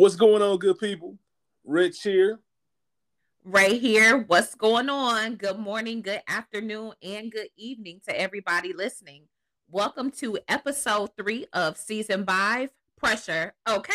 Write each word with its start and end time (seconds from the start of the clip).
What's 0.00 0.16
going 0.16 0.40
on, 0.40 0.56
good 0.56 0.78
people? 0.78 1.18
Rich 1.62 2.00
here. 2.04 2.40
Ray 3.44 3.76
here. 3.76 4.24
What's 4.28 4.54
going 4.54 4.88
on? 4.88 5.34
Good 5.34 5.58
morning, 5.58 6.00
good 6.00 6.22
afternoon, 6.26 6.92
and 7.02 7.30
good 7.30 7.48
evening 7.54 8.00
to 8.08 8.18
everybody 8.18 8.72
listening. 8.72 9.24
Welcome 9.70 10.10
to 10.12 10.38
episode 10.48 11.10
three 11.18 11.44
of 11.52 11.76
season 11.76 12.24
five 12.24 12.70
Pressure. 12.96 13.52
Okay. 13.68 13.92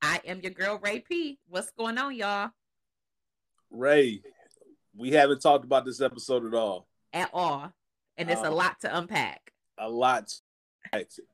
I 0.00 0.22
am 0.24 0.40
your 0.40 0.52
girl, 0.52 0.80
Ray 0.82 1.00
P. 1.00 1.38
What's 1.46 1.70
going 1.72 1.98
on, 1.98 2.14
y'all? 2.14 2.52
Ray, 3.70 4.22
we 4.96 5.10
haven't 5.10 5.42
talked 5.42 5.66
about 5.66 5.84
this 5.84 6.00
episode 6.00 6.46
at 6.46 6.54
all. 6.54 6.88
At 7.12 7.28
all. 7.34 7.70
And 8.16 8.30
it's 8.30 8.40
a 8.40 8.48
Um, 8.48 8.54
lot 8.54 8.80
to 8.80 8.96
unpack. 8.96 9.52
A 9.76 9.90
lot. 9.90 10.40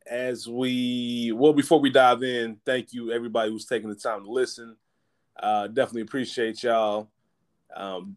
As 0.07 0.49
we, 0.49 1.33
well, 1.35 1.53
before 1.53 1.81
we 1.81 1.91
dive 1.91 2.23
in, 2.23 2.57
thank 2.65 2.93
you 2.93 3.13
everybody 3.13 3.51
who's 3.51 3.67
taking 3.67 3.89
the 3.89 3.95
time 3.95 4.25
to 4.25 4.31
listen. 4.31 4.77
Uh, 5.39 5.67
definitely 5.67 6.03
appreciate 6.03 6.63
y'all. 6.63 7.11
Um, 7.75 8.17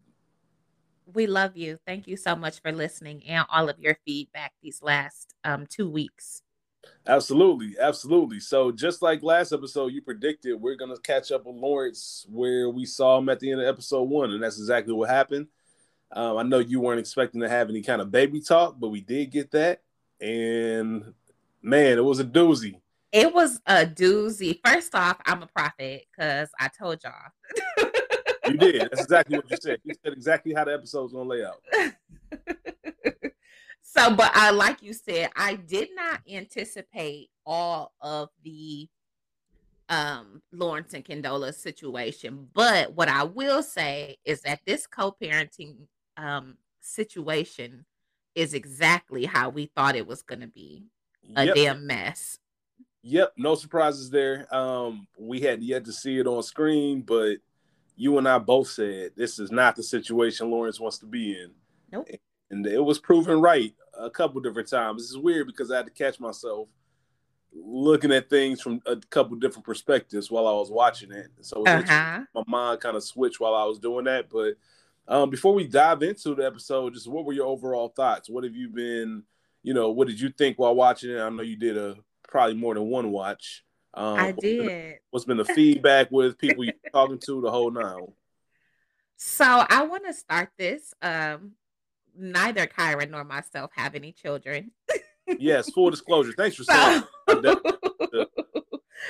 We 1.12 1.26
love 1.26 1.56
you. 1.56 1.78
Thank 1.86 2.08
you 2.08 2.16
so 2.16 2.34
much 2.34 2.60
for 2.60 2.72
listening 2.72 3.22
and 3.24 3.44
all 3.50 3.68
of 3.68 3.78
your 3.78 3.98
feedback 4.06 4.52
these 4.62 4.82
last 4.82 5.34
um, 5.44 5.66
two 5.66 5.88
weeks. 5.88 6.42
Absolutely, 7.06 7.76
absolutely. 7.80 8.40
So 8.40 8.72
just 8.72 9.02
like 9.02 9.22
last 9.22 9.52
episode, 9.52 9.92
you 9.92 10.02
predicted 10.02 10.60
we're 10.60 10.76
gonna 10.76 10.98
catch 10.98 11.30
up 11.32 11.46
with 11.46 11.56
Lawrence 11.56 12.26
where 12.30 12.68
we 12.70 12.84
saw 12.86 13.18
him 13.18 13.28
at 13.28 13.40
the 13.40 13.50
end 13.50 13.60
of 13.60 13.66
episode 13.66 14.04
one, 14.04 14.30
and 14.32 14.42
that's 14.42 14.58
exactly 14.58 14.92
what 14.92 15.08
happened. 15.10 15.46
Um, 16.12 16.36
I 16.36 16.42
know 16.42 16.58
you 16.58 16.80
weren't 16.80 17.00
expecting 17.00 17.40
to 17.40 17.48
have 17.48 17.68
any 17.68 17.82
kind 17.82 18.00
of 18.00 18.10
baby 18.10 18.40
talk, 18.40 18.76
but 18.78 18.88
we 18.88 19.00
did 19.00 19.30
get 19.30 19.50
that, 19.52 19.82
and 20.20 21.14
man, 21.64 21.98
it 21.98 22.04
was 22.04 22.20
a 22.20 22.24
doozy. 22.24 22.80
It 23.10 23.32
was 23.32 23.60
a 23.66 23.86
doozy. 23.86 24.60
First 24.64 24.94
off, 24.94 25.16
I'm 25.24 25.42
a 25.42 25.46
prophet 25.46 26.04
because 26.10 26.50
I 26.60 26.68
told 26.68 27.02
y'all. 27.02 27.12
You 28.46 28.58
did. 28.58 28.82
That's 28.90 29.02
exactly 29.02 29.38
what 29.38 29.50
you 29.50 29.56
said. 29.56 29.80
You 29.84 29.94
said 30.04 30.12
exactly 30.12 30.52
how 30.52 30.64
the 30.64 30.74
episode's 30.74 31.12
gonna 31.12 31.28
lay 31.28 31.44
out. 31.44 31.62
so, 33.82 34.14
but 34.14 34.30
I 34.34 34.50
like 34.50 34.82
you 34.82 34.92
said, 34.92 35.30
I 35.34 35.54
did 35.54 35.88
not 35.94 36.20
anticipate 36.30 37.30
all 37.46 37.92
of 38.00 38.28
the 38.44 38.88
um 39.88 40.42
Lawrence 40.52 40.92
and 40.92 41.04
Condola 41.04 41.54
situation. 41.54 42.48
But 42.52 42.94
what 42.94 43.08
I 43.08 43.22
will 43.22 43.62
say 43.62 44.18
is 44.24 44.42
that 44.42 44.60
this 44.66 44.86
co-parenting 44.86 45.86
um 46.16 46.58
situation 46.80 47.86
is 48.34 48.52
exactly 48.52 49.24
how 49.24 49.48
we 49.48 49.66
thought 49.66 49.96
it 49.96 50.06
was 50.06 50.22
gonna 50.22 50.48
be. 50.48 50.84
A 51.36 51.46
Yep, 51.46 51.54
damn 51.54 51.86
mess. 51.86 52.38
yep. 53.02 53.32
No 53.36 53.54
surprises 53.54 54.10
there. 54.10 54.46
Um, 54.54 55.06
we 55.18 55.40
had 55.40 55.62
yet 55.62 55.84
to 55.86 55.92
see 55.92 56.18
it 56.18 56.26
on 56.26 56.42
screen, 56.42 57.02
but 57.02 57.36
you 57.96 58.18
and 58.18 58.28
I 58.28 58.38
both 58.38 58.68
said 58.68 59.12
this 59.16 59.38
is 59.38 59.50
not 59.52 59.76
the 59.76 59.82
situation 59.82 60.50
Lawrence 60.50 60.80
wants 60.80 60.98
to 60.98 61.06
be 61.06 61.32
in. 61.32 61.50
Nope. 61.92 62.08
and 62.50 62.66
it 62.66 62.82
was 62.84 62.98
proven 62.98 63.40
right 63.40 63.72
a 63.98 64.10
couple 64.10 64.40
different 64.40 64.68
times. 64.68 65.02
This 65.02 65.10
is 65.10 65.18
weird 65.18 65.46
because 65.46 65.70
I 65.70 65.76
had 65.76 65.86
to 65.86 65.92
catch 65.92 66.18
myself 66.18 66.68
looking 67.52 68.10
at 68.10 68.28
things 68.28 68.60
from 68.60 68.80
a 68.86 68.96
couple 69.10 69.36
different 69.36 69.64
perspectives 69.64 70.28
while 70.30 70.48
I 70.48 70.52
was 70.52 70.70
watching 70.72 71.12
it. 71.12 71.28
So 71.40 71.62
it. 71.64 71.88
Uh-huh. 71.88 72.22
my 72.34 72.42
mind 72.46 72.80
kind 72.80 72.96
of 72.96 73.04
switched 73.04 73.38
while 73.38 73.54
I 73.54 73.64
was 73.64 73.78
doing 73.78 74.06
that. 74.06 74.28
But 74.28 74.54
um, 75.06 75.30
before 75.30 75.54
we 75.54 75.68
dive 75.68 76.02
into 76.02 76.34
the 76.34 76.44
episode, 76.44 76.94
just 76.94 77.06
what 77.06 77.24
were 77.24 77.32
your 77.32 77.46
overall 77.46 77.90
thoughts? 77.94 78.28
What 78.28 78.42
have 78.42 78.56
you 78.56 78.68
been, 78.68 79.22
you 79.64 79.74
know, 79.74 79.90
what 79.90 80.06
did 80.06 80.20
you 80.20 80.28
think 80.28 80.58
while 80.58 80.74
watching 80.74 81.10
it? 81.10 81.18
I 81.20 81.28
know 81.30 81.42
you 81.42 81.56
did 81.56 81.76
a 81.76 81.96
probably 82.28 82.54
more 82.54 82.74
than 82.74 82.84
one 82.84 83.10
watch. 83.10 83.64
Um, 83.94 84.14
I 84.18 84.26
what's 84.30 84.40
been- 84.42 84.66
did. 84.66 84.98
What's 85.10 85.24
been 85.24 85.36
the 85.38 85.44
feedback 85.44 86.10
with 86.10 86.38
people 86.38 86.64
you're 86.64 86.74
talking 86.92 87.18
to 87.26 87.40
the 87.40 87.50
whole 87.50 87.70
nine? 87.70 88.06
So 89.16 89.44
I 89.44 89.84
want 89.86 90.04
to 90.06 90.12
start 90.12 90.50
this. 90.58 90.92
Um, 91.00 91.52
neither 92.16 92.66
Kyra 92.66 93.08
nor 93.10 93.24
myself 93.24 93.70
have 93.74 93.94
any 93.94 94.12
children. 94.12 94.70
Yes, 95.38 95.70
full 95.70 95.90
disclosure. 95.90 96.32
Thanks 96.36 96.56
for 96.56 96.64
saying. 96.64 97.02
So, 97.28 97.40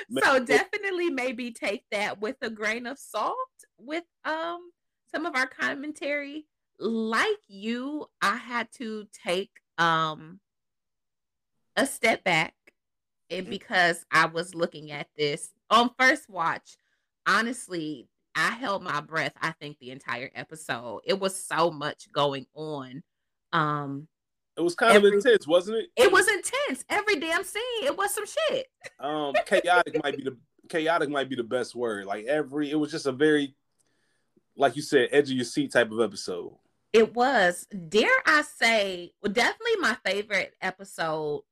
that. 0.09 0.23
so 0.23 0.43
definitely 0.43 1.09
maybe 1.09 1.51
take 1.51 1.83
that 1.91 2.19
with 2.19 2.35
a 2.41 2.49
grain 2.49 2.85
of 2.85 2.97
salt 2.99 3.35
with 3.77 4.03
um 4.25 4.71
some 5.13 5.25
of 5.25 5.35
our 5.35 5.47
commentary. 5.47 6.45
Like 6.79 7.39
you, 7.47 8.07
I 8.21 8.35
had 8.35 8.67
to 8.73 9.07
take 9.25 9.51
um 9.77 10.39
a 11.75 11.85
step 11.85 12.23
back 12.23 12.53
and 13.29 13.47
Mhm. 13.47 13.49
because 13.49 14.05
I 14.11 14.25
was 14.27 14.53
looking 14.55 14.91
at 14.91 15.07
this 15.17 15.51
on 15.69 15.91
first 15.99 16.29
watch, 16.29 16.77
honestly, 17.27 18.07
I 18.35 18.51
held 18.51 18.83
my 18.83 19.01
breath, 19.01 19.33
I 19.41 19.51
think, 19.51 19.79
the 19.79 19.91
entire 19.91 20.29
episode. 20.35 21.01
It 21.05 21.19
was 21.19 21.41
so 21.41 21.71
much 21.71 22.11
going 22.11 22.47
on. 22.53 23.03
Um, 23.53 24.07
It 24.57 24.61
was 24.61 24.75
kind 24.75 24.93
Every- 24.95 25.09
of 25.09 25.15
intense, 25.15 25.45
wasn't 25.47 25.77
it? 25.79 25.89
it 25.97 26.11
was 26.11 26.27
intense. 26.29 26.85
Every 26.89 27.17
damn 27.19 27.43
scene, 27.43 27.83
it 27.83 27.97
was 27.97 28.13
some 28.13 28.25
shit. 28.25 28.67
um 28.99 29.33
chaotic 29.45 30.01
might 30.03 30.15
be 30.17 30.23
the 30.23 30.37
chaotic 30.69 31.09
might 31.09 31.27
be 31.29 31.35
the 31.35 31.43
best 31.43 31.75
word. 31.75 32.05
Like 32.05 32.25
every 32.25 32.71
it 32.71 32.75
was 32.75 32.89
just 32.91 33.05
a 33.05 33.11
very 33.11 33.55
like 34.57 34.77
you 34.77 34.81
said, 34.81 35.09
edge 35.11 35.29
of 35.29 35.35
your 35.35 35.43
seat 35.43 35.71
type 35.73 35.91
of 35.91 35.99
episode. 35.99 36.57
It 36.93 37.13
was, 37.13 37.67
dare 37.89 38.21
I 38.25 38.41
say, 38.43 39.11
well, 39.21 39.33
definitely 39.33 39.75
my 39.81 39.97
favorite 40.05 40.53
episode 40.61 41.43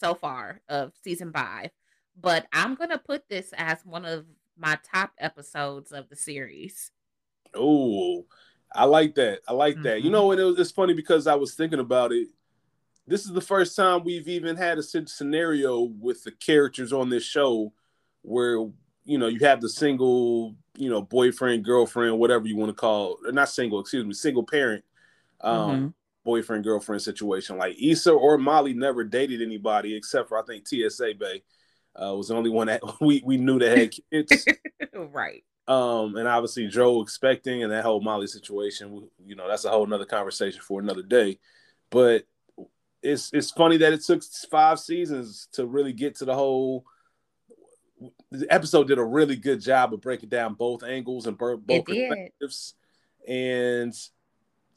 so 0.00 0.14
far 0.14 0.60
of 0.68 0.92
season 1.04 1.32
five. 1.32 1.70
But 2.20 2.46
I'm 2.52 2.74
gonna 2.74 2.98
put 2.98 3.28
this 3.28 3.52
as 3.56 3.84
one 3.84 4.04
of 4.04 4.26
my 4.56 4.78
top 4.82 5.12
episodes 5.18 5.92
of 5.92 6.08
the 6.08 6.16
series. 6.16 6.90
Oh, 7.54 8.26
I 8.74 8.84
like 8.84 9.14
that. 9.16 9.40
I 9.48 9.52
like 9.52 9.82
that. 9.82 10.02
You 10.02 10.08
Mhm. 10.08 10.12
know, 10.12 10.30
and 10.32 10.40
it 10.40 10.44
was, 10.44 10.58
it's 10.58 10.70
funny 10.70 10.94
because 10.94 11.26
I 11.26 11.34
was 11.34 11.54
thinking 11.54 11.80
about 11.80 12.12
it. 12.12 12.28
This 13.06 13.24
is 13.24 13.32
the 13.32 13.40
first 13.40 13.74
time 13.74 14.04
we've 14.04 14.28
even 14.28 14.56
had 14.56 14.78
a 14.78 14.82
sce- 14.82 15.08
scenario 15.08 15.80
with 15.80 16.22
the 16.22 16.30
characters 16.30 16.92
on 16.92 17.10
this 17.10 17.24
show 17.24 17.72
where 18.22 18.58
you 19.04 19.18
know 19.18 19.26
you 19.26 19.40
have 19.40 19.60
the 19.60 19.68
single, 19.68 20.54
you 20.76 20.90
know, 20.90 21.02
boyfriend, 21.02 21.64
girlfriend, 21.64 22.18
whatever 22.18 22.46
you 22.46 22.56
want 22.56 22.68
to 22.68 22.74
call, 22.74 23.18
or 23.24 23.32
not 23.32 23.48
single, 23.48 23.80
excuse 23.80 24.04
me, 24.06 24.12
single 24.12 24.44
parent, 24.44 24.84
um, 25.40 25.70
Mhm. 25.70 25.94
Boyfriend 26.24 26.64
girlfriend 26.64 27.02
situation. 27.02 27.58
Like 27.58 27.76
Issa 27.80 28.12
or 28.12 28.38
Molly 28.38 28.74
never 28.74 29.04
dated 29.04 29.42
anybody 29.42 29.96
except 29.96 30.28
for 30.28 30.38
I 30.38 30.42
think 30.42 30.66
TSA 30.66 31.14
Bay 31.18 31.42
uh, 32.00 32.14
was 32.14 32.28
the 32.28 32.34
only 32.34 32.50
one 32.50 32.68
that 32.68 32.82
we 33.00 33.22
we 33.24 33.36
knew 33.36 33.58
that 33.58 33.78
had 33.78 33.92
kids. 34.10 34.46
right. 34.94 35.44
Um, 35.68 36.16
and 36.16 36.26
obviously 36.26 36.66
Joe 36.66 37.00
expecting 37.00 37.62
and 37.62 37.70
that 37.70 37.84
whole 37.84 38.00
Molly 38.00 38.26
situation, 38.26 39.08
you 39.24 39.36
know, 39.36 39.46
that's 39.46 39.64
a 39.64 39.70
whole 39.70 39.86
nother 39.86 40.04
conversation 40.04 40.60
for 40.60 40.80
another 40.80 41.02
day. 41.02 41.38
But 41.90 42.24
it's 43.02 43.30
it's 43.32 43.50
funny 43.50 43.76
that 43.78 43.92
it 43.92 44.02
took 44.02 44.22
five 44.50 44.78
seasons 44.78 45.48
to 45.52 45.66
really 45.66 45.92
get 45.92 46.16
to 46.16 46.24
the 46.24 46.34
whole. 46.34 46.84
The 48.30 48.46
episode 48.52 48.88
did 48.88 48.98
a 48.98 49.04
really 49.04 49.36
good 49.36 49.60
job 49.60 49.92
of 49.92 50.00
breaking 50.00 50.30
down 50.30 50.54
both 50.54 50.82
angles 50.82 51.26
and 51.26 51.36
both 51.36 51.66
perspectives, 51.66 52.74
and 53.28 53.94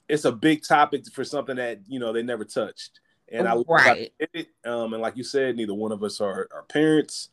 it's 0.08 0.26
a 0.26 0.32
big 0.32 0.64
topic 0.64 1.06
for 1.12 1.24
something 1.24 1.56
that 1.56 1.80
you 1.88 2.00
know 2.00 2.14
they 2.14 2.24
never 2.24 2.46
touched. 2.46 3.00
And 3.32 3.48
I 3.48 3.56
Right. 3.68 4.14
it. 4.20 4.48
Um, 4.66 4.94
and 4.94 5.02
like 5.02 5.18
you 5.18 5.24
said, 5.24 5.56
neither 5.56 5.74
one 5.74 5.92
of 5.92 6.04
us 6.04 6.22
are, 6.22 6.48
are 6.54 6.64
parents. 6.64 7.30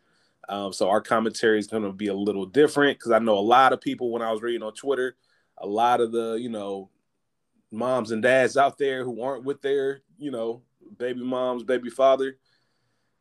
Um, 0.48 0.72
so 0.72 0.88
our 0.88 1.00
commentary 1.00 1.58
is 1.58 1.66
going 1.66 1.82
to 1.82 1.92
be 1.92 2.08
a 2.08 2.14
little 2.14 2.46
different 2.46 2.98
because 2.98 3.12
I 3.12 3.18
know 3.18 3.38
a 3.38 3.40
lot 3.40 3.72
of 3.72 3.80
people 3.80 4.10
when 4.10 4.22
I 4.22 4.32
was 4.32 4.42
reading 4.42 4.62
on 4.62 4.72
Twitter, 4.72 5.16
a 5.58 5.66
lot 5.66 6.00
of 6.00 6.12
the 6.12 6.34
you 6.34 6.48
know 6.48 6.90
moms 7.70 8.10
and 8.10 8.22
dads 8.22 8.56
out 8.56 8.78
there 8.78 9.04
who 9.04 9.22
aren't 9.22 9.44
with 9.44 9.62
their 9.62 10.02
you 10.18 10.30
know 10.30 10.62
baby 10.98 11.22
moms, 11.22 11.62
baby 11.62 11.90
father, 11.90 12.38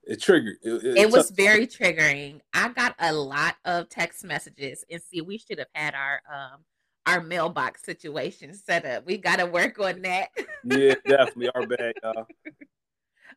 it 0.04 0.22
triggered. 0.22 0.58
It, 0.64 0.98
It 0.98 1.12
was 1.12 1.30
very 1.30 1.68
triggering. 1.68 2.42
I 2.54 2.70
got 2.70 2.96
a 3.00 3.14
lot 3.14 3.58
of 3.66 3.90
text 3.90 4.24
messages, 4.24 4.84
and 4.90 5.02
see, 5.02 5.22
we 5.22 5.38
should 5.38 5.60
have 5.60 5.68
had 5.74 5.94
our 5.94 6.22
um 6.34 6.62
our 7.10 7.22
mailbox 7.22 7.84
situation 7.84 8.54
set 8.54 8.86
up. 8.86 9.06
We 9.06 9.18
got 9.18 9.38
to 9.38 9.46
work 9.46 9.80
on 9.80 10.02
that. 10.04 10.30
yeah, 10.64 10.96
definitely 11.08 11.50
our 11.56 11.66
bad, 11.66 11.94
y'all. 12.04 12.28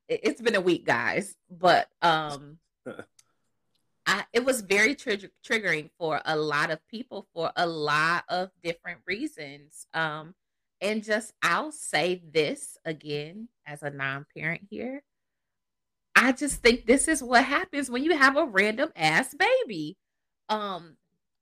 it- 0.09 0.21
it's 0.23 0.41
been 0.41 0.55
a 0.55 0.61
week, 0.61 0.85
guys, 0.85 1.35
but 1.51 1.89
um, 2.03 2.59
I 4.07 4.25
it 4.33 4.45
was 4.45 4.61
very 4.63 4.95
trigger- 4.95 5.31
triggering 5.47 5.91
for 5.99 6.21
a 6.25 6.37
lot 6.37 6.71
of 6.71 6.87
people 6.89 7.27
for 7.35 7.53
a 7.57 7.67
lot 7.67 8.25
of 8.29 8.51
different 8.63 8.99
reasons. 9.07 9.87
Um, 9.95 10.35
and 10.81 11.05
just 11.05 11.33
I'll 11.43 11.73
say 11.73 12.21
this 12.33 12.77
again 12.85 13.49
as 13.67 13.83
a 13.83 13.91
non-parent 13.91 14.63
here. 14.69 15.03
I 16.17 16.33
just 16.33 16.57
think 16.63 16.85
this 16.87 17.09
is 17.09 17.23
what 17.23 17.45
happens 17.45 17.89
when 17.91 18.03
you 18.05 18.17
have 18.17 18.37
a 18.37 18.45
random 18.45 18.91
ass 18.97 19.35
baby. 19.35 19.97
Um, 20.49 20.97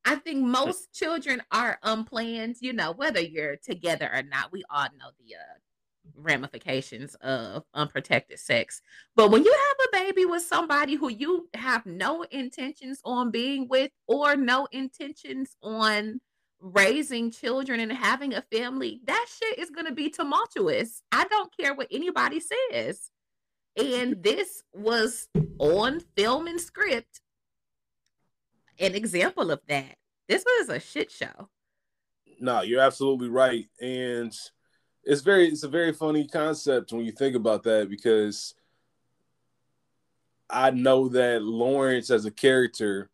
I 0.04 0.16
think 0.16 0.44
most 0.44 0.92
children 0.92 1.42
are 1.52 1.78
unplanned, 1.82 2.56
you 2.60 2.72
know, 2.72 2.92
whether 2.92 3.20
you're 3.20 3.56
together 3.56 4.10
or 4.12 4.22
not. 4.22 4.52
We 4.52 4.62
all 4.70 4.88
know 4.98 5.10
the 5.18 5.36
uh 5.36 5.58
ramifications 6.16 7.14
of 7.16 7.64
unprotected 7.74 8.38
sex. 8.38 8.80
But 9.16 9.30
when 9.30 9.44
you 9.44 9.52
have 9.52 9.86
a 9.88 10.04
baby 10.06 10.24
with 10.24 10.42
somebody 10.42 10.94
who 10.94 11.08
you 11.08 11.48
have 11.54 11.86
no 11.86 12.22
intentions 12.22 13.00
on 13.04 13.30
being 13.30 13.68
with 13.68 13.90
or 14.06 14.36
no 14.36 14.66
intentions 14.72 15.56
on 15.62 16.20
raising 16.60 17.30
children 17.30 17.80
and 17.80 17.92
having 17.92 18.34
a 18.34 18.44
family, 18.52 19.00
that 19.06 19.26
shit 19.28 19.58
is 19.58 19.70
going 19.70 19.86
to 19.86 19.92
be 19.94 20.10
tumultuous. 20.10 21.02
I 21.12 21.24
don't 21.24 21.54
care 21.56 21.74
what 21.74 21.88
anybody 21.90 22.40
says. 22.40 23.10
And 23.76 24.16
this 24.22 24.62
was 24.72 25.28
on 25.58 26.00
film 26.16 26.46
and 26.46 26.60
script 26.60 27.20
an 28.80 28.94
example 28.94 29.50
of 29.50 29.60
that. 29.68 29.96
This 30.28 30.44
was 30.44 30.68
a 30.68 30.80
shit 30.80 31.10
show. 31.10 31.48
No, 32.40 32.62
you're 32.62 32.80
absolutely 32.80 33.28
right. 33.28 33.66
And 33.80 34.34
it's 35.04 35.20
very 35.20 35.48
it's 35.48 35.62
a 35.62 35.68
very 35.68 35.92
funny 35.92 36.26
concept 36.26 36.92
when 36.92 37.04
you 37.04 37.12
think 37.12 37.36
about 37.36 37.62
that 37.64 37.88
because 37.90 38.54
I 40.48 40.70
know 40.70 41.08
that 41.08 41.42
Lawrence 41.42 42.10
as 42.10 42.24
a 42.24 42.30
character, 42.30 43.10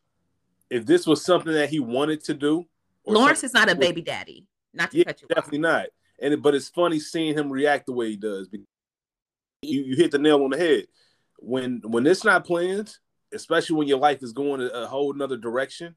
if 0.71 0.87
this 0.87 1.07
was 1.07 1.25
something 1.25 1.53
that 1.53 1.71
he 1.71 1.81
wanted 1.81 2.25
to 2.25 2.35
do, 2.35 2.65
Lawrence 3.07 3.45
is 3.45 3.55
not 3.55 3.71
a 3.71 3.75
baby 3.75 4.03
daddy. 4.03 4.47
Not 4.73 4.91
to 4.91 4.99
yeah, 4.99 5.05
cut 5.05 5.23
you 5.23 5.29
definitely 5.29 5.59
off. 5.59 5.63
not. 5.63 5.87
And 6.21 6.43
but 6.43 6.55
it's 6.55 6.69
funny 6.69 6.99
seeing 6.99 7.37
him 7.37 7.51
react 7.51 7.87
the 7.87 7.93
way 7.93 8.11
he 8.11 8.17
does. 8.17 8.49
You, 9.63 9.83
you 9.83 9.97
hit 9.97 10.11
the 10.11 10.19
nail 10.19 10.43
on 10.45 10.51
the 10.51 10.59
head. 10.59 10.87
When 11.39 11.83
when 11.85 12.07
it's 12.07 12.25
not 12.25 12.47
planned, 12.47 12.97
especially 13.33 13.77
when 13.77 13.89
your 13.89 13.99
life 13.99 14.23
is 14.23 14.33
going 14.33 14.69
a 14.73 14.87
whole 14.87 15.13
another 15.13 15.37
direction, 15.37 15.95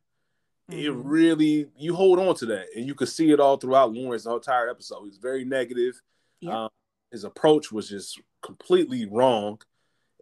mm-hmm. 0.70 0.80
it 0.80 0.94
really 0.94 1.68
you 1.78 1.96
hold 1.96 2.20
on 2.20 2.36
to 2.36 2.46
that, 2.48 2.68
and 2.76 2.86
you 2.86 2.96
could 2.96 3.10
see 3.10 3.31
it 3.31 3.40
all 3.40 3.58
throughout 3.58 3.94
Lawrence 3.94 4.24
the 4.24 4.34
entire 4.34 4.70
episode. 4.70 5.06
He's 5.06 5.18
very 5.18 5.46
negative. 5.46 6.02
Yeah. 6.42 6.64
Um, 6.64 6.70
his 7.12 7.24
approach 7.24 7.72
was 7.72 7.90
just 7.90 8.20
completely 8.42 9.06
wrong 9.06 9.60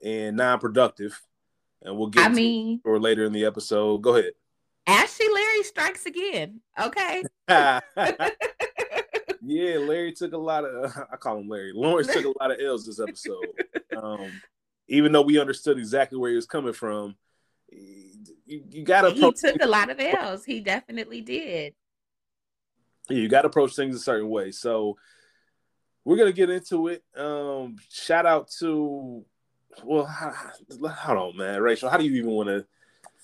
and 0.04 0.38
non-productive, 0.38 1.19
and 1.81 1.98
we'll 1.98 2.07
get 2.07 2.25
I 2.25 2.30
mean, 2.30 2.81
or 2.86 3.00
later 3.00 3.25
in 3.25 3.33
the 3.33 3.45
episode. 3.45 4.01
Go 4.01 4.15
ahead. 4.15 4.33
Ashy 4.88 5.25
Larry 5.33 5.63
strikes 5.63 6.06
again. 6.06 6.62
Okay. 6.80 7.24
yeah, 7.50 7.81
Larry 9.77 10.13
took 10.13 10.33
a 10.33 10.38
lot 10.38 10.63
of. 10.63 10.95
I 11.12 11.18
call 11.18 11.39
him 11.39 11.50
Larry. 11.50 11.71
Lawrence 11.74 12.07
took 12.07 12.25
a 12.25 12.33
lot 12.39 12.51
of 12.51 12.57
L's 12.62 12.86
this 12.86 13.00
episode. 13.00 13.45
Um, 13.95 14.31
even 14.87 15.11
though 15.11 15.21
we 15.21 15.39
understood 15.39 15.77
exactly 15.77 16.17
where 16.17 16.29
he 16.29 16.35
was 16.35 16.45
coming 16.45 16.73
from, 16.73 17.15
you, 17.69 18.63
you 18.69 18.83
got 18.83 19.01
to. 19.01 19.11
He 19.11 19.31
took 19.33 19.61
a 19.61 19.67
lot 19.67 19.89
of 19.89 19.99
L's. 19.99 20.45
He 20.45 20.59
definitely 20.59 21.21
did. 21.21 21.73
You 23.09 23.27
got 23.27 23.41
to 23.41 23.47
approach 23.47 23.75
things 23.75 23.95
a 23.95 23.99
certain 23.99 24.29
way. 24.29 24.51
So 24.51 24.97
we're 26.03 26.17
gonna 26.17 26.31
get 26.31 26.49
into 26.49 26.87
it. 26.87 27.03
Um, 27.15 27.75
shout 27.89 28.25
out 28.25 28.49
to. 28.59 29.25
Well, 29.83 30.05
hold 30.05 31.17
on, 31.17 31.37
man, 31.37 31.61
Rachel. 31.61 31.89
How 31.89 31.97
do 31.97 32.05
you 32.05 32.15
even 32.19 32.31
want 32.31 32.49
to? 32.49 32.65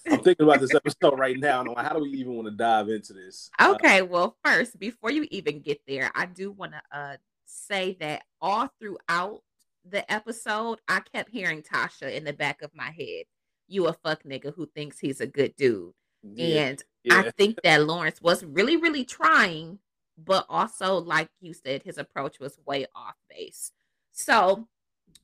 I'm 0.05 0.19
thinking 0.19 0.45
about 0.45 0.59
this 0.59 0.75
episode 0.75 1.17
right 1.17 1.39
now. 1.39 1.61
And 1.61 1.69
like, 1.69 1.85
how 1.85 1.93
do 1.93 2.01
we 2.01 2.09
even 2.09 2.33
want 2.33 2.47
to 2.47 2.51
dive 2.51 2.89
into 2.89 3.13
this? 3.13 3.49
Okay, 3.59 4.01
uh, 4.01 4.05
well, 4.05 4.35
first, 4.43 4.77
before 4.77 5.11
you 5.11 5.25
even 5.31 5.61
get 5.61 5.81
there, 5.87 6.11
I 6.13 6.25
do 6.25 6.51
want 6.51 6.73
to 6.73 6.81
uh, 6.97 7.15
say 7.45 7.95
that 8.01 8.23
all 8.41 8.69
throughout 8.79 9.41
the 9.89 10.09
episode, 10.11 10.79
I 10.87 11.01
kept 11.01 11.29
hearing 11.29 11.61
Tasha 11.61 12.13
in 12.13 12.23
the 12.23 12.33
back 12.33 12.61
of 12.61 12.71
my 12.73 12.91
head. 12.91 13.25
You 13.67 13.87
a 13.87 13.93
fuck 13.93 14.23
nigga 14.23 14.53
who 14.53 14.65
thinks 14.65 14.99
he's 14.99 15.21
a 15.21 15.27
good 15.27 15.55
dude. 15.55 15.93
Yeah, 16.23 16.65
and 16.65 16.83
yeah. 17.03 17.19
I 17.19 17.31
think 17.31 17.59
that 17.63 17.85
Lawrence 17.85 18.21
was 18.21 18.43
really, 18.45 18.77
really 18.77 19.03
trying, 19.03 19.79
but 20.17 20.45
also, 20.49 20.95
like 20.97 21.29
you 21.41 21.53
said, 21.53 21.83
his 21.83 21.97
approach 21.97 22.39
was 22.39 22.57
way 22.65 22.85
off 22.95 23.15
base. 23.29 23.71
So 24.11 24.67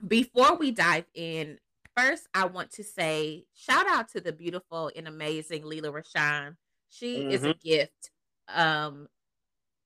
before 0.06 0.56
we 0.56 0.72
dive 0.72 1.06
in, 1.14 1.60
first 1.96 2.28
I 2.34 2.46
want 2.46 2.72
to 2.72 2.84
say 2.84 3.46
shout 3.56 3.86
out 3.90 4.10
to 4.10 4.22
the 4.22 4.32
beautiful 4.32 4.92
and 4.96 5.08
amazing 5.08 5.64
Lela 5.64 5.92
Rochon. 5.92 6.56
She 6.90 7.20
mm-hmm. 7.20 7.32
is 7.32 7.44
a 7.44 7.50
mm-hmm. 7.50 7.68
gift. 7.68 8.12
Um, 8.54 9.08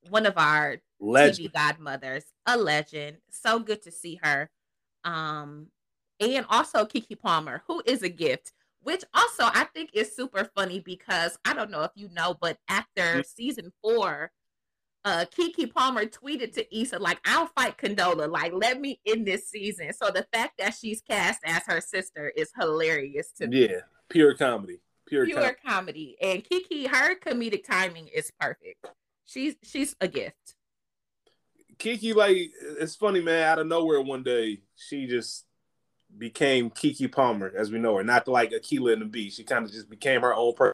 one 0.10 0.26
of 0.26 0.38
our 0.38 0.78
legend. 1.00 1.50
TV 1.50 1.54
godmothers, 1.54 2.26
a 2.46 2.58
legend. 2.58 3.18
So 3.30 3.60
good 3.60 3.82
to 3.84 3.92
see 3.92 4.20
her. 4.24 4.50
Um, 5.04 5.68
and 6.20 6.46
also 6.50 6.86
Keke 6.86 7.20
Palmer, 7.20 7.64
who 7.68 7.82
is 7.86 8.04
a 8.04 8.10
gift, 8.10 8.54
which 8.82 9.04
also 9.14 9.44
I 9.44 9.68
think 9.74 9.92
is 9.94 10.16
super 10.16 10.50
funny 10.56 10.80
because 10.80 11.38
I 11.46 11.54
don't 11.54 11.72
know 11.72 11.84
if 11.84 11.92
you 11.96 12.10
know, 12.14 12.36
but 12.40 12.58
after 12.70 13.24
season 13.24 13.72
four, 13.82 14.32
uh 15.06 15.26
Keke 15.38 15.74
Palmer 15.74 16.06
tweeted 16.06 16.54
to 16.54 16.78
Issa, 16.80 17.00
like, 17.00 17.20
I'll 17.26 17.48
fight 17.48 17.78
Condola. 17.78 18.30
Like, 18.30 18.54
let 18.54 18.80
me 18.80 19.00
in 19.06 19.26
this 19.26 19.50
season. 19.50 19.92
So 19.94 20.12
the 20.12 20.26
fact 20.34 20.54
that 20.60 20.76
she's 20.80 21.02
cast 21.02 21.42
as 21.46 21.64
her 21.68 21.82
sister 21.82 22.32
is 22.36 22.52
hilarious 22.58 23.32
to 23.38 23.48
me. 23.48 23.68
Yeah, 23.68 23.82
pure 24.10 24.34
comedy. 24.34 24.80
Pure, 25.06 25.26
pure 25.26 25.42
com- 25.42 25.56
comedy. 25.66 26.16
And 26.22 26.44
Keke, 26.44 26.88
her 26.88 27.20
comedic 27.20 27.66
timing 27.66 28.08
is 28.08 28.32
perfect. 28.40 28.86
She's 29.26 29.56
she's 29.64 29.96
a 30.00 30.08
gift. 30.08 30.56
Keke, 31.78 32.16
like, 32.16 32.52
it's 32.80 32.96
funny, 32.96 33.22
man. 33.22 33.44
Out 33.44 33.60
of 33.60 33.68
nowhere, 33.68 34.02
one 34.02 34.24
day 34.24 34.62
she 34.76 35.08
just 35.08 35.46
became 36.18 36.70
Keke 36.70 37.12
Palmer, 37.12 37.52
as 37.56 37.72
we 37.72 37.80
know 37.80 37.96
her. 37.98 38.04
Not 38.04 38.28
like 38.28 38.52
Akeelah 38.52 38.94
and 38.94 39.02
the 39.02 39.06
Bee. 39.06 39.30
She 39.30 39.44
kind 39.44 39.66
of 39.66 39.72
just 39.72 39.90
became 39.90 40.22
her 40.22 40.34
own 40.34 40.54
person. 40.54 40.74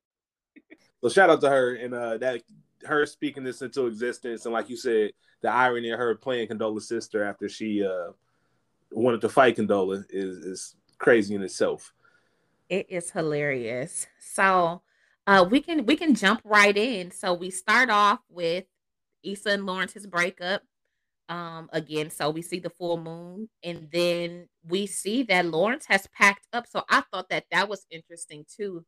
so 1.01 1.09
shout 1.09 1.29
out 1.29 1.41
to 1.41 1.49
her 1.49 1.75
and 1.75 1.93
uh, 1.93 2.17
that 2.17 2.41
her 2.85 3.05
speaking 3.05 3.43
this 3.43 3.61
into 3.61 3.87
existence, 3.87 4.45
and 4.45 4.53
like 4.53 4.69
you 4.69 4.77
said, 4.77 5.11
the 5.41 5.49
irony 5.49 5.91
of 5.91 5.99
her 5.99 6.15
playing 6.15 6.47
Condola's 6.47 6.87
sister 6.87 7.23
after 7.23 7.49
she 7.49 7.83
uh, 7.83 8.11
wanted 8.91 9.21
to 9.21 9.29
fight 9.29 9.57
Condola 9.57 10.03
is 10.09 10.37
is 10.37 10.75
crazy 10.97 11.35
in 11.35 11.43
itself. 11.43 11.93
It 12.69 12.87
is 12.89 13.11
hilarious. 13.11 14.07
So 14.19 14.81
uh, 15.27 15.45
we 15.49 15.61
can 15.61 15.85
we 15.85 15.95
can 15.95 16.13
jump 16.15 16.41
right 16.43 16.75
in. 16.75 17.11
So 17.11 17.33
we 17.33 17.49
start 17.49 17.89
off 17.89 18.19
with 18.29 18.65
Issa 19.23 19.51
and 19.51 19.65
Lawrence's 19.65 20.07
breakup 20.07 20.63
um 21.29 21.69
again 21.71 22.09
so 22.09 22.29
we 22.29 22.41
see 22.41 22.59
the 22.59 22.71
full 22.71 22.97
moon 22.97 23.47
and 23.63 23.87
then 23.91 24.47
we 24.67 24.85
see 24.85 25.23
that 25.23 25.45
lawrence 25.45 25.85
has 25.87 26.07
packed 26.07 26.47
up. 26.51 26.65
So 26.67 26.83
i 26.89 27.01
thought 27.11 27.29
that 27.29 27.45
that 27.51 27.69
was 27.69 27.85
interesting 27.91 28.45
too 28.53 28.83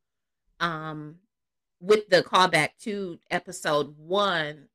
um 0.59 1.15
with 1.79 2.09
the 2.09 2.23
callback 2.23 2.69
to 2.81 3.17
episode 3.29 3.95
one 3.97 4.67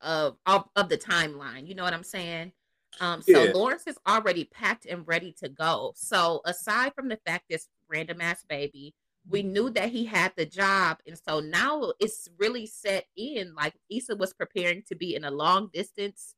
of 0.00 0.36
of, 0.46 0.64
of 0.76 0.88
the 0.88 0.98
timeline 0.98 1.66
you 1.66 1.74
know 1.74 1.84
what 1.84 1.94
i'm 1.94 2.02
saying? 2.02 2.52
Um 3.00 3.22
so 3.22 3.44
yeah. 3.44 3.52
lawrence 3.52 3.84
is 3.86 3.98
already 4.08 4.44
packed 4.44 4.86
and 4.86 5.06
ready 5.06 5.32
to 5.38 5.48
go. 5.48 5.92
So 5.94 6.40
aside 6.44 6.92
from 6.94 7.08
the 7.08 7.18
fact 7.24 7.44
this 7.48 7.68
random 7.88 8.20
ass 8.20 8.44
baby 8.48 8.94
we 9.28 9.42
knew 9.42 9.68
that 9.70 9.90
he 9.90 10.06
had 10.06 10.32
the 10.36 10.46
job 10.46 10.98
and 11.06 11.18
so 11.18 11.40
now 11.40 11.92
it's 12.00 12.28
really 12.38 12.66
set 12.66 13.04
in 13.16 13.54
like 13.54 13.74
Issa 13.90 14.16
was 14.16 14.32
preparing 14.32 14.82
to 14.88 14.96
be 14.96 15.14
in 15.14 15.24
a 15.24 15.30
long 15.30 15.68
distance 15.72 16.34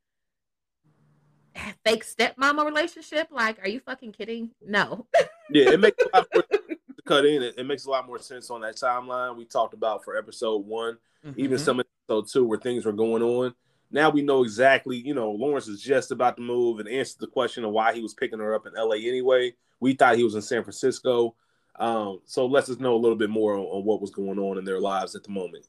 fake 1.85 2.05
stepmama 2.05 2.65
relationship? 2.65 3.29
Like, 3.31 3.59
are 3.61 3.69
you 3.69 3.81
fucking 3.81 4.13
kidding? 4.13 4.51
No. 4.65 5.07
yeah, 5.51 5.71
it 5.71 5.81
makes 5.81 6.03
a 6.05 6.17
lot 6.17 6.27
more 6.35 6.43
to 6.53 7.03
cut 7.05 7.27
in. 7.27 7.43
It, 7.43 7.55
it, 7.59 7.67
makes 7.67 7.87
a 7.87 7.91
lot 7.91 8.07
more 8.07 8.19
sense 8.19 8.51
on 8.51 8.61
that 8.63 8.77
timeline 8.77 9.37
we 9.37 9.45
talked 9.45 9.75
about 9.75 10.05
for 10.05 10.17
episode 10.17 10.67
one, 10.67 10.99
mm-hmm. 11.25 11.41
even 11.41 11.59
some 11.59 11.81
episode 11.81 12.29
two 12.29 12.47
where 12.47 12.59
things 12.59 12.85
were 12.85 12.93
going 12.93 13.23
on. 13.23 13.55
Now 13.91 14.09
we 14.09 14.23
know 14.23 14.43
exactly, 14.43 14.97
you 14.97 15.13
know, 15.13 15.31
Lawrence 15.33 15.69
is 15.69 15.83
just 15.83 16.13
about 16.13 16.37
to 16.37 16.43
move 16.43 16.81
and 16.81 16.89
answer 16.89 17.17
the 17.21 17.27
question 17.27 17.65
of 17.65 17.73
why 17.73 17.93
he 17.93 18.01
was 18.01 18.15
picking 18.15 18.39
her 18.39 18.55
up 18.55 18.67
in 18.67 18.73
LA 18.75 18.97
anyway. 18.97 19.55
We 19.81 19.93
thought 19.95 20.17
he 20.17 20.25
was 20.25 20.35
in 20.35 20.43
San 20.43 20.63
Francisco. 20.63 21.35
Um, 21.79 22.21
so 22.25 22.47
let 22.47 22.63
us 22.63 22.69
just 22.69 22.81
know 22.81 22.95
a 22.95 22.97
little 22.97 23.17
bit 23.17 23.29
more 23.29 23.55
on, 23.55 23.65
on 23.65 23.85
what 23.85 24.01
was 24.01 24.11
going 24.11 24.39
on 24.39 24.57
in 24.57 24.65
their 24.65 24.81
lives 24.81 25.15
at 25.15 25.25
the 25.25 25.31
moment. 25.31 25.67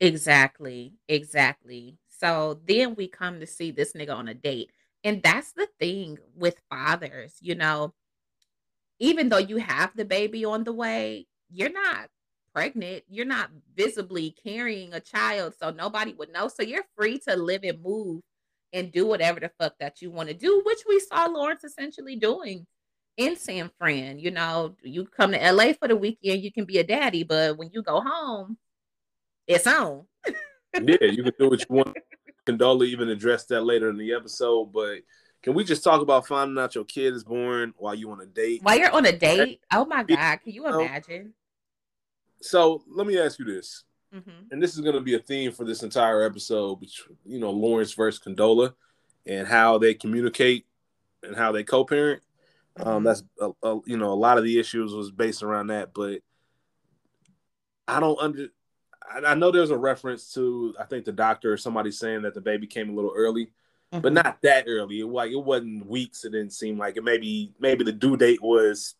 Exactly. 0.00 0.94
Exactly. 1.08 1.98
So 2.08 2.60
then 2.66 2.94
we 2.94 3.08
come 3.08 3.40
to 3.40 3.46
see 3.46 3.70
this 3.70 3.92
nigga 3.92 4.14
on 4.14 4.28
a 4.28 4.34
date. 4.34 4.70
And 5.04 5.22
that's 5.22 5.52
the 5.52 5.68
thing 5.78 6.18
with 6.34 6.60
fathers, 6.70 7.36
you 7.40 7.54
know, 7.54 7.94
even 8.98 9.28
though 9.28 9.38
you 9.38 9.58
have 9.58 9.92
the 9.94 10.04
baby 10.04 10.44
on 10.44 10.64
the 10.64 10.72
way, 10.72 11.26
you're 11.50 11.72
not 11.72 12.08
pregnant. 12.52 13.04
You're 13.08 13.26
not 13.26 13.50
visibly 13.76 14.34
carrying 14.44 14.92
a 14.92 15.00
child, 15.00 15.54
so 15.60 15.70
nobody 15.70 16.12
would 16.14 16.32
know. 16.32 16.48
So 16.48 16.62
you're 16.62 16.84
free 16.96 17.18
to 17.28 17.36
live 17.36 17.62
and 17.62 17.82
move 17.82 18.22
and 18.72 18.92
do 18.92 19.06
whatever 19.06 19.40
the 19.40 19.50
fuck 19.60 19.74
that 19.80 20.02
you 20.02 20.10
want 20.10 20.28
to 20.28 20.34
do, 20.34 20.62
which 20.64 20.80
we 20.88 21.00
saw 21.00 21.26
Lawrence 21.26 21.64
essentially 21.64 22.16
doing 22.16 22.66
in 23.16 23.36
San 23.36 23.70
Fran. 23.78 24.18
You 24.18 24.30
know, 24.30 24.74
you 24.82 25.06
come 25.06 25.32
to 25.32 25.52
LA 25.52 25.72
for 25.72 25.88
the 25.88 25.96
weekend, 25.96 26.42
you 26.42 26.52
can 26.52 26.64
be 26.64 26.78
a 26.78 26.84
daddy, 26.84 27.22
but 27.22 27.56
when 27.56 27.70
you 27.72 27.82
go 27.82 28.00
home, 28.00 28.58
it's 29.46 29.66
on. 29.66 30.04
yeah, 30.26 30.32
you 30.74 31.22
can 31.22 31.32
do 31.38 31.48
what 31.48 31.60
you 31.60 31.66
want 31.68 31.96
Condola 32.48 32.86
even 32.86 33.08
addressed 33.08 33.48
that 33.48 33.62
later 33.62 33.90
in 33.90 33.98
the 33.98 34.12
episode, 34.12 34.72
but 34.72 35.00
can 35.42 35.54
we 35.54 35.64
just 35.64 35.84
talk 35.84 36.00
about 36.00 36.26
finding 36.26 36.58
out 36.58 36.74
your 36.74 36.84
kid 36.84 37.14
is 37.14 37.24
born 37.24 37.74
while 37.76 37.94
you're 37.94 38.12
on 38.12 38.20
a 38.20 38.26
date? 38.26 38.62
While 38.62 38.78
you're 38.78 38.90
on 38.90 39.06
a 39.06 39.16
date? 39.16 39.60
Oh 39.72 39.84
my 39.84 40.02
god, 40.02 40.40
can 40.42 40.52
you 40.52 40.66
imagine? 40.66 41.34
So 42.40 42.82
let 42.88 43.06
me 43.06 43.18
ask 43.18 43.38
you 43.38 43.44
this, 43.44 43.84
mm-hmm. 44.14 44.30
and 44.50 44.62
this 44.62 44.74
is 44.74 44.80
going 44.80 44.94
to 44.94 45.00
be 45.00 45.14
a 45.14 45.18
theme 45.18 45.52
for 45.52 45.64
this 45.64 45.82
entire 45.82 46.22
episode, 46.22 46.80
which 46.80 47.02
you 47.24 47.38
know 47.38 47.50
Lawrence 47.50 47.92
versus 47.92 48.20
Condola, 48.20 48.74
and 49.26 49.46
how 49.46 49.78
they 49.78 49.94
communicate 49.94 50.66
and 51.22 51.36
how 51.36 51.52
they 51.52 51.64
co-parent. 51.64 52.22
Um, 52.76 52.86
mm-hmm. 52.86 53.04
that's 53.04 53.22
a, 53.40 53.50
a, 53.62 53.80
you 53.86 53.96
know 53.96 54.12
a 54.12 54.14
lot 54.14 54.38
of 54.38 54.44
the 54.44 54.58
issues 54.58 54.92
was 54.92 55.10
based 55.10 55.42
around 55.42 55.68
that, 55.68 55.92
but 55.94 56.20
I 57.86 58.00
don't 58.00 58.18
under. 58.20 58.48
I, 59.10 59.32
I 59.32 59.34
know 59.34 59.50
there's 59.50 59.70
a 59.70 59.78
reference 59.78 60.32
to 60.34 60.74
I 60.78 60.84
think 60.84 61.04
the 61.04 61.12
doctor 61.12 61.52
or 61.52 61.56
somebody 61.56 61.90
saying 61.90 62.22
that 62.22 62.34
the 62.34 62.40
baby 62.40 62.66
came 62.66 62.90
a 62.90 62.94
little 62.94 63.12
early, 63.14 63.46
mm-hmm. 63.92 64.00
but 64.00 64.12
not 64.12 64.40
that 64.42 64.64
early. 64.66 65.00
It, 65.00 65.06
like 65.06 65.30
it 65.30 65.42
wasn't 65.42 65.86
weeks. 65.86 66.24
It 66.24 66.32
didn't 66.32 66.52
seem 66.52 66.78
like 66.78 66.96
it. 66.96 67.04
Maybe 67.04 67.52
maybe 67.58 67.84
the 67.84 67.92
due 67.92 68.16
date 68.16 68.42
was 68.42 68.94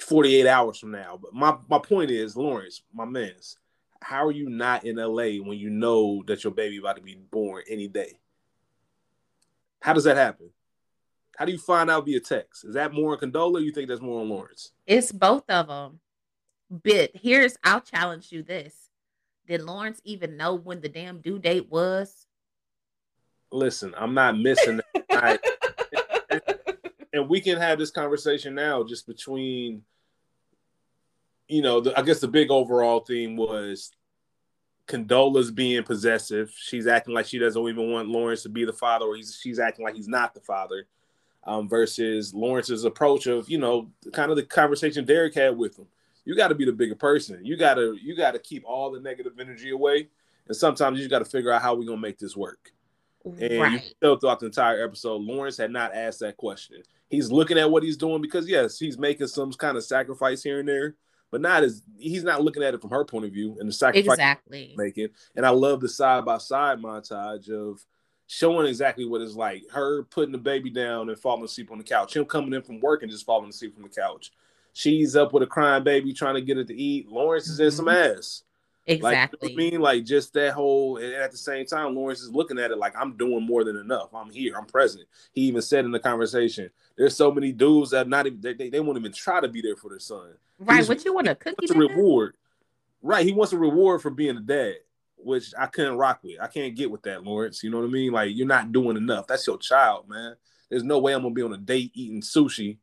48 0.00 0.46
hours 0.46 0.78
from 0.78 0.92
now. 0.92 1.18
But 1.20 1.34
my 1.34 1.56
my 1.68 1.78
point 1.78 2.10
is, 2.10 2.36
Lawrence, 2.36 2.82
my 2.92 3.04
man's, 3.04 3.56
how 4.00 4.26
are 4.26 4.32
you 4.32 4.48
not 4.48 4.84
in 4.84 4.96
LA 4.96 5.42
when 5.42 5.58
you 5.58 5.70
know 5.70 6.22
that 6.26 6.44
your 6.44 6.52
baby 6.52 6.78
about 6.78 6.96
to 6.96 7.02
be 7.02 7.16
born 7.30 7.62
any 7.68 7.88
day? 7.88 8.18
How 9.80 9.92
does 9.92 10.04
that 10.04 10.16
happen? 10.16 10.50
How 11.36 11.46
do 11.46 11.52
you 11.52 11.58
find 11.58 11.90
out 11.90 12.04
via 12.04 12.20
text? 12.20 12.66
Is 12.66 12.74
that 12.74 12.92
more 12.92 13.12
on 13.12 13.18
Condola? 13.18 13.62
you 13.62 13.72
think 13.72 13.88
that's 13.88 14.02
more 14.02 14.20
on 14.20 14.28
Lawrence? 14.28 14.72
It's 14.86 15.10
both 15.10 15.48
of 15.48 15.68
them. 15.68 16.00
But 16.70 17.12
here's 17.14 17.56
I'll 17.64 17.80
challenge 17.80 18.30
you 18.30 18.42
this. 18.42 18.89
Did 19.50 19.62
Lawrence 19.62 20.00
even 20.04 20.36
know 20.36 20.54
when 20.54 20.80
the 20.80 20.88
damn 20.88 21.20
due 21.20 21.40
date 21.40 21.68
was? 21.68 22.28
Listen, 23.50 23.92
I'm 23.98 24.14
not 24.14 24.38
missing 24.38 24.80
that. 25.08 25.40
and 27.12 27.28
we 27.28 27.40
can 27.40 27.58
have 27.58 27.76
this 27.76 27.90
conversation 27.90 28.54
now 28.54 28.84
just 28.84 29.08
between 29.08 29.82
you 31.48 31.62
know, 31.62 31.80
the, 31.80 31.98
I 31.98 32.02
guess 32.02 32.20
the 32.20 32.28
big 32.28 32.52
overall 32.52 33.00
theme 33.00 33.36
was 33.36 33.90
Condola's 34.86 35.50
being 35.50 35.82
possessive. 35.82 36.54
She's 36.56 36.86
acting 36.86 37.12
like 37.12 37.26
she 37.26 37.40
doesn't 37.40 37.60
even 37.60 37.90
want 37.90 38.08
Lawrence 38.08 38.44
to 38.44 38.48
be 38.48 38.64
the 38.64 38.72
father, 38.72 39.06
or 39.06 39.16
she's 39.16 39.58
acting 39.58 39.84
like 39.84 39.96
he's 39.96 40.06
not 40.06 40.32
the 40.32 40.40
father. 40.40 40.86
Um, 41.42 41.68
versus 41.68 42.32
Lawrence's 42.32 42.84
approach 42.84 43.26
of, 43.26 43.50
you 43.50 43.58
know, 43.58 43.90
kind 44.12 44.30
of 44.30 44.36
the 44.36 44.44
conversation 44.44 45.04
Derek 45.04 45.34
had 45.34 45.56
with 45.56 45.76
him. 45.76 45.86
You 46.24 46.36
got 46.36 46.48
to 46.48 46.54
be 46.54 46.64
the 46.64 46.72
bigger 46.72 46.94
person. 46.94 47.44
You 47.44 47.56
got 47.56 47.74
to 47.74 47.96
you 48.00 48.16
got 48.16 48.32
to 48.32 48.38
keep 48.38 48.64
all 48.66 48.90
the 48.90 49.00
negative 49.00 49.32
energy 49.38 49.70
away, 49.70 50.08
and 50.46 50.56
sometimes 50.56 51.00
you 51.00 51.08
got 51.08 51.20
to 51.20 51.24
figure 51.24 51.50
out 51.50 51.62
how 51.62 51.74
we're 51.74 51.86
gonna 51.86 52.00
make 52.00 52.18
this 52.18 52.36
work. 52.36 52.72
And 53.24 53.60
right. 53.60 53.72
you 53.72 53.78
still 53.78 54.16
throughout 54.16 54.40
the 54.40 54.46
entire 54.46 54.82
episode, 54.82 55.20
Lawrence 55.22 55.56
had 55.56 55.70
not 55.70 55.94
asked 55.94 56.20
that 56.20 56.36
question. 56.36 56.82
He's 57.08 57.30
looking 57.30 57.58
at 57.58 57.70
what 57.70 57.82
he's 57.82 57.96
doing 57.96 58.22
because 58.22 58.48
yes, 58.48 58.78
he's 58.78 58.98
making 58.98 59.26
some 59.26 59.52
kind 59.52 59.76
of 59.76 59.84
sacrifice 59.84 60.42
here 60.42 60.60
and 60.60 60.68
there, 60.68 60.94
but 61.30 61.40
not 61.40 61.62
as 61.62 61.82
he's 61.98 62.24
not 62.24 62.42
looking 62.42 62.62
at 62.62 62.72
it 62.72 62.80
from 62.80 62.90
her 62.90 63.04
point 63.04 63.26
of 63.26 63.32
view 63.32 63.56
and 63.60 63.68
the 63.68 63.72
sacrifice 63.72 64.14
exactly 64.14 64.74
making. 64.76 65.08
And 65.36 65.44
I 65.44 65.50
love 65.50 65.80
the 65.80 65.88
side 65.88 66.24
by 66.24 66.38
side 66.38 66.78
montage 66.78 67.50
of 67.50 67.84
showing 68.26 68.66
exactly 68.66 69.04
what 69.04 69.20
it's 69.20 69.34
like. 69.34 69.64
Her 69.70 70.04
putting 70.04 70.32
the 70.32 70.38
baby 70.38 70.70
down 70.70 71.08
and 71.08 71.18
falling 71.18 71.44
asleep 71.44 71.70
on 71.72 71.78
the 71.78 71.84
couch. 71.84 72.14
Him 72.14 72.24
coming 72.24 72.54
in 72.54 72.62
from 72.62 72.80
work 72.80 73.02
and 73.02 73.10
just 73.10 73.26
falling 73.26 73.50
asleep 73.50 73.74
from 73.74 73.82
the 73.82 73.88
couch. 73.88 74.30
She's 74.72 75.16
up 75.16 75.32
with 75.32 75.42
a 75.42 75.46
crying 75.46 75.84
baby 75.84 76.12
trying 76.12 76.34
to 76.34 76.42
get 76.42 76.58
it 76.58 76.68
to 76.68 76.74
eat. 76.74 77.08
Lawrence 77.08 77.48
is 77.48 77.60
in 77.60 77.70
some 77.70 77.86
mm-hmm. 77.86 78.18
ass. 78.18 78.44
Exactly. 78.86 79.38
Like, 79.42 79.50
you 79.50 79.56
know 79.56 79.66
I 79.66 79.70
mean, 79.70 79.80
like 79.80 80.04
just 80.04 80.32
that 80.34 80.52
whole, 80.52 80.96
and 80.96 81.12
at 81.14 81.30
the 81.30 81.36
same 81.36 81.66
time, 81.66 81.94
Lawrence 81.94 82.20
is 82.20 82.30
looking 82.30 82.58
at 82.58 82.70
it 82.70 82.78
like 82.78 82.94
I'm 82.96 83.16
doing 83.16 83.44
more 83.46 83.62
than 83.62 83.76
enough. 83.76 84.12
I'm 84.14 84.30
here. 84.30 84.56
I'm 84.56 84.66
present. 84.66 85.04
He 85.32 85.42
even 85.42 85.62
said 85.62 85.84
in 85.84 85.90
the 85.90 86.00
conversation, 86.00 86.70
"There's 86.96 87.16
so 87.16 87.30
many 87.30 87.52
dudes 87.52 87.90
that 87.90 88.08
not 88.08 88.26
even 88.26 88.40
they, 88.40 88.68
they, 88.68 88.80
won't 88.80 88.98
even 88.98 89.12
try 89.12 89.40
to 89.40 89.48
be 89.48 89.60
there 89.60 89.76
for 89.76 89.90
their 89.90 90.00
son." 90.00 90.32
Right. 90.58 90.86
what 90.88 91.04
you 91.04 91.14
want 91.14 91.28
a 91.28 91.34
cookie? 91.34 91.66
a 91.70 91.78
reward. 91.78 92.34
Right. 93.02 93.24
He 93.24 93.32
wants 93.32 93.52
a 93.52 93.58
reward 93.58 94.02
for 94.02 94.10
being 94.10 94.36
a 94.36 94.40
dad, 94.40 94.76
which 95.16 95.52
I 95.58 95.66
couldn't 95.66 95.96
rock 95.96 96.20
with. 96.22 96.40
I 96.40 96.48
can't 96.48 96.74
get 96.74 96.90
with 96.90 97.02
that, 97.02 97.22
Lawrence. 97.22 97.62
You 97.62 97.70
know 97.70 97.78
what 97.78 97.86
I 97.86 97.90
mean? 97.90 98.12
Like 98.12 98.30
you're 98.34 98.46
not 98.46 98.72
doing 98.72 98.96
enough. 98.96 99.26
That's 99.26 99.46
your 99.46 99.58
child, 99.58 100.08
man. 100.08 100.34
There's 100.68 100.84
no 100.84 100.98
way 100.98 101.12
I'm 101.12 101.22
gonna 101.22 101.34
be 101.34 101.42
on 101.42 101.52
a 101.52 101.58
date 101.58 101.92
eating 101.94 102.22
sushi. 102.22 102.78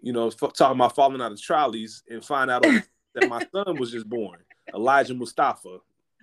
You 0.00 0.12
know, 0.12 0.28
f- 0.28 0.52
talking 0.52 0.76
about 0.76 0.94
falling 0.94 1.20
out 1.20 1.32
of 1.32 1.40
trolleys 1.40 2.02
and 2.08 2.24
find 2.24 2.50
out 2.50 2.62
that 3.14 3.28
my 3.28 3.44
son 3.52 3.76
was 3.78 3.90
just 3.90 4.08
born. 4.08 4.38
Elijah 4.74 5.14
Mustafa. 5.14 5.78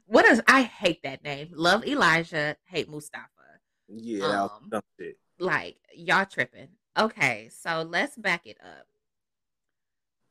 What 0.06 0.25
is 0.25 0.42
I 0.48 0.63
hate 0.63 1.01
that 1.03 1.24
name. 1.24 1.50
Love 1.53 1.86
Elijah, 1.86 2.56
hate 2.65 2.89
Mustafa. 2.89 3.27
Yeah, 3.88 4.48
um, 4.72 4.82
like 5.39 5.77
y'all 5.96 6.25
tripping. 6.25 6.70
Okay, 6.98 7.50
so 7.51 7.88
let's 7.88 8.15
back 8.18 8.46
it 8.46 8.58
up. 8.63 8.86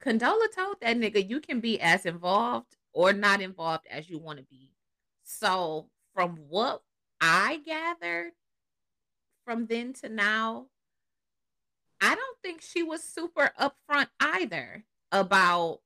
Condola 0.02 0.50
told 0.54 0.76
that 0.80 0.96
nigga 0.96 1.28
you 1.28 1.40
can 1.40 1.61
be 1.61 1.80
as 1.80 2.06
involved 2.06 2.76
or 2.92 3.12
not 3.12 3.40
involved 3.40 3.87
as 3.90 4.08
you 4.08 4.18
want 4.18 4.38
to 4.38 4.44
be. 4.44 4.70
So 5.22 5.88
from 6.14 6.38
what 6.49 6.82
I 7.20 7.61
gathered 7.64 8.32
from 9.44 9.66
then 9.66 9.92
to 9.94 10.08
now, 10.08 10.66
I 12.02 12.16
don't 12.16 12.38
think 12.42 12.61
she 12.61 12.82
was 12.82 13.02
super 13.02 13.52
upfront 13.59 14.09
either 14.21 14.85
about 15.12 15.78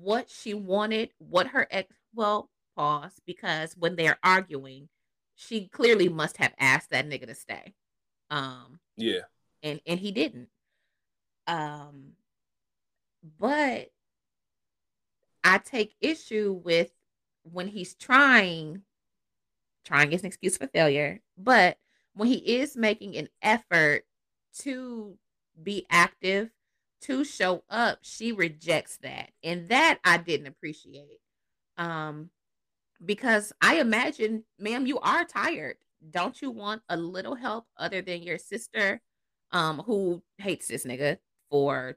what 0.00 0.30
she 0.30 0.54
wanted, 0.54 1.10
what 1.18 1.48
her 1.48 1.68
ex 1.70 1.94
well, 2.14 2.50
pause, 2.74 3.20
because 3.26 3.76
when 3.76 3.96
they're 3.96 4.18
arguing, 4.24 4.88
she 5.36 5.68
clearly 5.68 6.08
must 6.08 6.38
have 6.38 6.54
asked 6.58 6.90
that 6.90 7.08
nigga 7.08 7.26
to 7.26 7.34
stay. 7.34 7.74
Um 8.30 8.80
Yeah. 8.96 9.20
And 9.62 9.80
and 9.86 10.00
he 10.00 10.10
didn't. 10.10 10.48
Um 11.46 12.12
but 13.38 13.90
I 15.44 15.58
take 15.58 15.94
issue 16.00 16.58
with 16.64 16.90
when 17.42 17.68
he's 17.68 17.94
trying 17.94 18.82
trying 19.84 20.12
is 20.12 20.20
an 20.22 20.26
excuse 20.26 20.56
for 20.56 20.66
failure, 20.66 21.20
but 21.36 21.78
when 22.14 22.28
he 22.28 22.36
is 22.60 22.76
making 22.76 23.16
an 23.16 23.28
effort 23.42 24.04
to 24.58 25.16
be 25.62 25.86
active 25.90 26.50
to 27.02 27.24
show 27.24 27.64
up, 27.70 27.98
she 28.02 28.32
rejects 28.32 28.98
that. 28.98 29.30
And 29.42 29.68
that 29.68 29.98
I 30.04 30.18
didn't 30.18 30.48
appreciate. 30.48 31.20
Um, 31.78 32.30
because 33.04 33.52
I 33.62 33.76
imagine, 33.76 34.44
ma'am, 34.58 34.86
you 34.86 34.98
are 35.00 35.24
tired. 35.24 35.76
Don't 36.10 36.40
you 36.42 36.50
want 36.50 36.82
a 36.88 36.96
little 36.96 37.34
help 37.34 37.66
other 37.76 38.02
than 38.02 38.22
your 38.22 38.38
sister, 38.38 39.00
um, 39.52 39.78
who 39.86 40.22
hates 40.38 40.68
this 40.68 40.84
nigga 40.84 41.18
for, 41.50 41.96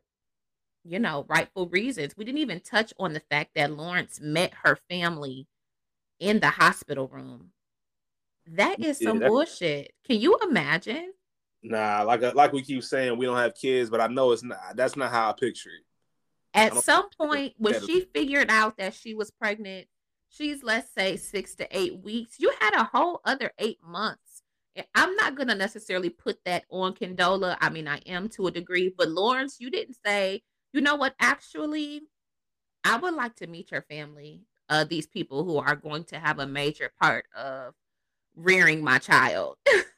you 0.84 1.00
know, 1.00 1.26
rightful 1.28 1.68
reasons? 1.68 2.16
We 2.16 2.26
didn't 2.26 2.40
even 2.40 2.62
touch 2.62 2.94
on 2.98 3.14
the 3.14 3.20
fact 3.20 3.52
that 3.56 3.72
Lawrence 3.72 4.20
met 4.22 4.54
her 4.64 4.78
family 4.90 5.48
in 6.20 6.40
the 6.40 6.50
hospital 6.50 7.08
room. 7.08 7.52
That 8.46 8.80
is 8.80 8.98
some 9.00 9.22
yeah, 9.22 9.28
bullshit. 9.28 9.94
Can 10.06 10.20
you 10.20 10.38
imagine? 10.44 11.14
Nah, 11.64 12.04
like 12.04 12.22
uh, 12.22 12.34
like 12.36 12.52
we 12.52 12.62
keep 12.62 12.84
saying, 12.84 13.18
we 13.18 13.26
don't 13.26 13.38
have 13.38 13.56
kids, 13.56 13.90
but 13.90 14.02
I 14.02 14.08
know 14.08 14.32
it's 14.32 14.44
not. 14.44 14.60
That's 14.76 14.98
not 14.98 15.12
how 15.12 15.30
I 15.30 15.34
picture 15.34 15.70
it. 15.70 15.86
At 16.54 16.76
some 16.76 17.10
point, 17.10 17.54
when 17.58 17.82
she 17.86 18.02
figured 18.14 18.52
out 18.52 18.78
that 18.78 18.94
she 18.94 19.14
was 19.14 19.32
pregnant, 19.32 19.88
she's 20.30 20.62
let's 20.62 20.94
say 20.94 21.16
six 21.16 21.56
to 21.56 21.68
eight 21.72 22.04
weeks. 22.04 22.36
You 22.38 22.52
had 22.60 22.74
a 22.76 22.84
whole 22.84 23.22
other 23.24 23.52
eight 23.58 23.80
months. 23.82 24.44
I'm 24.94 25.16
not 25.16 25.36
gonna 25.36 25.56
necessarily 25.56 26.10
put 26.10 26.44
that 26.46 26.66
on 26.70 26.96
Condola. 26.96 27.58
I 27.62 27.70
mean, 27.70 27.88
I 27.88 28.00
am 28.06 28.28
to 28.30 28.48
a 28.48 28.52
degree, 28.52 28.94
but 28.96 29.10
Lawrence, 29.10 29.58
you 29.60 29.70
didn't 29.72 29.98
say. 30.06 30.42
You 30.74 30.82
know 30.82 30.96
what? 30.96 31.16
Actually, 31.20 32.02
I 32.84 32.98
would 32.98 33.14
like 33.14 33.36
to 33.36 33.48
meet 33.48 33.72
your 33.72 33.84
family. 33.84 34.42
Uh, 34.70 34.84
these 34.84 35.06
people 35.06 35.44
who 35.44 35.58
are 35.58 35.76
going 35.76 36.04
to 36.06 36.20
have 36.20 36.40
a 36.40 36.48
major 36.48 36.92
part 37.00 37.26
of 37.36 37.74
rearing 38.36 38.84
my 38.84 38.98
child. 38.98 39.58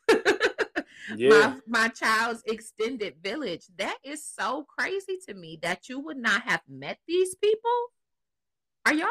yeah. 1.15 1.29
my, 1.29 1.55
my 1.67 1.87
child's 1.89 2.43
extended 2.45 3.15
village. 3.21 3.63
That 3.77 3.97
is 4.03 4.25
so 4.25 4.65
crazy 4.77 5.17
to 5.27 5.33
me 5.33 5.59
that 5.61 5.89
you 5.89 5.99
would 5.99 6.17
not 6.17 6.43
have 6.43 6.61
met 6.69 6.99
these 7.07 7.35
people. 7.35 7.71
Are 8.85 8.93
y'all 8.93 9.07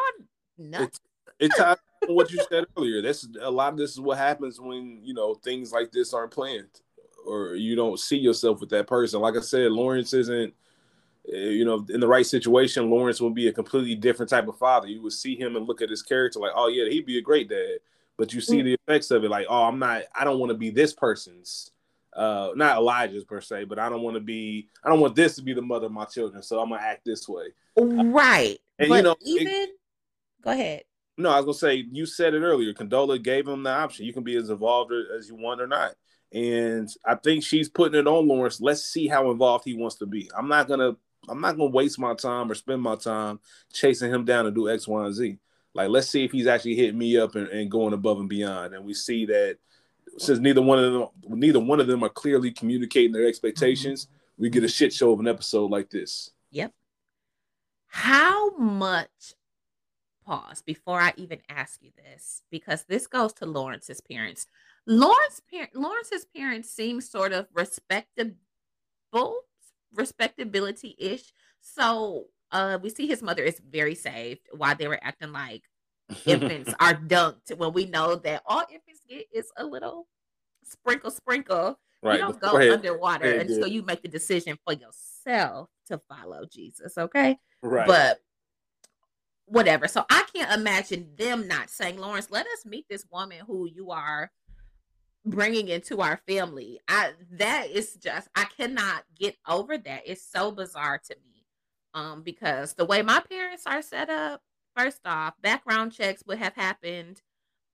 nuts? 0.58 1.00
It's, 1.38 1.58
it's 1.58 1.80
what 2.06 2.30
you 2.30 2.44
said 2.48 2.64
earlier. 2.76 3.02
This 3.02 3.26
a 3.40 3.50
lot 3.50 3.72
of 3.72 3.78
this 3.78 3.92
is 3.92 4.00
what 4.00 4.18
happens 4.18 4.60
when 4.60 5.00
you 5.02 5.14
know 5.14 5.34
things 5.34 5.72
like 5.72 5.90
this 5.92 6.14
aren't 6.14 6.30
planned, 6.30 6.80
or 7.26 7.54
you 7.54 7.76
don't 7.76 7.98
see 7.98 8.18
yourself 8.18 8.60
with 8.60 8.70
that 8.70 8.86
person. 8.86 9.20
Like 9.20 9.36
I 9.36 9.40
said, 9.40 9.72
Lawrence 9.72 10.12
isn't. 10.12 10.54
Eh, 11.32 11.36
you 11.36 11.64
know, 11.64 11.84
in 11.88 12.00
the 12.00 12.06
right 12.06 12.26
situation, 12.26 12.90
Lawrence 12.90 13.18
will 13.18 13.30
be 13.30 13.48
a 13.48 13.52
completely 13.52 13.94
different 13.94 14.28
type 14.28 14.46
of 14.46 14.58
father. 14.58 14.88
You 14.88 15.00
would 15.02 15.14
see 15.14 15.34
him 15.36 15.56
and 15.56 15.66
look 15.66 15.80
at 15.80 15.88
his 15.88 16.02
character 16.02 16.38
like, 16.38 16.52
oh 16.54 16.68
yeah, 16.68 16.88
he'd 16.90 17.06
be 17.06 17.16
a 17.16 17.22
great 17.22 17.48
dad. 17.48 17.78
But 18.16 18.32
you 18.32 18.40
see 18.40 18.60
mm. 18.60 18.64
the 18.64 18.74
effects 18.74 19.10
of 19.10 19.24
it, 19.24 19.30
like, 19.30 19.46
oh, 19.48 19.64
I'm 19.64 19.78
not. 19.78 20.02
I 20.14 20.24
don't 20.24 20.38
want 20.38 20.50
to 20.50 20.58
be 20.58 20.70
this 20.70 20.92
person's 20.92 21.72
uh 22.16 22.50
not 22.54 22.76
Elijah's 22.76 23.24
per 23.24 23.40
se, 23.40 23.64
but 23.64 23.78
I 23.78 23.88
don't 23.88 24.02
want 24.02 24.14
to 24.14 24.20
be 24.20 24.68
I 24.82 24.88
don't 24.88 25.00
want 25.00 25.16
this 25.16 25.36
to 25.36 25.42
be 25.42 25.54
the 25.54 25.62
mother 25.62 25.86
of 25.86 25.92
my 25.92 26.04
children, 26.04 26.42
so 26.42 26.60
I'm 26.60 26.70
gonna 26.70 26.82
act 26.82 27.04
this 27.04 27.28
way. 27.28 27.46
Right. 27.76 28.58
And 28.78 28.88
but 28.88 28.96
you 28.96 29.02
know 29.02 29.16
even 29.22 29.48
it, 29.48 29.70
go 30.42 30.50
ahead. 30.50 30.82
No, 31.16 31.30
I 31.30 31.40
was 31.40 31.44
gonna 31.44 31.72
say 31.72 31.86
you 31.90 32.06
said 32.06 32.34
it 32.34 32.42
earlier. 32.42 32.72
Condola 32.72 33.22
gave 33.22 33.46
him 33.46 33.62
the 33.62 33.70
option. 33.70 34.06
You 34.06 34.12
can 34.12 34.24
be 34.24 34.36
as 34.36 34.50
involved 34.50 34.92
as 35.16 35.28
you 35.28 35.36
want 35.36 35.60
or 35.60 35.66
not. 35.66 35.94
And 36.32 36.88
I 37.04 37.14
think 37.14 37.44
she's 37.44 37.68
putting 37.68 37.98
it 37.98 38.08
on 38.08 38.26
Lawrence. 38.26 38.60
Let's 38.60 38.84
see 38.84 39.06
how 39.06 39.30
involved 39.30 39.64
he 39.64 39.74
wants 39.74 39.96
to 39.96 40.06
be. 40.06 40.28
I'm 40.36 40.48
not 40.48 40.66
gonna 40.66 40.96
I'm 41.28 41.40
not 41.40 41.56
gonna 41.56 41.70
waste 41.70 41.98
my 41.98 42.14
time 42.14 42.50
or 42.50 42.54
spend 42.54 42.82
my 42.82 42.96
time 42.96 43.38
chasing 43.72 44.12
him 44.12 44.24
down 44.24 44.44
to 44.44 44.50
do 44.50 44.68
X, 44.68 44.88
Y, 44.88 45.04
and 45.04 45.14
Z. 45.14 45.38
Like 45.74 45.88
let's 45.88 46.08
see 46.08 46.24
if 46.24 46.32
he's 46.32 46.46
actually 46.46 46.74
hitting 46.74 46.98
me 46.98 47.16
up 47.16 47.36
and, 47.36 47.48
and 47.48 47.70
going 47.70 47.92
above 47.92 48.18
and 48.18 48.28
beyond. 48.28 48.74
And 48.74 48.84
we 48.84 48.94
see 48.94 49.26
that 49.26 49.58
since 50.18 50.38
neither 50.38 50.62
one 50.62 50.78
of 50.78 50.92
them 50.92 51.08
neither 51.28 51.60
one 51.60 51.80
of 51.80 51.86
them 51.86 52.02
are 52.02 52.08
clearly 52.08 52.50
communicating 52.50 53.12
their 53.12 53.26
expectations, 53.26 54.06
mm-hmm. 54.06 54.42
we 54.42 54.50
get 54.50 54.64
a 54.64 54.68
shit 54.68 54.92
show 54.92 55.12
of 55.12 55.20
an 55.20 55.28
episode 55.28 55.70
like 55.70 55.90
this. 55.90 56.30
Yep. 56.50 56.72
How 57.88 58.56
much 58.56 59.34
pause 60.24 60.62
before 60.62 61.00
I 61.00 61.12
even 61.16 61.40
ask 61.48 61.82
you 61.82 61.90
this 61.96 62.42
because 62.50 62.84
this 62.84 63.06
goes 63.06 63.32
to 63.34 63.46
Lawrence's 63.46 64.00
parents. 64.00 64.46
Lawrence 64.86 65.40
par- 65.50 65.70
Lawrence's 65.74 66.26
parents 66.34 66.70
seem 66.70 67.00
sort 67.00 67.32
of 67.32 67.46
respectable, 67.52 68.34
respectability 69.94 70.96
ish. 70.98 71.32
So 71.60 72.26
uh, 72.50 72.78
we 72.82 72.90
see 72.90 73.06
his 73.06 73.22
mother 73.22 73.42
is 73.42 73.60
very 73.60 73.94
saved 73.94 74.48
while 74.56 74.74
they 74.74 74.88
were 74.88 75.02
acting 75.02 75.32
like 75.32 75.62
infants 76.26 76.72
are 76.80 76.94
dunked 76.94 77.56
when 77.56 77.72
we 77.72 77.86
know 77.86 78.16
that 78.16 78.42
all 78.46 78.62
infants 78.70 78.83
get 79.08 79.26
is 79.32 79.50
a 79.56 79.64
little 79.64 80.06
sprinkle, 80.62 81.10
sprinkle. 81.10 81.78
Right. 82.02 82.14
You 82.14 82.26
don't 82.26 82.40
go 82.40 82.72
underwater 82.72 83.30
until 83.32 83.66
you 83.66 83.82
make 83.82 84.02
the 84.02 84.08
decision 84.08 84.58
for 84.64 84.74
yourself 84.74 85.70
to 85.86 85.98
follow 86.08 86.44
Jesus. 86.50 86.98
Okay. 86.98 87.38
Right. 87.62 87.86
But 87.86 88.20
whatever. 89.46 89.88
So 89.88 90.04
I 90.10 90.24
can't 90.34 90.52
imagine 90.52 91.10
them 91.16 91.48
not 91.48 91.70
saying, 91.70 91.98
Lawrence, 91.98 92.30
let 92.30 92.46
us 92.46 92.66
meet 92.66 92.86
this 92.88 93.06
woman 93.10 93.38
who 93.46 93.66
you 93.66 93.90
are 93.90 94.30
bringing 95.24 95.68
into 95.68 96.00
our 96.00 96.20
family. 96.28 96.80
I 96.88 97.12
that 97.32 97.70
is 97.70 97.94
just 97.94 98.28
I 98.34 98.44
cannot 98.56 99.04
get 99.18 99.36
over 99.48 99.78
that. 99.78 100.02
It's 100.04 100.26
so 100.26 100.50
bizarre 100.50 101.00
to 101.06 101.16
me. 101.24 101.46
Um, 101.94 102.22
because 102.22 102.74
the 102.74 102.84
way 102.84 103.02
my 103.02 103.20
parents 103.20 103.64
are 103.66 103.80
set 103.80 104.10
up, 104.10 104.42
first 104.76 105.00
off, 105.04 105.34
background 105.40 105.92
checks 105.92 106.24
would 106.26 106.38
have 106.38 106.54
happened. 106.54 107.22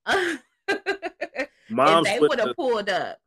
moms 1.71 2.07
they 2.07 2.19
would 2.19 2.39
have 2.39 2.55
pulled 2.55 2.89
up. 2.89 3.17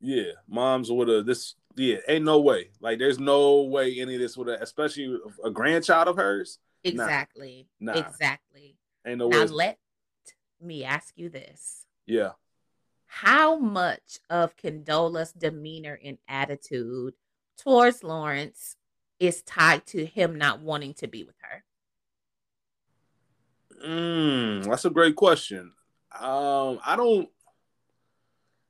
Yeah, 0.00 0.32
moms 0.48 0.90
would 0.90 1.08
have 1.08 1.26
this. 1.26 1.54
Yeah, 1.76 1.96
ain't 2.08 2.24
no 2.24 2.40
way. 2.40 2.70
Like, 2.80 2.98
there's 2.98 3.18
no 3.18 3.62
way 3.62 4.00
any 4.00 4.14
of 4.14 4.20
this 4.20 4.36
would 4.36 4.48
have, 4.48 4.60
especially 4.60 5.16
a 5.44 5.50
grandchild 5.50 6.08
of 6.08 6.16
hers. 6.16 6.58
Exactly. 6.84 7.68
Nah. 7.80 7.92
Exactly. 7.92 8.76
Ain't 9.06 9.18
no 9.18 9.28
now 9.28 9.42
way. 9.42 9.46
let 9.46 9.78
me 10.60 10.84
ask 10.84 11.14
you 11.16 11.28
this. 11.28 11.86
Yeah. 12.06 12.30
How 13.06 13.58
much 13.58 14.18
of 14.28 14.56
Condola's 14.56 15.32
demeanor 15.32 15.98
and 16.04 16.18
attitude 16.28 17.14
towards 17.56 18.02
Lawrence 18.02 18.76
is 19.18 19.42
tied 19.42 19.86
to 19.86 20.04
him 20.04 20.36
not 20.36 20.60
wanting 20.60 20.94
to 20.94 21.08
be 21.08 21.24
with 21.24 21.36
her? 21.42 21.64
Mm, 23.84 24.64
that's 24.64 24.84
a 24.84 24.90
great 24.90 25.16
question. 25.16 25.72
Um, 26.18 26.80
I 26.84 26.96
don't. 26.96 27.28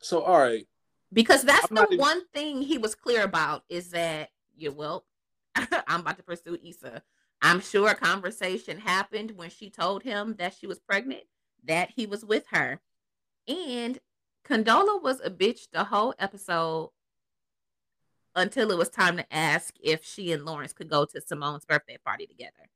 So, 0.01 0.23
all 0.23 0.39
right. 0.39 0.67
Because 1.13 1.43
that's 1.43 1.67
I'm 1.71 1.75
the 1.75 1.97
one 1.97 2.27
thing 2.35 2.63
he 2.63 2.79
was 2.79 2.95
clear 2.95 3.25
about 3.25 3.65
is 3.69 3.91
that 3.91 4.31
you 4.57 4.73
well, 4.73 5.05
I'm 5.55 6.01
about 6.01 6.19
to 6.19 6.23
pursue 6.23 6.59
Issa. 6.63 7.03
I'm 7.41 7.61
sure 7.61 7.89
a 7.89 7.95
conversation 7.95 8.79
happened 8.79 9.33
when 9.37 9.51
she 9.51 9.71
told 9.71 10.03
him 10.03 10.35
that 10.39 10.55
she 10.59 10.67
was 10.67 10.81
pregnant, 10.81 11.23
that 11.65 11.91
he 11.95 12.05
was 12.07 12.25
with 12.25 12.45
her. 12.51 12.81
And 13.47 13.99
Condola 14.45 15.03
was 15.03 15.21
a 15.23 15.31
bitch 15.31 15.69
the 15.73 15.85
whole 15.85 16.15
episode 16.19 16.91
until 18.35 18.71
it 18.71 18.79
was 18.79 18.89
time 18.89 19.17
to 19.17 19.35
ask 19.35 19.75
if 19.83 20.05
she 20.05 20.33
and 20.33 20.45
Lawrence 20.45 20.73
could 20.73 20.89
go 20.89 21.05
to 21.05 21.21
Simone's 21.21 21.65
birthday 21.65 21.99
party 22.05 22.27
together. 22.27 22.69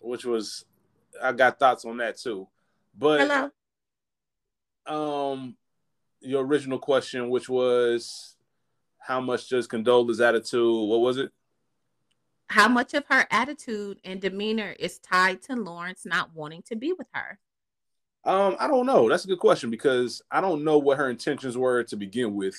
Which 0.00 0.24
was 0.24 0.64
I 1.22 1.32
got 1.32 1.58
thoughts 1.58 1.84
on 1.84 1.96
that 1.98 2.18
too. 2.18 2.48
But 2.96 3.20
Hello. 3.20 3.50
Um 4.86 5.56
your 6.20 6.44
original 6.44 6.78
question, 6.78 7.30
which 7.30 7.48
was 7.48 8.36
how 8.98 9.20
much 9.20 9.48
does 9.48 9.66
Condola's 9.66 10.20
attitude, 10.20 10.88
what 10.88 11.00
was 11.00 11.18
it? 11.18 11.30
How 12.48 12.68
much 12.68 12.94
of 12.94 13.04
her 13.08 13.26
attitude 13.30 14.00
and 14.04 14.20
demeanor 14.20 14.74
is 14.78 14.98
tied 14.98 15.42
to 15.42 15.54
Lawrence 15.54 16.06
not 16.06 16.34
wanting 16.34 16.62
to 16.62 16.76
be 16.76 16.92
with 16.92 17.06
her? 17.12 17.38
Um, 18.24 18.56
I 18.58 18.66
don't 18.66 18.86
know. 18.86 19.08
That's 19.08 19.24
a 19.24 19.28
good 19.28 19.38
question 19.38 19.70
because 19.70 20.22
I 20.30 20.40
don't 20.40 20.64
know 20.64 20.78
what 20.78 20.98
her 20.98 21.10
intentions 21.10 21.56
were 21.56 21.84
to 21.84 21.96
begin 21.96 22.34
with. 22.34 22.56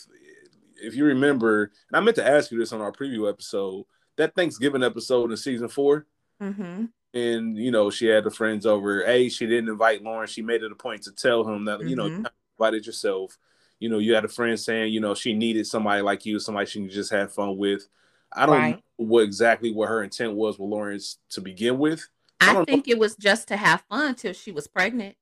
If 0.82 0.96
you 0.96 1.06
remember, 1.06 1.72
and 1.90 1.98
I 1.98 2.00
meant 2.00 2.16
to 2.16 2.28
ask 2.28 2.52
you 2.52 2.60
this 2.60 2.72
on 2.72 2.82
our 2.82 2.92
preview 2.92 3.30
episode, 3.30 3.86
that 4.16 4.36
Thanksgiving 4.36 4.84
episode 4.84 5.32
in 5.32 5.38
season 5.38 5.68
4 5.68 6.06
mm-hmm 6.42 6.86
and 7.14 7.58
you 7.58 7.72
know 7.72 7.90
she 7.90 8.06
had 8.06 8.24
the 8.24 8.32
friends 8.32 8.66
over. 8.66 9.04
A, 9.04 9.30
she 9.30 9.46
didn't 9.46 9.70
invite 9.70 10.04
Lauren. 10.04 10.28
She 10.28 10.42
made 10.42 10.64
it 10.64 10.72
a 10.72 10.76
point 10.76 11.04
to 11.04 11.12
tell 11.12 11.48
him 11.48 11.66
that 11.66 11.80
mm-hmm. 11.80 11.88
you 11.88 11.96
know 11.96 12.06
you 12.06 12.26
invited 12.58 12.86
yourself. 12.86 13.38
You 13.80 13.90
know 13.90 14.00
you 14.00 14.14
had 14.14 14.26
a 14.26 14.30
friend 14.30 14.60
saying 14.60 14.94
you 14.94 15.00
know 15.00 15.16
she 15.16 15.34
needed 15.34 15.68
somebody 15.68 16.02
like 16.02 16.26
you, 16.26 16.40
somebody 16.40 16.66
she 16.66 16.80
can 16.80 16.90
just 16.90 17.12
have 17.12 17.34
fun 17.34 17.58
with. 17.58 17.88
I 18.32 18.46
don't 18.46 18.58
right. 18.58 18.76
know 18.76 18.82
what 18.98 19.24
exactly 19.24 19.72
what 19.72 19.90
her 19.90 20.04
intent 20.04 20.34
was 20.34 20.60
with 20.60 20.70
Lawrence 20.70 21.18
to 21.32 21.42
begin 21.42 21.80
with. 21.80 22.08
I, 22.42 22.58
I 22.58 22.64
think 22.66 22.88
know. 22.88 22.92
it 22.92 23.00
was 23.00 23.16
just 23.16 23.48
to 23.48 23.58
have 23.58 23.84
fun 23.90 24.16
till 24.16 24.34
she 24.34 24.52
was 24.52 24.68
pregnant. 24.68 25.16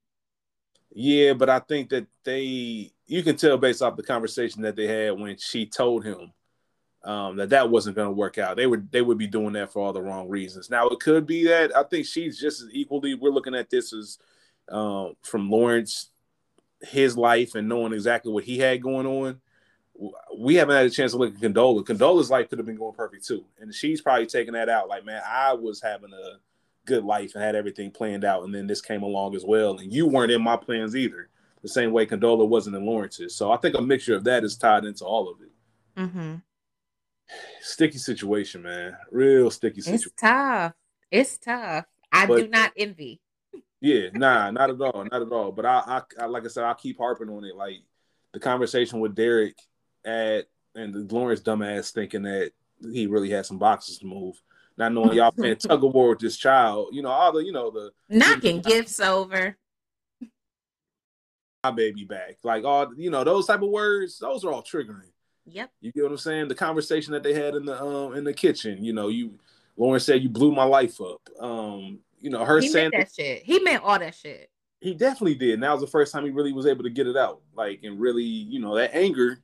Yeah, 0.93 1.33
but 1.33 1.49
I 1.49 1.59
think 1.59 1.89
that 1.89 2.07
they 2.23 2.91
you 3.05 3.23
can 3.23 3.37
tell 3.37 3.57
based 3.57 3.81
off 3.81 3.95
the 3.95 4.03
conversation 4.03 4.61
that 4.63 4.75
they 4.75 4.87
had 4.87 5.19
when 5.19 5.37
she 5.37 5.65
told 5.65 6.03
him 6.03 6.33
um, 7.03 7.37
that 7.37 7.49
that 7.49 7.69
wasn't 7.69 7.95
going 7.95 8.07
to 8.07 8.13
work 8.13 8.37
out. 8.37 8.57
They 8.57 8.67
would 8.67 8.91
they 8.91 9.01
would 9.01 9.17
be 9.17 9.27
doing 9.27 9.53
that 9.53 9.71
for 9.71 9.81
all 9.81 9.93
the 9.93 10.01
wrong 10.01 10.27
reasons. 10.27 10.69
Now 10.69 10.87
it 10.87 10.99
could 10.99 11.25
be 11.25 11.45
that 11.47 11.75
I 11.75 11.83
think 11.83 12.05
she's 12.05 12.39
just 12.39 12.61
as 12.61 12.69
equally. 12.71 13.15
We're 13.15 13.29
looking 13.29 13.55
at 13.55 13.69
this 13.69 13.93
as 13.93 14.17
um, 14.69 15.13
from 15.21 15.49
Lawrence, 15.49 16.09
his 16.87 17.17
life 17.17 17.55
and 17.55 17.69
knowing 17.69 17.93
exactly 17.93 18.31
what 18.31 18.43
he 18.43 18.57
had 18.59 18.81
going 18.81 19.05
on. 19.05 19.41
We 20.37 20.55
haven't 20.55 20.75
had 20.75 20.85
a 20.85 20.91
chance 20.91 21.13
to 21.13 21.17
look 21.17 21.33
at 21.33 21.41
Condola. 21.41 21.83
Condola's 21.83 22.29
life 22.29 22.49
could 22.49 22.59
have 22.59 22.67
been 22.67 22.77
going 22.77 22.93
perfect 22.93 23.25
too, 23.25 23.45
and 23.59 23.73
she's 23.73 24.01
probably 24.01 24.27
taking 24.27 24.53
that 24.53 24.69
out. 24.69 24.87
Like, 24.87 25.05
man, 25.05 25.21
I 25.27 25.53
was 25.53 25.81
having 25.81 26.13
a 26.13 26.37
good 26.85 27.03
life 27.03 27.33
and 27.33 27.43
had 27.43 27.55
everything 27.55 27.89
planned 27.89 28.23
out, 28.23 28.43
and 28.43 28.53
then 28.53 28.67
this 28.67 28.81
came 28.81 29.01
along 29.01 29.35
as 29.35 29.43
well, 29.43 29.79
and 29.79 29.91
you 29.91 30.05
weren't 30.05 30.31
in 30.31 30.41
my 30.41 30.55
plans 30.55 30.95
either. 30.95 31.29
The 31.63 31.69
same 31.69 31.91
way 31.91 32.05
Condola 32.05 32.47
wasn't 32.47 32.75
in 32.75 32.85
Lawrence's. 32.85 33.35
So 33.35 33.51
I 33.51 33.57
think 33.57 33.75
a 33.75 33.81
mixture 33.81 34.15
of 34.15 34.23
that 34.25 34.43
is 34.43 34.55
tied 34.55 34.85
into 34.85 35.03
all 35.03 35.29
of 35.29 35.37
it. 35.41 35.99
Mm-hmm 35.99 36.35
sticky 37.61 37.97
situation, 37.97 38.63
man. 38.63 38.97
Real 39.11 39.51
sticky 39.51 39.81
situation. 39.81 40.09
It's 40.13 40.21
tough. 40.21 40.73
It's 41.11 41.37
tough. 41.37 41.85
I 42.11 42.25
but, 42.25 42.37
do 42.37 42.47
not 42.47 42.71
envy. 42.77 43.19
Yeah, 43.81 44.09
nah, 44.13 44.51
not 44.51 44.69
at 44.69 44.81
all, 44.81 45.05
not 45.11 45.21
at 45.21 45.31
all. 45.31 45.51
But 45.51 45.65
I, 45.65 45.83
I, 45.85 46.23
I, 46.23 46.25
like 46.25 46.45
I 46.45 46.47
said, 46.47 46.63
I'll 46.63 46.75
keep 46.75 46.97
harping 46.97 47.29
on 47.29 47.45
it. 47.45 47.55
Like 47.55 47.77
the 48.33 48.39
conversation 48.39 48.99
with 48.99 49.15
Derek 49.15 49.57
at 50.05 50.45
and 50.75 50.93
the 50.93 51.01
glorious 51.01 51.41
dumbass 51.41 51.91
thinking 51.91 52.23
that 52.23 52.51
he 52.91 53.07
really 53.07 53.29
had 53.29 53.45
some 53.45 53.57
boxes 53.57 53.99
to 53.99 54.05
move. 54.05 54.41
Not 54.77 54.93
knowing 54.93 55.13
y'all 55.13 55.31
playing 55.31 55.55
tug 55.57 55.83
of 55.83 55.93
war 55.93 56.09
with 56.09 56.19
this 56.19 56.37
child, 56.37 56.89
you 56.91 57.01
know, 57.01 57.09
all 57.09 57.31
the, 57.31 57.43
you 57.43 57.51
know, 57.51 57.71
the 57.71 57.91
knocking 58.09 58.61
gifts 58.61 58.99
over. 58.99 59.57
My 61.63 61.71
baby 61.71 62.05
back, 62.05 62.37
like 62.43 62.63
all, 62.63 62.93
you 62.95 63.09
know, 63.09 63.23
those 63.23 63.47
type 63.47 63.63
of 63.63 63.69
words. 63.69 64.19
Those 64.19 64.45
are 64.45 64.51
all 64.51 64.61
triggering. 64.61 65.11
Yep. 65.47 65.71
You 65.81 65.91
get 65.91 66.03
what 66.03 66.11
I'm 66.11 66.17
saying? 66.17 66.47
The 66.49 66.55
conversation 66.55 67.13
that 67.13 67.23
they 67.23 67.33
had 67.33 67.55
in 67.55 67.65
the 67.65 67.81
um 67.81 68.13
in 68.15 68.23
the 68.23 68.33
kitchen, 68.33 68.83
you 68.83 68.93
know, 68.93 69.07
you 69.07 69.39
Lauren 69.75 69.99
said 69.99 70.21
you 70.21 70.29
blew 70.29 70.51
my 70.51 70.63
life 70.63 70.99
up. 71.01 71.21
Um, 71.39 71.99
you 72.19 72.29
know, 72.29 72.45
her 72.45 72.59
he 72.59 72.69
saying 72.69 72.91
that 72.93 73.11
shit. 73.13 73.43
He 73.43 73.59
meant 73.59 73.83
all 73.83 73.99
that 73.99 74.15
shit. 74.15 74.49
He 74.79 74.93
definitely 74.93 75.35
did. 75.35 75.55
And 75.55 75.63
that 75.63 75.71
was 75.71 75.81
the 75.81 75.87
first 75.87 76.13
time 76.13 76.23
he 76.23 76.31
really 76.31 76.53
was 76.53 76.65
able 76.65 76.83
to 76.83 76.89
get 76.89 77.07
it 77.07 77.17
out. 77.17 77.41
Like 77.55 77.81
and 77.83 77.99
really, 77.99 78.23
you 78.23 78.59
know, 78.59 78.75
that 78.75 78.95
anger, 78.95 79.39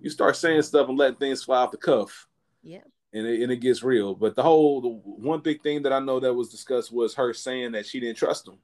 you 0.00 0.10
start 0.10 0.36
saying 0.36 0.62
stuff 0.62 0.88
and 0.88 0.98
letting 0.98 1.16
things 1.16 1.44
fly 1.44 1.58
off 1.58 1.70
the 1.70 1.76
cuff. 1.76 2.26
Yeah. 2.62 2.80
And 3.12 3.26
it, 3.26 3.42
and 3.42 3.52
it 3.52 3.58
gets 3.58 3.82
real. 3.82 4.14
But 4.14 4.34
the 4.34 4.42
whole 4.42 4.80
the 4.80 4.88
one 4.88 5.40
big 5.40 5.62
thing 5.62 5.82
that 5.82 5.92
I 5.92 6.00
know 6.00 6.20
that 6.20 6.34
was 6.34 6.48
discussed 6.48 6.92
was 6.92 7.14
her 7.14 7.32
saying 7.32 7.72
that 7.72 7.86
she 7.86 8.00
didn't 8.00 8.18
trust 8.18 8.48
him. 8.48 8.58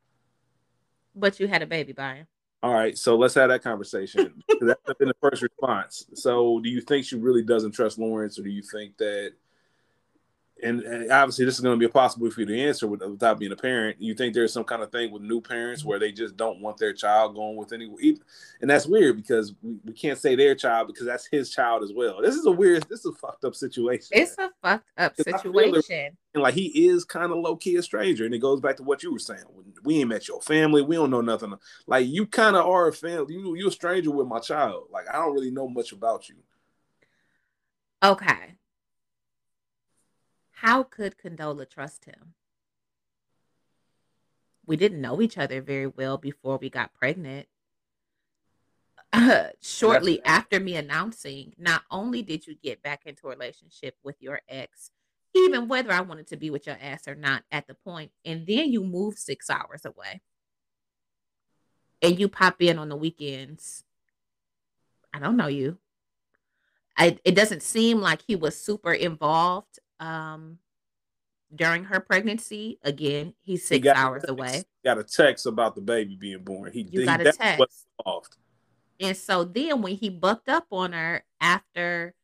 But 1.15 1.41
you 1.41 1.49
had 1.49 1.63
a 1.63 1.67
baby 1.67 1.93
by 1.93 2.17
him. 2.17 2.27
All 2.63 2.75
right, 2.75 2.97
so 2.97 3.17
let's 3.17 3.35
have 3.35 3.49
that 3.49 3.63
conversation. 3.63 4.43
That's 4.61 4.99
been 4.99 5.09
the 5.09 5.15
first 5.23 5.41
response. 5.41 6.05
So, 6.13 6.61
do 6.61 6.69
you 6.69 6.83
think 6.83 7.07
she 7.07 7.17
really 7.17 7.43
doesn't 7.43 7.73
trust 7.73 7.99
Lawrence, 7.99 8.39
or 8.39 8.43
do 8.43 8.51
you 8.51 8.63
think 8.63 8.99
that? 8.99 9.33
And, 10.63 10.81
and 10.83 11.11
obviously, 11.11 11.45
this 11.45 11.55
is 11.55 11.61
going 11.61 11.75
to 11.75 11.79
be 11.79 11.87
impossible 11.87 12.31
for 12.31 12.41
you 12.41 12.47
to 12.47 12.61
answer 12.61 12.87
without 12.87 13.39
being 13.39 13.53
a 13.53 13.57
parent. 13.57 14.01
You 14.01 14.15
think 14.15 14.35
there's 14.35 14.53
some 14.53 14.65
kind 14.65 14.83
of 14.83 14.93
thing 14.93 15.11
with 15.11 15.23
new 15.23 15.41
parents 15.41 15.85
where 15.85 15.99
they 15.99 16.13
just 16.13 16.37
don't 16.37 16.61
want 16.61 16.77
their 16.79 16.93
child 16.93 17.35
going 17.35 17.57
with 17.57 17.73
any, 17.73 17.87
and 18.61 18.71
that's 18.71 18.87
weird 18.87 19.17
because 19.17 19.55
we, 19.63 19.79
we 19.85 19.93
can't 19.93 20.19
say 20.19 20.37
their 20.37 20.55
child 20.55 20.89
because 20.89 21.07
that's 21.07 21.27
his 21.27 21.51
child 21.51 21.83
as 21.83 21.93
well. 21.95 22.21
This 22.23 22.35
is 22.35 22.47
a 22.47 22.51
weird, 22.51 22.85
this 22.89 23.01
is 23.01 23.07
a 23.07 23.13
fucked 23.13 23.45
up 23.45 23.55
situation. 23.55 24.09
It's 24.13 24.37
a 24.39 24.51
fucked 24.63 24.89
up 24.99 25.17
situation 25.17 26.17
and 26.35 26.43
like 26.43 26.55
he 26.55 26.89
is 26.89 27.05
kind 27.05 27.33
of 27.33 27.39
low 27.39 27.57
key 27.57 27.77
a 27.77 27.83
stranger. 27.83 28.25
And 28.25 28.35
it 28.35 28.39
goes 28.39 28.61
back 28.61 28.77
to 28.77 28.83
what 28.83 29.03
you 29.03 29.13
were 29.13 29.19
saying. 29.19 29.45
We 29.83 30.01
ain't 30.01 30.09
met 30.09 30.29
your 30.29 30.41
family. 30.41 30.83
We 30.83 30.97
don't 30.97 31.11
know 31.11 31.21
nothing. 31.21 31.55
Like 31.87 32.07
you 32.07 32.27
kind 32.27 32.57
of 32.57 32.67
are 32.67 32.89
a 32.89 32.93
family. 32.93 33.35
You 33.35 33.57
you 33.57 33.69
a 33.69 33.73
stranger 33.73 34.11
with 34.11 34.27
my 34.27 34.39
child. 34.39 34.89
Like 34.91 35.09
I 35.09 35.15
don't 35.15 35.35
really 35.35 35.51
know 35.51 35.69
much 35.69 35.93
about 35.93 36.29
you. 36.29 36.37
Okay. 38.03 38.55
How 40.61 40.83
could 40.83 41.17
Condola 41.17 41.67
trust 41.67 42.05
him? 42.05 42.35
We 44.67 44.77
didn't 44.77 45.01
know 45.01 45.23
each 45.23 45.39
other 45.39 45.63
very 45.63 45.87
well 45.87 46.19
before 46.19 46.59
we 46.59 46.69
got 46.69 46.93
pregnant. 46.93 47.49
uh, 49.11 49.49
shortly 49.63 50.23
after 50.23 50.61
me 50.61 50.77
announcing, 50.77 51.55
not 51.57 51.85
only 51.91 52.21
did 52.21 52.47
you 52.47 52.55
get 52.55 52.83
back 52.83 53.07
into 53.07 53.27
a 53.27 53.31
relationship 53.31 53.97
with 54.05 54.21
your 54.21 54.43
ex, 54.51 54.91
even 55.35 55.67
whether 55.67 55.93
I 55.93 56.03
wanted 56.03 56.27
to 56.27 56.37
be 56.37 56.51
with 56.51 56.67
your 56.67 56.77
ass 56.79 57.09
or 57.09 57.15
not 57.15 57.43
at 57.51 57.67
the 57.67 57.75
point, 57.75 58.11
and 58.27 58.47
then 58.47 58.71
you 58.71 58.85
move 58.85 59.19
six 59.19 59.49
hours 59.49 59.87
away 59.87 60.21
and 62.03 62.21
you 62.21 62.29
pop 62.29 62.61
in 62.61 62.79
on 62.79 62.91
the 62.91 62.97
weekends. 62.97 63.85
I 65.15 65.21
don't 65.21 65.39
know 65.39 65.47
you. 65.47 65.79
I, 66.99 67.17
it 67.25 67.35
doesn't 67.35 67.63
seem 67.63 68.03
like 68.03 68.21
he 68.27 68.37
was 68.37 68.61
super 68.61 68.93
involved 68.93 69.79
um, 70.01 70.59
during 71.55 71.85
her 71.85 72.01
pregnancy. 72.01 72.79
Again, 72.83 73.35
he's 73.43 73.67
six 73.67 73.85
he 73.85 73.91
hours 73.91 74.25
away. 74.27 74.65
Got 74.85 74.99
a 74.99 75.05
text 75.05 75.47
about 75.47 75.75
the 75.75 75.81
baby 75.81 76.17
being 76.19 76.43
born. 76.43 76.73
He 76.73 76.89
you 76.91 77.05
got 77.05 77.21
a 77.21 77.33
text. 77.33 77.87
And 78.99 79.17
so 79.17 79.45
then 79.45 79.81
when 79.83 79.97
he 79.97 80.11
bucked 80.11 80.49
up 80.49 80.67
on 80.71 80.93
her 80.93 81.25
after 81.41 82.15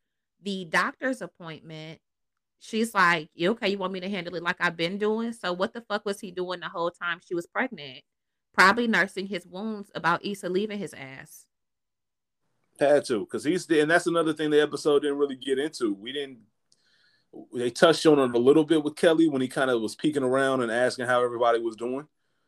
the 0.43 0.65
doctor's 0.65 1.23
appointment, 1.23 2.01
she's 2.59 2.95
like, 2.95 3.31
You 3.35 3.53
okay? 3.53 3.69
You 3.69 3.79
want 3.79 3.93
me 3.93 4.01
to 4.01 4.09
handle 4.09 4.35
it 4.35 4.43
like 4.43 4.57
I've 4.61 4.77
been 4.77 4.99
doing? 4.99 5.33
So 5.33 5.53
what 5.53 5.73
the 5.73 5.81
fuck 5.83 6.05
was 6.05 6.21
he 6.21 6.31
doing 6.31 6.61
the 6.61 6.69
whole 6.69 6.91
time 6.91 7.21
she 7.27 7.35
was 7.35 7.47
pregnant? 7.47 8.03
Probably 8.53 8.87
nursing 8.87 9.27
his 9.27 9.47
wounds 9.47 9.91
about 9.95 10.25
Issa 10.25 10.49
leaving 10.49 10.79
his 10.79 10.95
ass. 10.95 11.47
Had 12.79 13.07
to, 13.07 13.21
because 13.21 13.43
he's 13.43 13.69
and 13.71 13.91
that's 13.91 14.07
another 14.07 14.35
thing 14.35 14.51
the 14.51 14.61
episode 14.61 15.01
didn't 15.01 15.17
really 15.17 15.37
get 15.37 15.59
into. 15.59 15.95
We 15.95 16.13
didn't 16.13 16.41
they 17.55 17.71
touched 17.71 18.07
on 18.07 18.19
it 18.19 18.35
a 18.35 18.39
little 18.39 18.65
bit 18.65 18.83
with 18.83 18.97
Kelly 18.97 19.29
when 19.29 19.43
he 19.43 19.49
kind 19.49 19.71
of 19.71 19.81
was 19.81 19.95
peeking 19.95 20.23
around 20.23 20.63
and 20.63 20.73
asking 20.73 21.07
how 21.07 21.23
everybody 21.23 21.59
was 21.61 21.77
doing. 21.77 22.07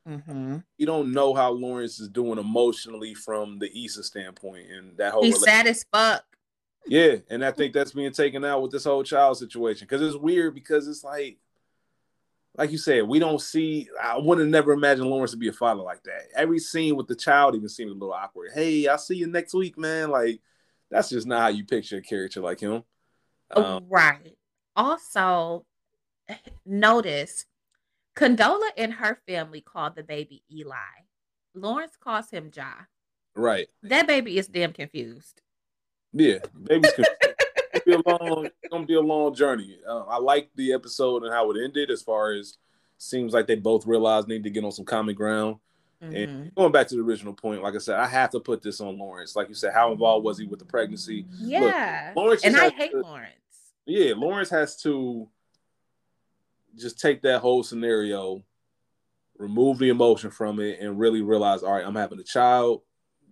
Mm-hmm. 0.09 0.59
You 0.79 0.87
don't 0.87 1.13
know 1.13 1.35
how 1.35 1.51
Lawrence 1.51 2.01
is 2.01 2.09
doing 2.09 2.39
emotionally 2.39 3.15
from 3.15 3.59
the 3.59 3.85
Issa 3.85 4.03
standpoint, 4.03 4.71
and 4.71 4.97
that 4.97 5.13
whole. 5.13 5.23
He's 5.23 5.43
sad 5.43 5.67
as 5.67 5.85
fuck. 5.93 6.25
Yeah, 6.87 7.17
and 7.29 7.45
I 7.45 7.51
think 7.51 7.75
that's 7.75 7.93
being 7.93 8.13
taken 8.13 8.45
out 8.45 8.63
with 8.63 8.71
this 8.71 8.85
whole 8.85 9.03
child 9.03 9.37
situation 9.37 9.87
because 9.87 10.01
it's 10.01 10.17
weird 10.17 10.55
because 10.55 10.89
it's 10.89 11.05
like, 11.05 11.37
like 12.57 12.73
you 12.73 12.79
said, 12.79 13.07
we 13.07 13.19
don't 13.19 13.41
see. 13.41 13.89
I 14.03 14.17
would 14.17 14.39
have 14.39 14.49
never 14.49 14.73
imagined 14.73 15.11
Lawrence 15.11 15.33
to 15.33 15.37
be 15.37 15.49
a 15.49 15.53
father 15.53 15.83
like 15.83 16.03
that. 16.05 16.29
Every 16.35 16.59
scene 16.59 16.97
with 16.97 17.07
the 17.07 17.15
child 17.15 17.55
even 17.55 17.69
seemed 17.69 17.91
a 17.91 17.95
little 17.95 18.15
awkward. 18.15 18.53
Hey, 18.55 18.87
I'll 18.87 18.97
see 18.97 19.17
you 19.17 19.27
next 19.27 19.53
week, 19.53 19.77
man. 19.77 20.11
Like 20.11 20.41
that's 20.91 21.11
just 21.11 21.27
not 21.27 21.41
how 21.43 21.49
you 21.49 21.67
picture 21.67 21.99
a 21.99 22.03
character 22.03 22.41
like 22.41 22.61
him. 22.61 22.83
Um, 23.51 23.85
right. 23.91 24.38
Also, 24.79 25.67
notice 26.65 27.47
Condola 28.17 28.69
and 28.77 28.95
her 28.95 29.19
family 29.27 29.61
called 29.61 29.97
the 29.97 30.05
baby 30.05 30.45
Eli. 30.53 30.77
Lawrence 31.53 31.97
calls 32.01 32.31
him 32.31 32.51
Ja. 32.55 32.73
Right. 33.35 33.67
That 33.83 34.07
baby 34.07 34.39
is 34.39 34.47
damn 34.47 34.73
confused. 34.73 35.43
Yeah, 36.13 36.39
baby's 36.63 36.93
confused. 36.95 37.11
it's, 37.75 37.85
gonna 37.85 38.03
be 38.03 38.11
a 38.11 38.17
long, 38.17 38.47
it's 38.47 38.73
gonna 38.73 38.87
be 38.87 38.95
a 38.95 39.01
long 39.01 39.35
journey. 39.35 39.79
Uh, 39.87 40.05
I 40.05 40.19
like 40.19 40.51
the 40.55 40.73
episode 40.73 41.25
and 41.25 41.33
how 41.33 41.51
it 41.51 41.63
ended. 41.63 41.91
As 41.91 42.03
far 42.03 42.33
as 42.33 42.57
seems 42.99 43.33
like 43.33 43.49
they 43.49 43.57
both 43.57 43.85
realized 43.85 44.29
need 44.29 44.45
to 44.45 44.51
get 44.51 44.65
on 44.65 44.73
some 44.73 44.85
common 44.85 45.17
ground. 45.17 45.57
Mm-hmm. 46.03 46.15
And 46.15 46.55
going 46.55 46.71
back 46.71 46.87
to 46.89 46.95
the 46.95 47.03
original 47.03 47.33
point, 47.33 47.63
like 47.63 47.75
I 47.75 47.79
said, 47.79 47.99
I 47.99 48.07
have 48.07 48.31
to 48.31 48.41
put 48.41 48.63
this 48.63 48.81
on 48.81 48.97
Lawrence. 48.97 49.35
Like 49.35 49.49
you 49.49 49.55
said, 49.55 49.75
how 49.75 49.91
involved 49.91 50.25
was 50.25 50.39
he 50.39 50.47
with 50.47 50.61
the 50.61 50.65
pregnancy? 50.65 51.27
Yeah, 51.37 52.13
Look, 52.15 52.17
Lawrence 52.17 52.45
and 52.45 52.57
I 52.57 52.71
hate 52.71 52.93
to, 52.93 53.01
Lawrence. 53.01 53.33
Yeah, 53.89 54.13
Lawrence 54.17 54.51
has 54.51 54.77
to 54.83 55.27
just 56.77 57.01
take 57.01 57.23
that 57.23 57.41
whole 57.41 57.63
scenario, 57.63 58.45
remove 59.39 59.79
the 59.79 59.89
emotion 59.89 60.31
from 60.31 60.61
it, 60.61 60.79
and 60.81 60.99
really 60.99 61.23
realize, 61.23 61.63
all 61.63 61.73
right, 61.73 61.87
I'm 61.87 61.95
having 61.95 62.21
a 62.21 62.25
child. 62.25 62.83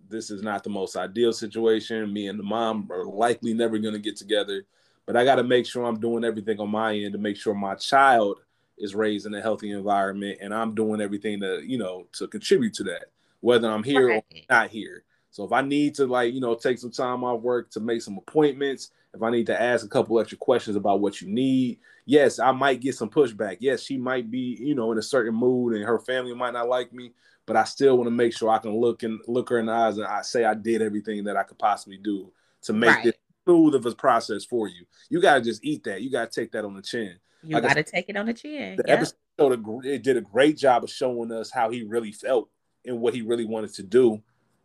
This 0.09 0.31
is 0.31 0.41
not 0.41 0.63
the 0.63 0.71
most 0.71 0.97
ideal 0.97 1.31
situation. 1.31 2.11
Me 2.11 2.27
and 2.27 2.39
the 2.39 2.43
mom 2.43 2.89
are 2.91 3.05
likely 3.05 3.53
never 3.53 3.77
going 3.77 3.93
to 3.93 3.99
get 3.99 4.17
together, 4.17 4.65
but 5.05 5.15
I 5.15 5.23
got 5.23 5.35
to 5.35 5.43
make 5.43 5.67
sure 5.67 5.85
I'm 5.85 5.99
doing 5.99 6.23
everything 6.23 6.59
on 6.59 6.71
my 6.71 6.95
end 6.95 7.13
to 7.13 7.19
make 7.19 7.37
sure 7.37 7.53
my 7.53 7.75
child 7.75 8.39
is 8.79 8.95
raised 8.95 9.27
in 9.27 9.35
a 9.35 9.41
healthy 9.41 9.69
environment, 9.69 10.39
and 10.41 10.55
I'm 10.55 10.73
doing 10.73 11.01
everything 11.01 11.39
to, 11.41 11.61
you 11.63 11.77
know, 11.77 12.07
to 12.13 12.27
contribute 12.27 12.73
to 12.75 12.83
that, 12.85 13.11
whether 13.41 13.69
I'm 13.69 13.83
here 13.83 14.07
right. 14.07 14.25
or 14.31 14.39
not 14.49 14.69
here. 14.71 15.03
So 15.29 15.43
if 15.43 15.51
I 15.51 15.61
need 15.61 15.93
to, 15.95 16.07
like, 16.07 16.33
you 16.33 16.41
know, 16.41 16.55
take 16.55 16.79
some 16.79 16.89
time 16.89 17.23
off 17.23 17.41
work 17.41 17.69
to 17.71 17.79
make 17.79 18.01
some 18.01 18.17
appointments, 18.17 18.89
if 19.17 19.23
I 19.23 19.31
need 19.31 19.47
to 19.47 19.61
ask 19.61 19.85
a 19.85 19.89
couple 19.89 20.19
extra 20.19 20.37
questions 20.37 20.75
about 20.75 21.01
what 21.01 21.21
you 21.21 21.27
need, 21.27 21.79
yes, 22.05 22.39
I 22.39 22.51
might 22.51 22.79
get 22.79 22.95
some 22.95 23.09
pushback. 23.09 23.57
Yes, 23.59 23.81
she 23.81 23.97
might 23.97 24.31
be, 24.31 24.57
you 24.59 24.75
know, 24.75 24.91
in 24.91 24.97
a 24.97 25.03
certain 25.03 25.35
mood 25.35 25.75
and 25.75 25.83
her 25.83 25.99
family 25.99 26.33
might 26.33 26.53
not 26.53 26.69
like 26.69 26.93
me, 26.93 27.11
but 27.45 27.55
I 27.55 27.63
still 27.63 27.97
want 27.97 28.07
to 28.07 28.11
make 28.11 28.35
sure 28.35 28.49
I 28.49 28.59
can 28.59 28.75
look 28.79 29.03
and 29.03 29.19
look 29.27 29.49
her 29.49 29.59
in 29.59 29.65
the 29.65 29.73
eyes 29.73 29.97
and 29.97 30.07
I 30.07 30.21
say 30.21 30.45
I 30.45 30.53
did 30.53 30.81
everything 30.81 31.23
that 31.25 31.35
I 31.35 31.43
could 31.43 31.57
possibly 31.57 31.97
do 31.97 32.31
to 32.63 32.73
make 32.73 32.89
right. 32.89 33.03
this 33.05 33.15
smooth 33.45 33.75
of 33.75 33.85
a 33.85 33.95
process 33.95 34.45
for 34.45 34.67
you. 34.67 34.85
You 35.09 35.21
gotta 35.21 35.41
just 35.41 35.63
eat 35.63 35.83
that. 35.85 36.01
You 36.01 36.11
gotta 36.11 36.29
take 36.29 36.51
that 36.51 36.65
on 36.65 36.75
the 36.75 36.81
chin. 36.81 37.17
You 37.43 37.55
like 37.55 37.63
gotta 37.63 37.83
take 37.83 38.09
it 38.09 38.17
on 38.17 38.25
the 38.25 38.33
chin. 38.33 38.77
The 38.77 38.83
yep. 38.87 38.99
episode 38.99 39.85
it 39.85 40.03
did 40.03 40.17
a 40.17 40.21
great 40.21 40.57
job 40.57 40.83
of 40.83 40.89
showing 40.89 41.31
us 41.31 41.51
how 41.51 41.69
he 41.69 41.83
really 41.83 42.11
felt 42.11 42.49
and 42.85 42.99
what 42.99 43.13
he 43.13 43.21
really 43.21 43.45
wanted 43.45 43.73
to 43.75 43.83
do, 43.83 44.13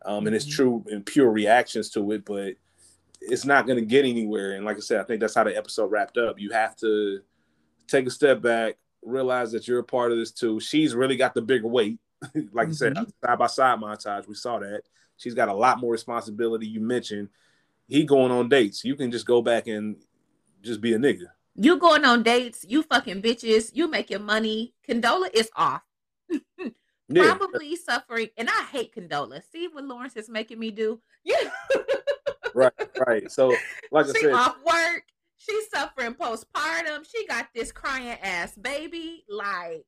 um, 0.05 0.17
mm-hmm. 0.17 0.27
and 0.27 0.33
his 0.33 0.45
mm-hmm. 0.45 0.55
true 0.55 0.85
and 0.89 1.05
pure 1.05 1.29
reactions 1.29 1.89
to 1.91 2.11
it. 2.11 2.25
But 2.25 2.55
it's 3.29 3.45
not 3.45 3.65
going 3.65 3.79
to 3.79 3.85
get 3.85 4.05
anywhere. 4.05 4.53
And 4.53 4.65
like 4.65 4.77
I 4.77 4.81
said, 4.81 4.99
I 4.99 5.03
think 5.03 5.21
that's 5.21 5.35
how 5.35 5.43
the 5.43 5.55
episode 5.55 5.91
wrapped 5.91 6.17
up. 6.17 6.39
You 6.39 6.51
have 6.51 6.75
to 6.77 7.21
take 7.87 8.05
a 8.05 8.11
step 8.11 8.41
back, 8.41 8.75
realize 9.01 9.51
that 9.51 9.67
you're 9.67 9.79
a 9.79 9.83
part 9.83 10.11
of 10.11 10.17
this 10.17 10.31
too. 10.31 10.59
She's 10.59 10.95
really 10.95 11.15
got 11.15 11.33
the 11.33 11.41
bigger 11.41 11.67
weight. 11.67 11.99
like 12.21 12.33
mm-hmm. 12.33 12.67
you 12.69 12.73
said, 12.73 12.95
side 12.95 13.39
by 13.39 13.47
side 13.47 13.79
montage, 13.79 14.27
we 14.27 14.35
saw 14.35 14.59
that. 14.59 14.83
She's 15.17 15.33
got 15.33 15.49
a 15.49 15.53
lot 15.53 15.79
more 15.79 15.91
responsibility. 15.91 16.67
You 16.67 16.81
mentioned 16.81 17.29
he 17.87 18.03
going 18.03 18.31
on 18.31 18.49
dates. 18.49 18.83
You 18.83 18.95
can 18.95 19.11
just 19.11 19.25
go 19.25 19.41
back 19.41 19.67
and 19.67 19.97
just 20.61 20.81
be 20.81 20.93
a 20.93 20.97
nigga. 20.97 21.27
You 21.55 21.77
going 21.77 22.03
on 22.03 22.23
dates, 22.23 22.65
you 22.67 22.81
fucking 22.83 23.21
bitches, 23.21 23.71
you 23.73 23.87
making 23.87 24.23
money. 24.23 24.73
Condola 24.87 25.29
is 25.33 25.49
off. 25.55 25.83
Probably 27.13 27.75
suffering, 27.75 28.29
and 28.37 28.49
I 28.49 28.63
hate 28.71 28.95
Condola. 28.95 29.41
See 29.51 29.67
what 29.67 29.83
Lawrence 29.83 30.15
is 30.15 30.29
making 30.29 30.59
me 30.59 30.71
do? 30.71 30.99
Yeah. 31.25 31.37
Right, 32.53 32.73
right. 33.07 33.31
So, 33.31 33.55
like 33.91 34.05
she 34.07 34.11
I 34.11 34.21
said, 34.21 34.33
off 34.33 34.57
work. 34.65 35.03
She's 35.37 35.69
suffering 35.69 36.13
postpartum. 36.13 37.05
She 37.09 37.27
got 37.27 37.47
this 37.53 37.71
crying 37.71 38.17
ass 38.21 38.55
baby. 38.55 39.25
Like, 39.27 39.85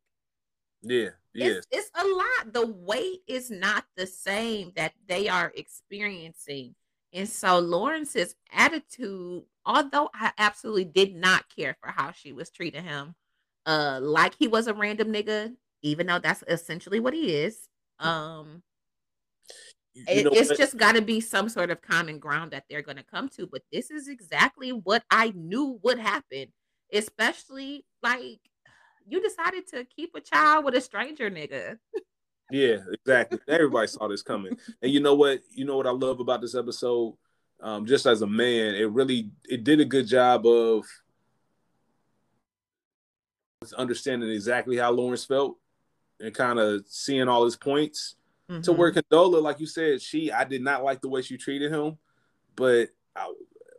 yeah, 0.81 1.09
yeah. 1.33 1.47
It's, 1.47 1.67
it's 1.71 1.91
a 1.95 2.05
lot. 2.05 2.53
The 2.53 2.67
weight 2.67 3.21
is 3.27 3.49
not 3.49 3.85
the 3.95 4.05
same 4.05 4.73
that 4.75 4.93
they 5.07 5.29
are 5.29 5.53
experiencing. 5.55 6.75
And 7.13 7.29
so 7.29 7.59
Lawrence's 7.59 8.35
attitude, 8.51 9.43
although 9.65 10.09
I 10.13 10.33
absolutely 10.37 10.83
did 10.83 11.15
not 11.15 11.45
care 11.55 11.77
for 11.81 11.89
how 11.89 12.11
she 12.11 12.33
was 12.33 12.49
treating 12.49 12.83
him, 12.83 13.15
uh, 13.65 13.99
like 14.01 14.35
he 14.37 14.49
was 14.49 14.67
a 14.67 14.73
random 14.73 15.13
nigga, 15.13 15.55
even 15.81 16.07
though 16.07 16.19
that's 16.19 16.43
essentially 16.49 16.99
what 16.99 17.13
he 17.13 17.33
is. 17.33 17.69
Um, 17.99 18.61
it, 19.95 20.27
it's 20.31 20.49
what? 20.49 20.57
just 20.57 20.77
got 20.77 20.95
to 20.95 21.01
be 21.01 21.21
some 21.21 21.47
sort 21.47 21.71
of 21.71 21.81
common 21.81 22.19
ground 22.19 22.51
that 22.51 22.65
they're 22.69 22.81
going 22.81 22.97
to 22.97 23.03
come 23.03 23.29
to. 23.29 23.47
But 23.47 23.63
this 23.71 23.91
is 23.91 24.07
exactly 24.07 24.71
what 24.71 25.03
I 25.09 25.31
knew 25.35 25.79
would 25.83 25.99
happen, 25.99 26.47
especially 26.91 27.85
like 28.03 28.39
you 29.07 29.21
decided 29.21 29.67
to 29.67 29.85
keep 29.85 30.13
a 30.15 30.21
child 30.21 30.65
with 30.65 30.75
a 30.75 30.81
stranger 30.81 31.29
nigga. 31.29 31.77
yeah, 32.51 32.77
exactly. 32.91 33.39
Everybody 33.47 33.87
saw 33.87 34.07
this 34.07 34.21
coming. 34.21 34.57
And 34.81 34.91
you 34.91 34.99
know 34.99 35.15
what? 35.15 35.39
You 35.51 35.65
know 35.65 35.77
what 35.77 35.87
I 35.87 35.91
love 35.91 36.19
about 36.19 36.41
this 36.41 36.55
episode? 36.55 37.15
Um, 37.61 37.85
just 37.85 38.05
as 38.05 38.21
a 38.21 38.27
man, 38.27 38.75
it 38.75 38.91
really 38.91 39.31
it 39.45 39.63
did 39.63 39.79
a 39.79 39.85
good 39.85 40.07
job 40.07 40.45
of 40.45 40.85
understanding 43.77 44.29
exactly 44.29 44.77
how 44.77 44.91
Lawrence 44.91 45.25
felt 45.25 45.57
and 46.19 46.33
kind 46.33 46.59
of 46.59 46.83
seeing 46.87 47.27
all 47.29 47.45
his 47.45 47.55
points 47.55 48.15
Mm-hmm. 48.49 48.61
To 48.61 48.73
where 48.73 48.91
Condola, 48.91 49.41
like 49.41 49.59
you 49.59 49.65
said, 49.65 50.01
she 50.01 50.31
I 50.31 50.43
did 50.43 50.61
not 50.61 50.83
like 50.83 51.01
the 51.01 51.09
way 51.09 51.21
she 51.21 51.35
treated 51.35 51.71
him, 51.71 51.97
but 52.55 52.89
I, 53.15 53.33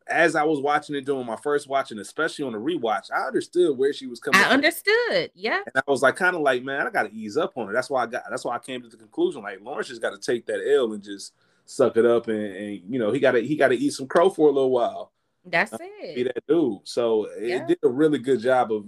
as 0.09 0.35
I 0.37 0.45
was 0.45 0.61
watching 0.61 0.95
it 0.97 1.05
doing 1.05 1.27
my 1.27 1.37
first 1.37 1.69
watching, 1.69 1.99
especially 1.99 2.45
on 2.45 2.53
the 2.53 2.59
rewatch, 2.59 3.11
I 3.13 3.27
understood 3.27 3.77
where 3.77 3.93
she 3.93 4.07
was 4.07 4.21
coming. 4.21 4.41
I 4.41 4.45
from. 4.45 4.53
understood, 4.53 5.31
yeah. 5.35 5.61
And 5.67 5.77
I 5.77 5.91
was 5.91 6.03
like, 6.03 6.17
kind 6.17 6.37
of 6.37 6.43
like, 6.43 6.63
man, 6.63 6.87
I 6.87 6.91
got 6.91 7.05
to 7.05 7.13
ease 7.13 7.37
up 7.37 7.53
on 7.57 7.69
her. 7.69 7.73
That's 7.73 7.91
why 7.91 8.03
I 8.03 8.07
got. 8.07 8.25
That's 8.29 8.45
why 8.45 8.57
I 8.57 8.59
came 8.59 8.83
to 8.83 8.89
the 8.89 8.97
conclusion, 8.97 9.43
like 9.43 9.61
Lawrence 9.61 9.89
just 9.89 10.03
got 10.03 10.11
to 10.11 10.19
take 10.19 10.47
that 10.47 10.61
L 10.69 10.93
and 10.93 11.03
just 11.03 11.33
suck 11.65 11.97
it 11.97 12.07
up, 12.07 12.29
and, 12.29 12.57
and 12.57 12.83
you 12.89 12.99
know 12.99 13.13
he 13.13 13.21
got 13.21 13.33
to 13.33 13.41
he 13.41 13.57
got 13.57 13.69
to 13.69 13.77
eat 13.77 13.93
some 13.93 14.07
crow 14.07 14.31
for 14.31 14.49
a 14.49 14.53
little 14.53 14.71
while. 14.71 15.13
That's 15.45 15.73
it. 15.73 16.15
Be 16.17 16.23
that 16.25 16.45
dude. 16.49 16.81
So 16.85 17.29
yeah. 17.41 17.59
it 17.59 17.69
did 17.69 17.79
a 17.83 17.89
really 17.89 18.19
good 18.19 18.41
job 18.41 18.73
of. 18.73 18.87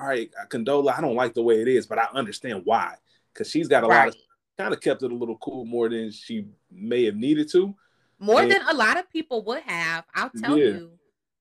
All 0.00 0.06
right, 0.06 0.30
Condola, 0.48 0.96
I 0.96 1.00
don't 1.00 1.16
like 1.16 1.34
the 1.34 1.42
way 1.42 1.60
it 1.60 1.66
is, 1.66 1.86
but 1.86 1.98
I 1.98 2.06
understand 2.14 2.62
why 2.64 2.94
because 3.32 3.50
she's 3.50 3.68
got 3.68 3.84
a 3.84 3.86
right. 3.86 3.98
lot 3.98 4.08
of 4.08 4.16
kind 4.58 4.74
of 4.74 4.80
kept 4.80 5.02
it 5.02 5.12
a 5.12 5.14
little 5.14 5.38
cool 5.38 5.64
more 5.64 5.88
than 5.88 6.10
she 6.10 6.46
may 6.70 7.04
have 7.04 7.16
needed 7.16 7.50
to. 7.52 7.74
More 8.18 8.42
and, 8.42 8.50
than 8.50 8.62
a 8.68 8.74
lot 8.74 8.98
of 8.98 9.10
people 9.10 9.42
would 9.44 9.62
have. 9.62 10.04
I'll 10.14 10.30
tell 10.30 10.58
yeah. 10.58 10.64
you. 10.64 10.90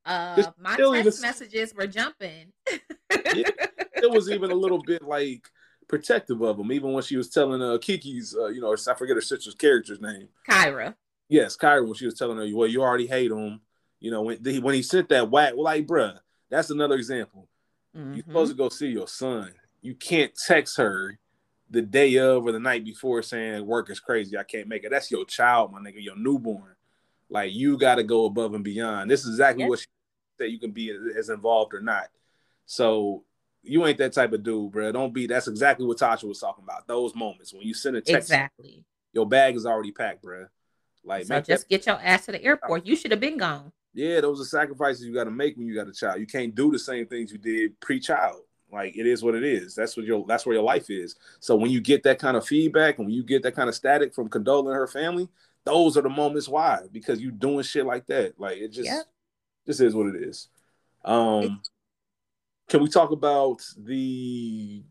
Uh, 0.06 0.44
my 0.60 0.78
text 0.78 0.94
even, 0.96 1.22
messages 1.22 1.74
were 1.76 1.88
jumping. 1.88 2.54
yeah, 2.72 3.50
it 3.96 4.12
was 4.12 4.30
even 4.30 4.52
a 4.52 4.56
little 4.56 4.82
bit 4.82 5.02
like 5.02 5.50
protective 5.88 6.42
of 6.42 6.60
him, 6.60 6.72
even 6.72 6.94
when 6.94 7.04
she 7.04 7.18
was 7.18 7.30
telling 7.30 7.62
uh, 7.62 7.78
Keke's, 7.78 8.36
uh, 8.38 8.48
you 8.48 8.62
know, 8.62 8.74
I 8.74 8.94
forget 8.94 9.16
her 9.16 9.22
sister's 9.22 9.56
character's 9.56 10.00
name, 10.00 10.30
Kyra. 10.50 10.96
Yes, 11.28 11.58
Kyrie 11.58 11.86
when 11.86 11.96
she 11.96 12.06
was 12.06 12.14
telling 12.14 12.38
her, 12.38 12.48
"Well, 12.56 12.70
you 12.70 12.82
already 12.82 13.08
hate 13.08 13.32
him." 13.32 13.60
You 14.00 14.12
know, 14.12 14.22
when 14.22 14.38
he, 14.46 14.60
when 14.60 14.76
he 14.76 14.84
sent 14.84 15.10
that 15.10 15.30
whack, 15.30 15.54
well, 15.56 15.64
like, 15.64 15.88
bruh, 15.88 16.20
that's 16.50 16.70
another 16.70 16.96
example. 16.96 17.50
Mm-hmm. 17.98 18.14
You're 18.14 18.24
supposed 18.24 18.52
to 18.52 18.58
go 18.58 18.70
see 18.70 18.88
your 18.88 19.08
son. 19.08 19.52
You 19.82 19.96
can't 19.96 20.32
text 20.36 20.78
her 20.78 21.20
the 21.70 21.82
day 21.82 22.18
of 22.18 22.46
or 22.46 22.52
the 22.52 22.60
night 22.60 22.86
before 22.86 23.22
saying 23.22 23.66
work 23.66 23.90
is 23.90 24.00
crazy. 24.00 24.38
I 24.38 24.44
can't 24.44 24.68
make 24.68 24.84
it. 24.84 24.92
That's 24.92 25.12
your 25.12 25.26
child, 25.26 25.72
my 25.72 25.80
nigga, 25.80 26.04
your 26.04 26.18
newborn. 26.18 26.76
Like 27.30 27.54
you 27.54 27.78
got 27.78 27.96
to 27.96 28.04
go 28.04 28.26
above 28.26 28.54
and 28.54 28.64
beyond. 28.64 29.12
This 29.12 29.26
is 29.26 29.32
exactly 29.32 29.66
what 29.66 29.80
she 29.80 29.86
said. 30.40 30.52
You 30.52 30.60
can 30.60 30.72
be 30.72 30.98
as 31.18 31.30
involved 31.30 31.74
or 31.74 31.82
not. 31.82 32.08
So 32.66 33.24
you 33.64 33.86
ain't 33.86 33.98
that 33.98 34.14
type 34.14 34.32
of 34.32 34.44
dude, 34.44 34.72
bro. 34.72 34.92
Don't 34.92 35.14
be. 35.14 35.28
That's 35.28 35.48
exactly 35.48 35.86
what 35.86 35.98
Tasha 35.98 36.24
was 36.24 36.40
talking 36.40 36.64
about. 36.64 36.88
Those 36.88 37.16
moments 37.16 37.54
when 37.54 37.64
you 37.64 37.74
send 37.74 37.98
a 37.98 38.02
text, 38.02 38.30
exactly. 38.30 38.86
Your 39.14 39.28
bag 39.28 39.56
is 39.56 39.66
already 39.66 39.92
packed, 39.92 40.22
bro. 40.22 40.46
Like, 41.04 41.26
so 41.26 41.40
just 41.42 41.64
that- 41.64 41.70
get 41.70 41.86
your 41.86 42.00
ass 42.02 42.26
to 42.26 42.34
the 42.34 42.44
airport. 42.44 42.86
You 42.86 42.96
should 42.96 43.12
have 43.12 43.20
been 43.20 43.38
gone. 43.38 43.72
Yeah, 43.94 44.22
those 44.22 44.40
are 44.40 44.46
sacrifices 44.46 45.06
you 45.06 45.14
got 45.14 45.24
to 45.24 45.32
make 45.32 45.58
when 45.58 45.66
you 45.66 45.74
got 45.74 45.88
a 45.88 45.94
child. 45.94 46.20
You 46.20 46.28
can't 46.28 46.54
do 46.54 46.72
the 46.72 46.78
same 46.78 47.08
things 47.08 47.32
you 47.32 47.40
did 47.40 47.80
pre-child. 47.80 48.42
Like 48.72 48.98
it 48.98 49.08
is 49.08 49.24
what 49.24 49.36
it 49.36 49.44
is. 49.44 49.76
That's 49.76 49.96
what 49.96 50.06
your 50.06 50.26
that's 50.28 50.46
where 50.46 50.56
your 50.56 50.64
life 50.64 50.90
is. 50.90 51.16
So 51.40 51.56
when 51.56 51.72
you 51.72 51.80
get 51.80 52.04
that 52.04 52.20
kind 52.20 52.36
of 52.36 52.46
feedback 52.46 52.98
and 52.98 53.08
when 53.08 53.16
you 53.16 53.24
get 53.24 53.44
that 53.44 53.56
kind 53.56 53.70
of 53.70 53.76
static 53.76 54.14
from 54.14 54.30
Condola 54.30 54.68
and 54.68 54.76
her 54.76 54.88
family, 54.88 55.30
those 55.64 55.98
are 55.98 56.02
the 56.02 56.10
moments 56.10 56.50
why 56.50 56.82
because 56.92 57.22
you 57.22 57.32
doing 57.32 57.64
shit 57.64 57.86
like 57.86 58.06
that. 58.08 58.40
Like 58.40 58.58
it 58.58 58.70
just 58.70 58.90
this 59.66 59.80
is 59.80 59.96
what 59.96 60.08
it 60.08 60.22
is. 60.22 60.50
Um 61.06 61.62
can 62.68 62.82
we 62.82 62.90
talk 62.90 63.12
about 63.12 63.62
the 63.78 64.84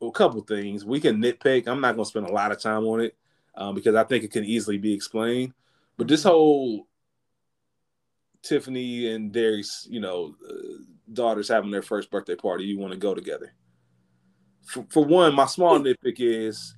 a 0.00 0.10
couple 0.10 0.40
things? 0.40 0.84
We 0.84 1.00
can 1.00 1.22
nitpick. 1.22 1.66
I'm 1.66 1.80
not 1.80 1.96
gonna 1.96 2.06
spend 2.06 2.26
a 2.26 2.32
lot 2.32 2.52
of 2.52 2.60
time 2.60 2.84
on 2.86 3.00
it 3.00 3.16
um, 3.54 3.74
because 3.74 3.94
I 3.94 4.04
think 4.04 4.24
it 4.24 4.32
can 4.32 4.44
easily 4.44 4.78
be 4.78 4.94
explained. 4.94 5.52
But 5.96 6.08
this 6.08 6.20
mm-hmm. 6.20 6.30
whole 6.30 6.86
Tiffany 8.42 9.12
and 9.12 9.32
Derek's, 9.32 9.86
you 9.90 10.00
know, 10.00 10.34
uh, 10.48 10.82
daughters 11.12 11.48
having 11.48 11.70
their 11.70 11.82
first 11.82 12.10
birthday 12.10 12.36
party, 12.36 12.64
you 12.64 12.78
want 12.78 12.92
to 12.92 12.98
go 12.98 13.14
together. 13.14 13.52
For, 14.66 14.84
for 14.90 15.04
one, 15.04 15.34
my 15.34 15.46
small 15.46 15.78
nitpick 15.80 16.16
is, 16.18 16.74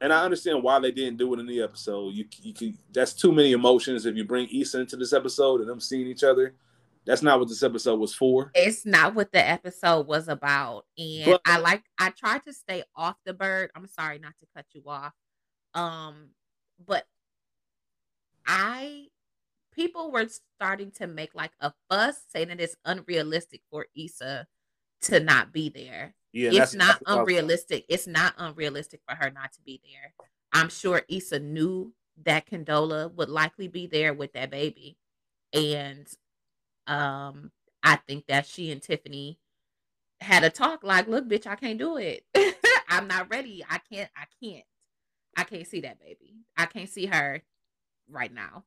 and 0.00 0.12
I 0.12 0.24
understand 0.24 0.62
why 0.62 0.78
they 0.78 0.90
didn't 0.92 1.18
do 1.18 1.32
it 1.34 1.40
in 1.40 1.46
the 1.46 1.62
episode. 1.62 2.14
You, 2.14 2.26
you 2.42 2.54
can, 2.54 2.78
that's 2.92 3.12
too 3.12 3.32
many 3.32 3.52
emotions. 3.52 4.06
If 4.06 4.16
you 4.16 4.24
bring 4.24 4.48
Issa 4.48 4.80
into 4.80 4.96
this 4.96 5.12
episode 5.12 5.60
and 5.60 5.68
them 5.68 5.80
seeing 5.80 6.06
each 6.06 6.24
other, 6.24 6.54
that's 7.06 7.22
not 7.22 7.38
what 7.38 7.48
this 7.48 7.62
episode 7.62 8.00
was 8.00 8.14
for. 8.14 8.50
It's 8.54 8.84
not 8.84 9.14
what 9.14 9.30
the 9.30 9.38
episode 9.38 10.08
was 10.08 10.26
about. 10.26 10.86
And 10.98 11.24
but, 11.26 11.40
I 11.46 11.58
like 11.58 11.84
I 11.98 12.10
tried 12.10 12.44
to 12.46 12.52
stay 12.52 12.82
off 12.96 13.14
the 13.24 13.32
bird. 13.32 13.70
I'm 13.76 13.86
sorry 13.86 14.18
not 14.18 14.34
to 14.40 14.46
cut 14.54 14.66
you 14.72 14.82
off. 14.86 15.12
Um, 15.72 16.30
but 16.84 17.04
I 18.44 19.06
people 19.76 20.10
were 20.10 20.26
starting 20.56 20.90
to 20.90 21.06
make 21.06 21.34
like 21.34 21.52
a 21.60 21.72
fuss 21.90 22.22
saying 22.32 22.48
that 22.48 22.60
it's 22.60 22.76
unrealistic 22.84 23.60
for 23.70 23.86
Issa 23.94 24.46
to 25.02 25.20
not 25.20 25.52
be 25.52 25.68
there. 25.68 26.14
Yeah, 26.32 26.50
it's 26.52 26.74
not 26.74 27.00
unrealistic. 27.06 27.84
It's 27.88 28.06
not 28.06 28.34
unrealistic 28.38 29.00
for 29.08 29.14
her 29.14 29.30
not 29.30 29.52
to 29.52 29.60
be 29.62 29.80
there. 29.84 30.12
I'm 30.52 30.68
sure 30.68 31.02
Issa 31.08 31.38
knew 31.40 31.92
that 32.24 32.46
Condola 32.46 33.12
would 33.14 33.28
likely 33.28 33.68
be 33.68 33.86
there 33.86 34.14
with 34.14 34.32
that 34.32 34.50
baby. 34.50 34.96
And 35.52 36.06
um 36.86 37.52
I 37.82 37.96
think 37.96 38.26
that 38.26 38.46
she 38.46 38.72
and 38.72 38.82
Tiffany 38.82 39.38
had 40.20 40.44
a 40.44 40.50
talk 40.50 40.82
like, 40.82 41.06
look, 41.06 41.28
bitch, 41.28 41.46
I 41.46 41.56
can't 41.56 41.78
do 41.78 41.98
it. 41.98 42.24
I'm 42.88 43.06
not 43.06 43.30
ready. 43.30 43.64
I 43.68 43.78
can't, 43.92 44.10
I 44.16 44.24
can't. 44.42 44.64
I 45.36 45.44
can't 45.44 45.66
see 45.66 45.82
that 45.82 46.00
baby. 46.00 46.34
I 46.56 46.66
can't 46.66 46.88
see 46.88 47.06
her 47.06 47.42
right 48.10 48.32
now. 48.32 48.64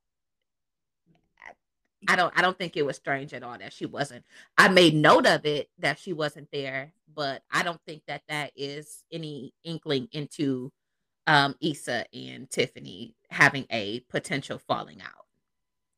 I 2.07 2.15
don't 2.15 2.33
I 2.37 2.41
don't 2.41 2.57
think 2.57 2.77
it 2.77 2.85
was 2.85 2.95
strange 2.95 3.33
at 3.33 3.43
all 3.43 3.57
that 3.57 3.73
she 3.73 3.85
wasn't. 3.85 4.23
I 4.57 4.69
made 4.69 4.95
note 4.95 5.25
of 5.25 5.45
it 5.45 5.69
that 5.79 5.99
she 5.99 6.13
wasn't 6.13 6.49
there, 6.51 6.93
but 7.13 7.43
I 7.51 7.63
don't 7.63 7.81
think 7.85 8.03
that 8.07 8.23
that 8.29 8.51
is 8.55 9.03
any 9.11 9.53
inkling 9.63 10.07
into 10.11 10.71
um 11.27 11.55
Issa 11.61 12.05
and 12.13 12.49
Tiffany 12.49 13.15
having 13.29 13.65
a 13.71 13.99
potential 14.09 14.57
falling 14.57 15.01
out. 15.01 15.25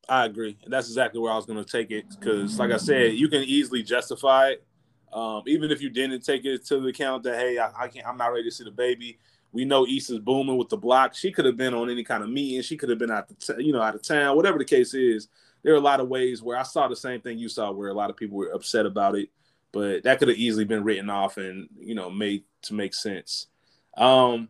I 0.10 0.26
agree. 0.26 0.58
And 0.64 0.74
that's 0.74 0.88
exactly 0.88 1.22
where 1.22 1.32
I 1.32 1.36
was 1.36 1.46
going 1.46 1.64
to 1.64 1.72
take 1.72 1.92
it 1.92 2.06
cuz 2.20 2.58
like 2.58 2.72
I 2.72 2.78
said, 2.78 3.14
you 3.14 3.30
can 3.30 3.44
easily 3.44 3.84
justify 3.84 4.50
it 4.50 4.66
um, 5.14 5.44
even 5.46 5.72
if 5.72 5.82
you 5.82 5.90
didn't 5.90 6.22
take 6.22 6.46
it 6.46 6.66
to 6.68 6.80
the 6.80 6.88
account 6.88 7.24
that 7.24 7.38
hey, 7.38 7.58
I, 7.58 7.72
I 7.84 7.88
can't 7.88 8.08
I'm 8.08 8.18
not 8.18 8.28
ready 8.28 8.46
to 8.46 8.52
see 8.52 8.64
the 8.64 8.72
baby. 8.72 9.20
We 9.52 9.66
know 9.66 9.86
Issa's 9.86 10.20
booming 10.20 10.56
with 10.56 10.70
the 10.70 10.78
Blocc. 10.78 11.14
She 11.14 11.32
could 11.32 11.44
have 11.44 11.58
been 11.58 11.74
on 11.74 11.90
any 11.90 12.06
kind 12.06 12.24
of 12.24 12.30
meeting. 12.30 12.62
She 12.62 12.78
could 12.78 12.90
have 12.90 13.00
been 13.00 13.12
out 13.12 13.28
the 13.28 13.36
t- 13.36 13.64
you 13.64 13.74
know 13.74 13.82
out 13.82 13.96
of 13.96 14.02
town, 14.02 14.36
whatever 14.36 14.58
the 14.58 14.66
case 14.66 14.94
is 14.94 15.28
there 15.64 15.74
are 15.74 15.78
a 15.78 15.82
lot 15.82 16.00
of 16.00 16.08
ways 16.08 16.42
where 16.42 16.58
I 16.58 16.64
saw 16.64 16.88
the 16.88 16.96
same 16.96 17.22
thing 17.22 17.38
you 17.38 17.50
saw, 17.50 17.72
where 17.72 17.90
a 17.90 17.94
lot 17.94 18.10
of 18.10 18.18
people 18.18 18.38
were 18.38 18.52
upset 18.52 18.86
about 18.86 19.16
it, 19.16 19.30
but 19.72 20.04
that 20.04 20.20
could 20.20 20.28
have 20.28 20.38
easily 20.38 20.66
been 20.66 20.84
written 20.84 21.10
off 21.10 21.38
and 21.38 21.70
you 21.80 21.96
know 21.96 22.10
made 22.10 22.44
to 22.64 22.74
make 22.74 22.94
sense. 22.94 23.48
Um, 23.96 24.50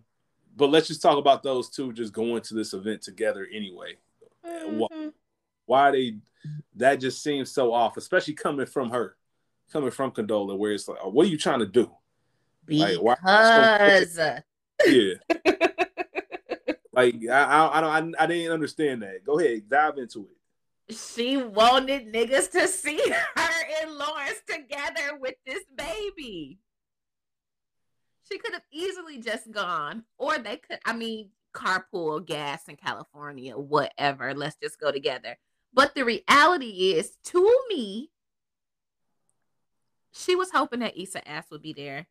but 0.55 0.69
let's 0.69 0.87
just 0.87 1.01
talk 1.01 1.17
about 1.17 1.43
those 1.43 1.69
two 1.69 1.93
just 1.93 2.13
going 2.13 2.41
to 2.43 2.53
this 2.53 2.73
event 2.73 3.01
together 3.01 3.47
anyway. 3.51 3.97
Mm-hmm. 4.45 4.77
Why, 4.77 5.09
why 5.65 5.91
they 5.91 6.15
that 6.75 6.95
just 6.95 7.21
seems 7.21 7.51
so 7.51 7.73
off, 7.73 7.97
especially 7.97 8.33
coming 8.33 8.65
from 8.65 8.89
her, 8.91 9.15
coming 9.71 9.91
from 9.91 10.11
Condola, 10.11 10.57
where 10.57 10.71
it's 10.71 10.87
like, 10.87 10.99
what 11.05 11.27
are 11.27 11.29
you 11.29 11.37
trying 11.37 11.59
to 11.59 11.65
do? 11.65 11.91
Because 12.65 12.97
like, 12.97 13.01
why? 13.01 13.17
yeah. 14.85 15.13
like 16.93 17.15
I, 17.29 17.43
I, 17.43 17.77
I 17.77 17.81
don't 17.81 18.15
I, 18.15 18.23
I 18.23 18.27
didn't 18.27 18.53
understand 18.53 19.03
that. 19.03 19.25
Go 19.25 19.39
ahead, 19.39 19.69
dive 19.69 19.97
into 19.97 20.21
it 20.21 20.37
she 20.91 21.37
wanted 21.37 22.13
niggas 22.13 22.51
to 22.51 22.67
see 22.67 22.99
her 23.09 23.51
and 23.81 23.91
Lawrence 23.91 24.41
together 24.47 25.17
with 25.19 25.35
this 25.45 25.63
baby. 25.75 26.59
She 28.29 28.37
could 28.37 28.53
have 28.53 28.65
easily 28.71 29.19
just 29.19 29.51
gone, 29.51 30.03
or 30.17 30.37
they 30.37 30.57
could, 30.57 30.79
I 30.85 30.93
mean, 30.93 31.29
carpool 31.53 32.25
gas 32.25 32.67
in 32.67 32.77
California, 32.77 33.57
whatever. 33.57 34.33
Let's 34.33 34.55
just 34.55 34.79
go 34.79 34.91
together. 34.91 35.37
But 35.73 35.95
the 35.95 36.05
reality 36.05 36.93
is, 36.93 37.17
to 37.25 37.61
me, 37.69 38.11
she 40.11 40.35
was 40.35 40.51
hoping 40.51 40.79
that 40.79 40.97
Issa 40.97 41.27
ass 41.27 41.45
would 41.51 41.61
be 41.61 41.73
there. 41.73 42.07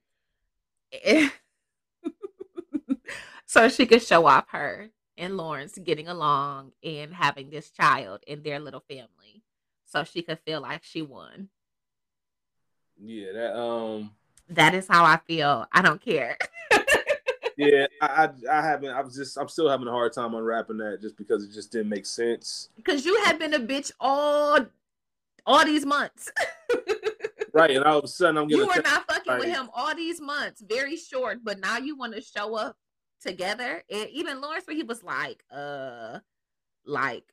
so 3.46 3.68
she 3.68 3.86
could 3.86 4.02
show 4.02 4.26
off 4.26 4.46
her 4.48 4.90
and 5.20 5.36
Lawrence 5.36 5.78
getting 5.78 6.08
along 6.08 6.72
and 6.82 7.14
having 7.14 7.50
this 7.50 7.70
child 7.70 8.20
in 8.26 8.42
their 8.42 8.58
little 8.58 8.82
family 8.88 9.44
so 9.84 10.02
she 10.02 10.22
could 10.22 10.38
feel 10.46 10.60
like 10.62 10.82
she 10.82 11.02
won. 11.02 11.50
Yeah, 12.98 13.32
that 13.32 13.56
um 13.56 14.10
that 14.48 14.74
is 14.74 14.88
how 14.88 15.04
I 15.04 15.18
feel. 15.18 15.66
I 15.72 15.82
don't 15.82 16.02
care. 16.02 16.36
yeah, 17.56 17.86
I, 18.00 18.06
I, 18.24 18.30
I 18.50 18.62
haven't. 18.62 18.90
I 18.90 19.00
was 19.00 19.14
just. 19.14 19.38
I'm 19.38 19.48
still 19.48 19.68
having 19.68 19.86
a 19.86 19.92
hard 19.92 20.12
time 20.12 20.34
unwrapping 20.34 20.78
that, 20.78 21.00
just 21.00 21.16
because 21.16 21.44
it 21.44 21.52
just 21.52 21.70
didn't 21.70 21.88
make 21.88 22.04
sense. 22.04 22.68
Because 22.76 23.04
you 23.04 23.22
had 23.24 23.38
been 23.38 23.54
a 23.54 23.60
bitch 23.60 23.92
all, 24.00 24.58
all 25.46 25.64
these 25.64 25.86
months. 25.86 26.32
right, 27.52 27.70
and 27.70 27.84
all 27.84 27.98
of 27.98 28.04
a 28.04 28.08
sudden 28.08 28.38
I'm 28.38 28.48
getting. 28.48 28.64
You 28.64 28.68
were 28.74 28.82
not 28.82 29.06
fucking 29.08 29.38
with 29.38 29.54
him 29.54 29.70
all 29.72 29.94
these 29.94 30.20
months, 30.20 30.62
very 30.62 30.96
short, 30.96 31.38
but 31.44 31.60
now 31.60 31.78
you 31.78 31.96
want 31.96 32.14
to 32.14 32.20
show 32.20 32.56
up 32.56 32.76
together. 33.20 33.82
And 33.90 34.08
even 34.10 34.40
Lawrence, 34.40 34.66
where 34.66 34.76
he 34.76 34.82
was 34.82 35.02
like, 35.02 35.44
uh, 35.50 36.18
like 36.84 37.24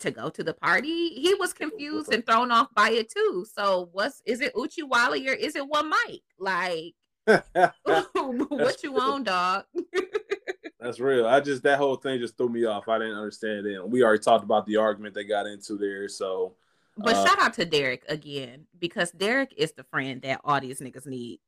to 0.00 0.10
go 0.10 0.28
to 0.30 0.42
the 0.42 0.54
party, 0.54 1.10
he 1.10 1.34
was 1.34 1.52
confused 1.52 2.12
and 2.12 2.24
thrown 2.24 2.50
off 2.50 2.68
by 2.74 2.90
it 2.90 3.10
too. 3.10 3.46
So 3.52 3.88
what's 3.92 4.22
is 4.24 4.40
it 4.40 4.52
Uchi 4.56 4.82
Wally 4.82 5.28
or 5.28 5.32
is 5.32 5.56
it 5.56 5.66
one 5.66 5.90
Mike? 5.90 6.22
Like 6.38 6.94
what 7.26 8.82
you 8.82 8.98
on, 8.98 9.24
dog? 9.24 9.64
That's 10.80 11.00
real. 11.00 11.26
I 11.26 11.40
just 11.40 11.62
that 11.62 11.78
whole 11.78 11.96
thing 11.96 12.20
just 12.20 12.36
threw 12.36 12.48
me 12.48 12.66
off. 12.66 12.88
I 12.88 12.98
didn't 12.98 13.16
understand 13.16 13.66
it. 13.66 13.88
We 13.88 14.02
already 14.02 14.22
talked 14.22 14.44
about 14.44 14.66
the 14.66 14.76
argument 14.76 15.14
they 15.14 15.24
got 15.24 15.46
into 15.46 15.78
there. 15.78 16.08
So 16.08 16.54
but 16.96 17.16
uh, 17.16 17.24
shout 17.24 17.40
out 17.40 17.54
to 17.54 17.64
Derek 17.64 18.04
again 18.08 18.66
because 18.78 19.10
Derek 19.10 19.54
is 19.56 19.72
the 19.72 19.84
friend 19.84 20.20
that 20.22 20.40
all 20.44 20.60
these 20.60 20.80
niggas 20.80 21.06
need 21.06 21.40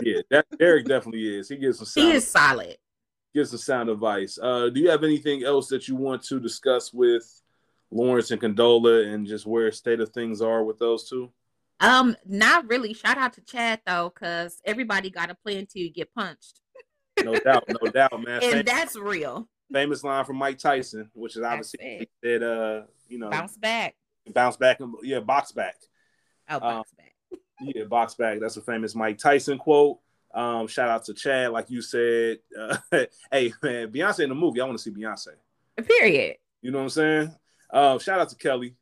yeah, 0.00 0.20
that 0.30 0.46
Derek 0.58 0.86
definitely 0.86 1.38
is. 1.38 1.48
He 1.48 1.56
gives 1.56 1.78
some. 1.78 1.86
Sound, 1.86 2.06
he 2.06 2.12
is 2.14 2.26
solid. 2.26 2.76
Gives 3.34 3.50
some 3.50 3.58
sound 3.58 3.88
advice. 3.88 4.38
Uh, 4.40 4.68
do 4.70 4.80
you 4.80 4.90
have 4.90 5.04
anything 5.04 5.44
else 5.44 5.68
that 5.68 5.88
you 5.88 5.96
want 5.96 6.22
to 6.24 6.40
discuss 6.40 6.92
with 6.92 7.42
Lawrence 7.90 8.30
and 8.30 8.40
Condola, 8.40 9.12
and 9.12 9.26
just 9.26 9.46
where 9.46 9.70
state 9.72 10.00
of 10.00 10.10
things 10.10 10.40
are 10.40 10.64
with 10.64 10.78
those 10.78 11.08
two? 11.08 11.30
Um, 11.80 12.16
not 12.26 12.68
really. 12.68 12.92
Shout 12.92 13.18
out 13.18 13.34
to 13.34 13.40
Chad 13.42 13.80
though, 13.86 14.12
because 14.12 14.60
everybody 14.64 15.10
got 15.10 15.30
a 15.30 15.34
plan 15.34 15.66
to 15.74 15.88
get 15.88 16.12
punched. 16.14 16.60
no 17.22 17.34
doubt, 17.38 17.64
no 17.68 17.90
doubt, 17.92 18.22
man. 18.22 18.40
and 18.42 18.66
that's 18.66 18.96
real. 18.96 19.48
Famous 19.72 20.02
line 20.02 20.24
from 20.24 20.36
Mike 20.36 20.58
Tyson, 20.58 21.10
which 21.14 21.36
is 21.36 21.42
obviously 21.42 22.08
that 22.22 22.42
uh, 22.42 22.86
you 23.08 23.18
know, 23.18 23.30
bounce 23.30 23.56
back, 23.56 23.94
bounce 24.32 24.56
back, 24.56 24.80
and 24.80 24.94
yeah, 25.02 25.20
box 25.20 25.52
back. 25.52 25.76
Oh, 26.48 26.58
box 26.58 26.90
um, 26.90 26.96
back. 26.96 27.14
Yeah, 27.60 27.84
box 27.84 28.14
back. 28.14 28.40
That's 28.40 28.56
a 28.56 28.62
famous 28.62 28.94
Mike 28.94 29.18
Tyson 29.18 29.58
quote. 29.58 29.98
Um, 30.34 30.66
shout 30.66 30.88
out 30.88 31.04
to 31.04 31.14
Chad, 31.14 31.50
like 31.50 31.70
you 31.70 31.82
said. 31.82 32.38
Uh, 32.58 32.76
hey 33.32 33.52
man, 33.62 33.90
Beyonce 33.90 34.20
in 34.20 34.28
the 34.28 34.34
movie. 34.34 34.60
I 34.60 34.64
want 34.64 34.78
to 34.78 34.82
see 34.82 34.90
Beyonce. 34.90 35.28
Period. 35.84 36.36
You 36.60 36.70
know 36.70 36.78
what 36.78 36.84
I'm 36.84 36.90
saying? 36.90 37.34
Uh, 37.70 37.98
shout 37.98 38.20
out 38.20 38.28
to 38.30 38.36
Kelly. 38.36 38.74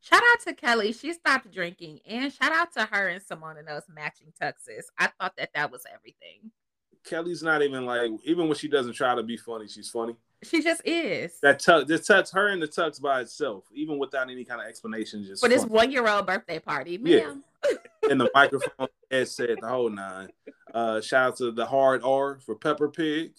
Shout 0.00 0.22
out 0.32 0.40
to 0.46 0.52
Kelly. 0.52 0.92
She 0.92 1.12
stopped 1.14 1.50
drinking, 1.50 2.00
and 2.06 2.32
shout 2.32 2.52
out 2.52 2.72
to 2.74 2.84
her 2.84 3.08
and 3.08 3.22
Simone 3.22 3.56
and 3.56 3.66
those 3.66 3.84
matching 3.88 4.32
tuxes. 4.40 4.84
I 4.98 5.06
thought 5.18 5.34
that 5.38 5.50
that 5.54 5.72
was 5.72 5.84
everything. 5.92 6.50
Kelly's 7.04 7.42
not 7.42 7.62
even 7.62 7.86
like 7.86 8.10
even 8.24 8.46
when 8.48 8.56
she 8.56 8.68
doesn't 8.68 8.94
try 8.94 9.14
to 9.14 9.22
be 9.22 9.36
funny, 9.36 9.68
she's 9.68 9.90
funny. 9.90 10.16
She 10.42 10.62
just 10.62 10.82
is. 10.84 11.38
That 11.40 11.58
tux, 11.58 11.86
this 11.86 12.06
tux, 12.06 12.32
her 12.34 12.48
and 12.48 12.62
the 12.62 12.68
tux 12.68 13.00
by 13.00 13.22
itself, 13.22 13.64
even 13.72 13.98
without 13.98 14.30
any 14.30 14.44
kind 14.44 14.60
of 14.60 14.66
explanation, 14.66 15.24
just 15.24 15.42
for 15.42 15.48
this 15.48 15.64
one 15.64 15.90
year 15.90 16.06
old 16.06 16.26
birthday 16.26 16.58
party, 16.58 16.98
ma'am. 16.98 17.42
Yeah. 17.64 17.76
and 18.10 18.20
the 18.20 18.30
microphone 18.34 18.88
headset, 19.10 19.60
the 19.60 19.68
whole 19.68 19.90
nine. 19.90 20.28
Uh, 20.72 21.00
shout 21.00 21.28
out 21.28 21.36
to 21.38 21.52
the 21.52 21.66
hard 21.66 22.02
R 22.02 22.38
for 22.40 22.56
Peppa 22.56 22.88
Pig. 22.88 23.32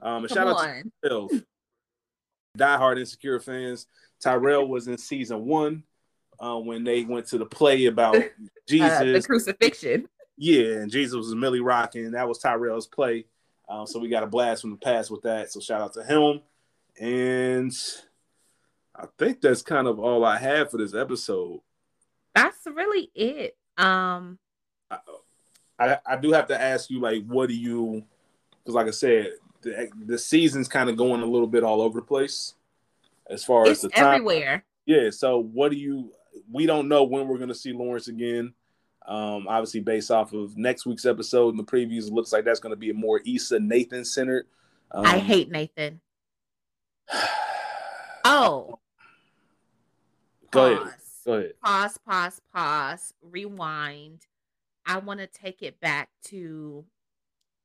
Um, 0.00 0.26
shout 0.28 0.46
on. 0.46 0.56
out 0.56 0.82
to 0.82 0.90
Tyrell. 1.08 1.30
diehard 2.56 2.98
insecure 2.98 3.40
fans. 3.40 3.86
Tyrell 4.20 4.68
was 4.68 4.88
in 4.88 4.98
season 4.98 5.44
one 5.44 5.82
uh, 6.38 6.58
when 6.58 6.84
they 6.84 7.04
went 7.04 7.26
to 7.28 7.38
the 7.38 7.46
play 7.46 7.86
about 7.86 8.16
Jesus, 8.68 8.90
uh, 9.00 9.04
the 9.04 9.22
crucifixion. 9.22 10.08
Yeah, 10.36 10.80
and 10.80 10.90
Jesus 10.90 11.14
was 11.14 11.34
Milly 11.34 11.60
rocking. 11.60 12.12
That 12.12 12.28
was 12.28 12.38
Tyrell's 12.38 12.86
play. 12.86 13.26
Um, 13.68 13.86
so 13.86 13.98
we 13.98 14.08
got 14.08 14.22
a 14.22 14.26
blast 14.26 14.62
from 14.62 14.70
the 14.70 14.76
past 14.76 15.10
with 15.10 15.22
that. 15.22 15.52
So 15.52 15.60
shout 15.60 15.80
out 15.80 15.94
to 15.94 16.04
him. 16.04 16.40
And 17.00 17.72
I 18.94 19.06
think 19.18 19.40
that's 19.40 19.62
kind 19.62 19.86
of 19.86 19.98
all 19.98 20.24
I 20.24 20.38
have 20.38 20.70
for 20.70 20.78
this 20.78 20.94
episode. 20.94 21.60
That's 22.34 22.58
really 22.66 23.10
it. 23.14 23.56
Um 23.78 24.38
I, 24.90 24.98
I, 25.78 25.98
I 26.06 26.16
do 26.16 26.32
have 26.32 26.48
to 26.48 26.60
ask 26.60 26.90
you, 26.90 27.00
like, 27.00 27.24
what 27.26 27.48
do 27.48 27.54
you 27.54 28.04
because 28.60 28.74
like 28.74 28.86
I 28.86 28.90
said, 28.90 29.32
the, 29.62 29.88
the 30.06 30.18
season's 30.18 30.68
kind 30.68 30.88
of 30.88 30.96
going 30.96 31.22
a 31.22 31.26
little 31.26 31.46
bit 31.46 31.64
all 31.64 31.80
over 31.80 32.00
the 32.00 32.06
place 32.06 32.54
as 33.28 33.44
far 33.44 33.62
it's 33.62 33.70
as 33.70 33.80
the 33.82 33.88
time. 33.90 34.14
everywhere. 34.14 34.64
Yeah. 34.86 35.10
So 35.10 35.38
what 35.38 35.70
do 35.70 35.76
you 35.76 36.12
we 36.50 36.66
don't 36.66 36.88
know 36.88 37.04
when 37.04 37.28
we're 37.28 37.38
gonna 37.38 37.54
see 37.54 37.72
Lawrence 37.72 38.08
again. 38.08 38.54
Um, 39.06 39.48
obviously, 39.48 39.80
based 39.80 40.10
off 40.10 40.32
of 40.32 40.56
next 40.56 40.86
week's 40.86 41.06
episode 41.06 41.50
and 41.50 41.58
the 41.58 41.64
previews, 41.64 42.06
it 42.06 42.12
looks 42.12 42.32
like 42.32 42.44
that's 42.44 42.60
going 42.60 42.70
to 42.70 42.76
be 42.76 42.90
a 42.90 42.94
more 42.94 43.20
Issa 43.26 43.58
Nathan 43.58 44.04
centered. 44.04 44.46
Um, 44.92 45.04
I 45.04 45.18
hate 45.18 45.50
Nathan. 45.50 46.00
oh. 48.24 48.78
Go 50.50 50.72
ahead. 50.72 50.94
Go 51.24 51.34
ahead. 51.34 51.52
Pause, 51.64 51.98
pause, 52.06 52.40
pause. 52.52 53.14
Rewind. 53.22 54.26
I 54.86 54.98
want 54.98 55.20
to 55.20 55.26
take 55.26 55.62
it 55.62 55.80
back 55.80 56.10
to 56.26 56.84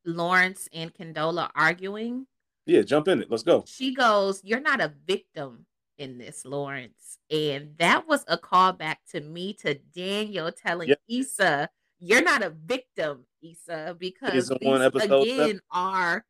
Lawrence 0.05 0.69
and 0.73 0.93
Condola 0.93 1.49
arguing. 1.55 2.27
Yeah, 2.65 2.81
jump 2.81 3.07
in 3.07 3.21
it. 3.21 3.31
Let's 3.31 3.43
go. 3.43 3.63
She 3.65 3.93
goes, 3.93 4.41
You're 4.43 4.59
not 4.59 4.81
a 4.81 4.93
victim 5.07 5.65
in 5.97 6.17
this, 6.17 6.45
Lawrence. 6.45 7.17
And 7.31 7.71
that 7.77 8.07
was 8.07 8.23
a 8.27 8.37
callback 8.37 8.97
to 9.11 9.21
me 9.21 9.53
to 9.61 9.75
Daniel 9.95 10.51
telling 10.51 10.89
yep. 10.89 10.99
Issa, 11.09 11.69
you're 11.99 12.21
not 12.21 12.43
a 12.43 12.51
victim, 12.51 13.25
Issa, 13.41 13.95
because 13.99 14.33
these 14.33 14.51
again 14.51 15.59
are 15.71 16.25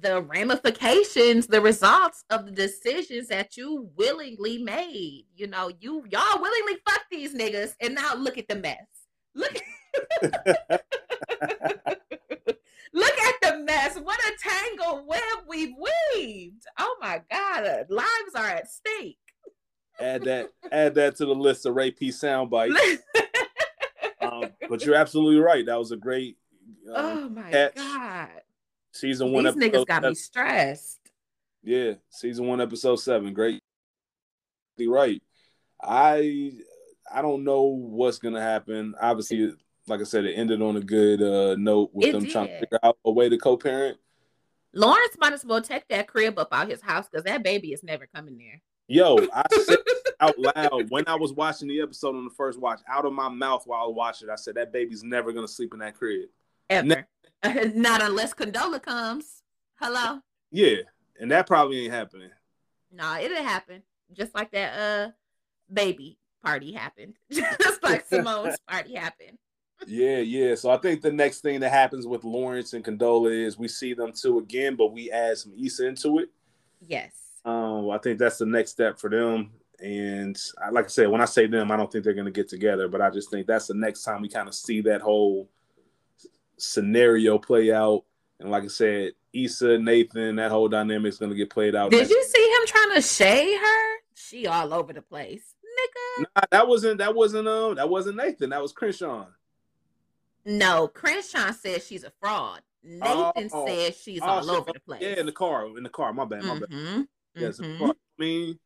the 0.00 0.22
ramifications, 0.22 1.46
the 1.46 1.60
results 1.60 2.24
of 2.30 2.46
the 2.46 2.52
decisions 2.52 3.28
that 3.28 3.56
you 3.56 3.90
willingly 3.96 4.58
made. 4.58 5.26
You 5.36 5.48
know, 5.48 5.70
you 5.80 6.04
y'all 6.10 6.40
willingly 6.40 6.80
fuck 6.88 7.02
these 7.10 7.34
niggas, 7.34 7.74
and 7.80 7.94
now 7.94 8.14
look 8.14 8.38
at 8.38 8.48
the 8.48 8.56
mess. 8.56 8.86
Look 9.34 9.54
at 9.54 9.62
Look 12.94 13.18
at 13.18 13.34
the 13.40 13.58
mess. 13.64 13.96
What 13.98 14.20
a 14.20 14.32
tangle 14.38 15.06
web 15.06 15.22
we've 15.48 15.74
weaved. 16.14 16.64
Oh 16.78 16.96
my 17.00 17.22
God. 17.30 17.86
Lives 17.88 18.34
are 18.34 18.48
at 18.48 18.70
stake. 18.70 19.18
Add 19.98 20.24
that, 20.24 20.50
add 20.70 20.94
that 20.96 21.16
to 21.16 21.26
the 21.26 21.34
list 21.34 21.64
of 21.64 21.74
Ray 21.74 21.90
P 21.90 22.10
sound 22.10 22.50
bites. 22.50 22.74
um, 24.20 24.50
but 24.68 24.84
you're 24.84 24.94
absolutely 24.94 25.40
right. 25.40 25.64
That 25.64 25.78
was 25.78 25.92
a 25.92 25.96
great 25.96 26.36
um, 26.94 26.94
Oh 26.94 27.28
my 27.30 27.50
catch. 27.50 27.76
God. 27.76 28.28
Season 28.92 29.32
one 29.32 29.44
These 29.44 29.54
niggas 29.54 29.86
got 29.86 29.96
seven. 29.96 30.10
me 30.10 30.14
stressed. 30.14 31.00
Yeah, 31.62 31.94
season 32.10 32.46
one, 32.46 32.60
episode 32.60 32.96
seven. 32.96 33.32
Great. 33.32 33.62
Right. 34.78 35.22
I 35.82 36.52
I 37.12 37.22
don't 37.22 37.44
know 37.44 37.62
what's 37.62 38.18
gonna 38.18 38.40
happen. 38.40 38.94
Obviously, 39.00 39.52
like 39.86 40.00
I 40.00 40.04
said, 40.04 40.24
it 40.24 40.34
ended 40.34 40.60
on 40.62 40.76
a 40.76 40.80
good 40.80 41.22
uh, 41.22 41.56
note 41.56 41.90
with 41.92 42.08
it 42.08 42.12
them 42.12 42.24
did. 42.24 42.32
trying 42.32 42.46
to 42.48 42.60
figure 42.60 42.78
out 42.82 42.98
a 43.04 43.10
way 43.10 43.28
to 43.28 43.38
co-parent. 43.38 43.98
Lawrence 44.74 45.16
might 45.18 45.32
as 45.32 45.44
well 45.44 45.60
take 45.60 45.86
that 45.88 46.08
crib 46.08 46.38
up 46.38 46.48
out 46.52 46.68
his 46.68 46.80
house 46.80 47.06
because 47.08 47.24
that 47.24 47.42
baby 47.42 47.72
is 47.72 47.82
never 47.82 48.06
coming 48.06 48.38
there. 48.38 48.60
Yo, 48.88 49.18
I 49.32 49.42
said 49.64 49.78
out 50.20 50.34
loud 50.38 50.90
when 50.90 51.04
I 51.06 51.14
was 51.14 51.32
watching 51.32 51.68
the 51.68 51.80
episode 51.80 52.16
on 52.16 52.24
the 52.24 52.30
first 52.30 52.58
watch, 52.58 52.80
out 52.88 53.04
of 53.04 53.12
my 53.12 53.28
mouth 53.28 53.62
while 53.66 53.82
I 53.82 53.86
was 53.86 53.94
watching 53.94 54.28
it, 54.28 54.32
I 54.32 54.36
said 54.36 54.54
that 54.56 54.72
baby's 54.72 55.02
never 55.04 55.32
gonna 55.32 55.48
sleep 55.48 55.72
in 55.74 55.80
that 55.80 55.94
crib. 55.94 56.28
Ever. 56.70 57.06
Not 57.74 58.02
unless 58.02 58.34
Condola 58.34 58.82
comes. 58.82 59.42
Hello. 59.76 60.20
Yeah, 60.50 60.82
and 61.18 61.30
that 61.30 61.46
probably 61.46 61.84
ain't 61.84 61.94
happening. 61.94 62.30
No, 62.90 63.04
nah, 63.04 63.18
it'll 63.18 63.42
happen. 63.42 63.82
Just 64.12 64.34
like 64.34 64.50
that 64.52 64.78
uh 64.78 65.10
baby 65.72 66.18
party 66.44 66.72
happened. 66.72 67.14
Just 67.30 67.82
like 67.82 68.08
Simone's 68.08 68.58
party 68.68 68.94
happened 68.94 69.38
yeah, 69.86 70.18
yeah. 70.18 70.54
So 70.54 70.70
I 70.70 70.76
think 70.76 71.00
the 71.00 71.12
next 71.12 71.40
thing 71.40 71.60
that 71.60 71.70
happens 71.70 72.06
with 72.06 72.24
Lawrence 72.24 72.72
and 72.72 72.84
Condola 72.84 73.32
is 73.32 73.58
we 73.58 73.68
see 73.68 73.94
them 73.94 74.12
two 74.12 74.38
again, 74.38 74.76
but 74.76 74.92
we 74.92 75.10
add 75.10 75.38
some 75.38 75.52
Issa 75.58 75.86
into 75.86 76.18
it. 76.18 76.30
Yes. 76.86 77.12
Um, 77.44 77.90
I 77.90 77.98
think 77.98 78.18
that's 78.18 78.38
the 78.38 78.46
next 78.46 78.70
step 78.70 78.98
for 78.98 79.10
them. 79.10 79.50
And 79.80 80.36
I, 80.62 80.70
like 80.70 80.84
I 80.84 80.88
said, 80.88 81.08
when 81.08 81.20
I 81.20 81.26
say 81.26 81.46
them, 81.46 81.70
I 81.70 81.76
don't 81.76 81.90
think 81.90 82.04
they're 82.04 82.14
going 82.14 82.26
to 82.26 82.30
get 82.30 82.48
together, 82.48 82.88
but 82.88 83.00
I 83.00 83.10
just 83.10 83.30
think 83.30 83.46
that's 83.46 83.66
the 83.66 83.74
next 83.74 84.02
time 84.02 84.22
we 84.22 84.28
kind 84.28 84.48
of 84.48 84.54
see 84.54 84.80
that 84.82 85.00
whole 85.00 85.48
scenario 86.58 87.38
play 87.38 87.72
out. 87.72 88.04
And 88.40 88.50
like 88.50 88.64
I 88.64 88.68
said, 88.68 89.12
Issa, 89.32 89.78
Nathan, 89.78 90.36
that 90.36 90.50
whole 90.50 90.68
dynamic 90.68 91.10
is 91.10 91.18
going 91.18 91.30
to 91.30 91.36
get 91.36 91.50
played 91.50 91.74
out. 91.74 91.90
Did 91.90 92.10
you 92.10 92.24
see 92.24 92.42
him 92.42 92.66
trying 92.66 92.94
to 92.94 93.02
shade 93.02 93.58
her? 93.58 93.96
She 94.14 94.46
all 94.46 94.72
over 94.72 94.92
the 94.92 95.02
place, 95.02 95.54
nigga. 95.64 96.26
Nah, 96.36 96.42
that 96.50 96.68
wasn't 96.68 96.98
that 96.98 97.14
wasn't 97.14 97.48
um 97.48 97.74
that 97.74 97.88
wasn't 97.88 98.16
Nathan. 98.16 98.50
That 98.50 98.62
was 98.62 98.72
Crenshaw. 98.72 99.26
No, 100.44 100.88
Crenshaw 100.88 101.52
says 101.52 101.86
she's 101.86 102.04
a 102.04 102.12
fraud. 102.20 102.60
Nathan 102.82 103.50
oh, 103.52 103.66
says 103.66 103.96
she's 103.96 104.20
oh, 104.22 104.26
all 104.26 104.50
over 104.50 104.72
the 104.72 104.80
place. 104.80 105.02
Yeah, 105.02 105.20
in 105.20 105.26
the 105.26 105.32
car. 105.32 105.66
In 105.76 105.82
the 105.82 105.88
car. 105.88 106.12
My 106.12 106.24
bad. 106.24 106.44
My 106.44 106.56
mm-hmm. 106.56 106.96
bad. 106.98 107.08
Yes, 107.34 107.58
mm-hmm. 107.58 107.84
I 107.84 107.92
mean, 108.18 108.58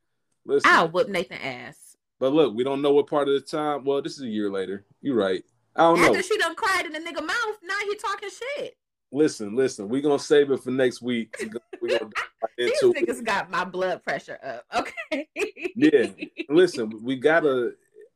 listen. 0.44 0.70
I'll 0.70 0.88
whip 0.88 1.08
Nathan 1.08 1.38
ass. 1.38 1.96
But 2.18 2.32
look, 2.32 2.54
we 2.54 2.64
don't 2.64 2.80
know 2.80 2.92
what 2.92 3.08
part 3.08 3.28
of 3.28 3.34
the 3.34 3.40
time. 3.40 3.84
Well, 3.84 4.00
this 4.00 4.16
is 4.16 4.22
a 4.22 4.28
year 4.28 4.50
later. 4.50 4.84
You're 5.02 5.16
right. 5.16 5.44
I 5.76 5.82
don't 5.82 5.98
After 6.00 6.12
know. 6.14 6.20
she 6.22 6.38
done 6.38 6.54
cried 6.54 6.86
in 6.86 6.92
the 6.92 6.98
nigga 6.98 7.24
mouth, 7.24 7.58
now 7.62 7.74
he 7.84 7.96
talking 7.96 8.30
shit. 8.30 8.76
Listen, 9.12 9.54
listen. 9.54 9.88
We're 9.88 10.02
gonna 10.02 10.18
save 10.18 10.50
it 10.50 10.62
for 10.62 10.70
next 10.70 11.02
week. 11.02 11.36
We're 11.80 11.98
gonna 11.98 12.10
These 12.58 12.82
niggas 12.82 13.24
got 13.24 13.50
my 13.50 13.64
blood 13.64 14.02
pressure 14.02 14.38
up. 14.42 14.64
Okay. 14.74 15.28
yeah. 15.76 16.06
Listen, 16.48 16.90
we 17.02 17.16
gotta 17.16 17.72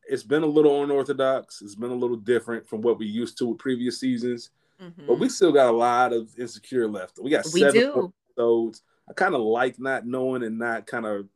it's 0.09 0.23
been 0.23 0.42
a 0.42 0.46
little 0.46 0.83
unorthodox. 0.83 1.62
It's 1.62 1.75
been 1.77 1.90
a 1.90 1.94
little 1.94 2.16
different 2.16 2.66
from 2.66 2.81
what 2.81 2.99
we 2.99 3.07
used 3.07 3.38
to 3.38 3.46
with 3.46 3.59
previous 3.59 4.01
seasons. 4.01 4.51
Mm-hmm. 4.83 5.07
But 5.07 5.18
we 5.18 5.29
still 5.29 5.53
got 5.53 5.68
a 5.68 5.77
lot 5.77 6.12
of 6.12 6.29
insecure 6.38 6.88
left. 6.88 7.18
We 7.23 7.31
got 7.31 7.46
we 7.53 7.61
seven 7.61 7.81
do. 7.81 8.12
episodes. 8.37 8.83
I 9.09 9.12
kind 9.12 9.35
of 9.35 9.42
like 9.42 9.79
not 9.79 10.07
knowing 10.07 10.42
and 10.42 10.59
not 10.59 10.87
kind 10.87 11.07
of 11.07 11.29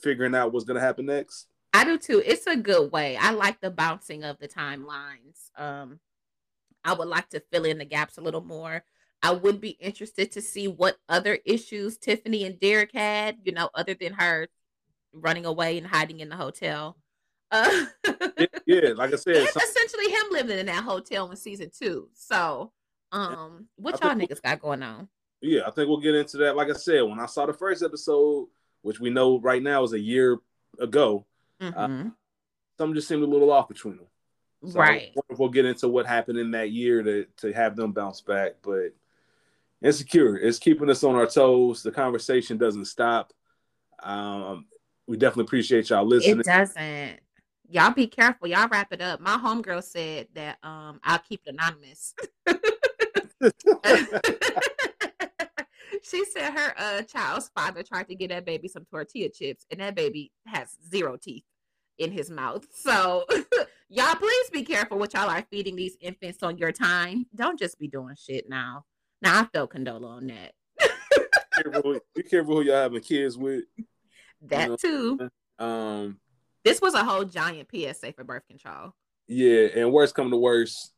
figuring 0.00 0.34
out 0.34 0.52
what's 0.52 0.64
going 0.64 0.76
to 0.76 0.80
happen 0.80 1.06
next. 1.06 1.46
I 1.72 1.84
do 1.84 1.98
too. 1.98 2.22
It's 2.24 2.46
a 2.46 2.56
good 2.56 2.90
way. 2.92 3.16
I 3.16 3.30
like 3.30 3.60
the 3.60 3.70
bouncing 3.70 4.24
of 4.24 4.38
the 4.38 4.48
timelines. 4.48 5.50
Um, 5.56 6.00
I 6.84 6.94
would 6.94 7.08
like 7.08 7.28
to 7.30 7.42
fill 7.52 7.64
in 7.64 7.78
the 7.78 7.84
gaps 7.84 8.18
a 8.18 8.20
little 8.20 8.40
more. 8.40 8.84
I 9.22 9.32
would 9.32 9.60
be 9.60 9.70
interested 9.70 10.32
to 10.32 10.42
see 10.42 10.66
what 10.66 10.96
other 11.08 11.38
issues 11.44 11.98
Tiffany 11.98 12.44
and 12.44 12.58
Derek 12.58 12.92
had, 12.94 13.38
you 13.44 13.52
know, 13.52 13.68
other 13.74 13.94
than 13.94 14.14
her 14.14 14.48
running 15.12 15.44
away 15.44 15.76
and 15.78 15.86
hiding 15.86 16.20
in 16.20 16.28
the 16.28 16.36
hotel. 16.36 16.96
Uh, 17.52 17.86
yeah, 18.64 18.90
like 18.94 19.12
I 19.12 19.16
said, 19.16 19.38
essentially 19.38 20.08
him 20.08 20.22
living 20.30 20.56
in 20.60 20.66
that 20.66 20.84
hotel 20.84 21.28
in 21.32 21.36
season 21.36 21.68
two. 21.76 22.08
So, 22.14 22.70
um, 23.10 23.66
what 23.74 24.00
y'all 24.00 24.14
niggas 24.14 24.40
got 24.40 24.60
going 24.60 24.84
on? 24.84 25.08
Yeah, 25.40 25.62
I 25.66 25.72
think 25.72 25.88
we'll 25.88 25.98
get 25.98 26.14
into 26.14 26.36
that. 26.36 26.54
Like 26.54 26.70
I 26.70 26.74
said, 26.74 27.02
when 27.02 27.18
I 27.18 27.26
saw 27.26 27.46
the 27.46 27.52
first 27.52 27.82
episode, 27.82 28.46
which 28.82 29.00
we 29.00 29.10
know 29.10 29.40
right 29.40 29.60
now 29.60 29.82
is 29.82 29.94
a 29.94 29.98
year 29.98 30.38
ago, 30.78 31.26
mm-hmm. 31.60 31.78
uh, 31.78 32.10
something 32.78 32.94
just 32.94 33.08
seemed 33.08 33.22
a 33.22 33.26
little 33.26 33.50
off 33.52 33.68
between 33.68 33.96
them. 33.96 34.06
So 34.66 34.78
right. 34.78 35.14
We'll 35.30 35.48
get 35.48 35.64
into 35.64 35.88
what 35.88 36.06
happened 36.06 36.38
in 36.38 36.50
that 36.50 36.70
year 36.70 37.02
to 37.02 37.26
to 37.38 37.52
have 37.52 37.76
them 37.76 37.92
bounce 37.92 38.20
back, 38.20 38.56
but 38.62 38.94
insecure. 39.82 40.36
It's 40.36 40.58
keeping 40.58 40.90
us 40.90 41.02
on 41.02 41.14
our 41.14 41.26
toes. 41.26 41.82
The 41.82 41.90
conversation 41.90 42.58
doesn't 42.58 42.84
stop. 42.84 43.32
Um, 44.02 44.66
we 45.06 45.16
definitely 45.16 45.44
appreciate 45.44 45.90
y'all 45.90 46.04
listening. 46.04 46.40
It 46.40 46.46
doesn't 46.46 47.20
y'all 47.70 47.92
be 47.92 48.06
careful. 48.06 48.48
Y'all 48.48 48.68
wrap 48.68 48.92
it 48.92 49.00
up. 49.00 49.20
My 49.20 49.36
homegirl 49.36 49.82
said 49.82 50.28
that 50.34 50.58
um 50.62 51.00
I'll 51.02 51.20
keep 51.20 51.40
it 51.46 51.54
anonymous. 51.54 52.14
she 56.02 56.24
said 56.24 56.50
her 56.50 56.74
uh 56.76 57.02
child's 57.02 57.50
father 57.54 57.82
tried 57.82 58.08
to 58.08 58.14
get 58.14 58.30
that 58.30 58.44
baby 58.44 58.68
some 58.68 58.84
tortilla 58.84 59.28
chips, 59.28 59.64
and 59.70 59.80
that 59.80 59.94
baby 59.94 60.32
has 60.46 60.76
zero 60.90 61.16
teeth 61.16 61.44
in 61.98 62.10
his 62.10 62.30
mouth. 62.30 62.66
So 62.72 63.24
y'all 63.88 64.14
please 64.14 64.50
be 64.50 64.62
careful 64.62 64.98
what 64.98 65.14
y'all 65.14 65.28
are 65.28 65.44
feeding 65.50 65.76
these 65.76 65.96
infants 66.00 66.42
on 66.42 66.58
your 66.58 66.72
time. 66.72 67.26
Don't 67.34 67.58
just 67.58 67.78
be 67.78 67.88
doing 67.88 68.16
shit 68.16 68.48
now. 68.48 68.84
Now 69.22 69.40
I 69.40 69.44
felt 69.44 69.72
condola 69.72 70.06
on 70.06 70.26
that. 70.28 70.52
be, 70.80 71.70
careful, 71.70 72.00
be 72.14 72.22
careful 72.22 72.56
who 72.56 72.62
y'all 72.62 72.76
having 72.76 73.02
kids 73.02 73.36
with. 73.36 73.64
That 74.42 74.62
you 74.62 74.68
know? 74.68 74.76
too. 74.76 75.30
Um 75.58 76.20
this 76.64 76.80
was 76.80 76.94
a 76.94 77.04
whole 77.04 77.24
giant 77.24 77.68
PSA 77.72 78.12
for 78.12 78.24
birth 78.24 78.46
control. 78.46 78.94
Yeah, 79.26 79.68
and 79.76 79.92
worst 79.92 80.14
come 80.14 80.30
to 80.30 80.36
worst, 80.36 80.92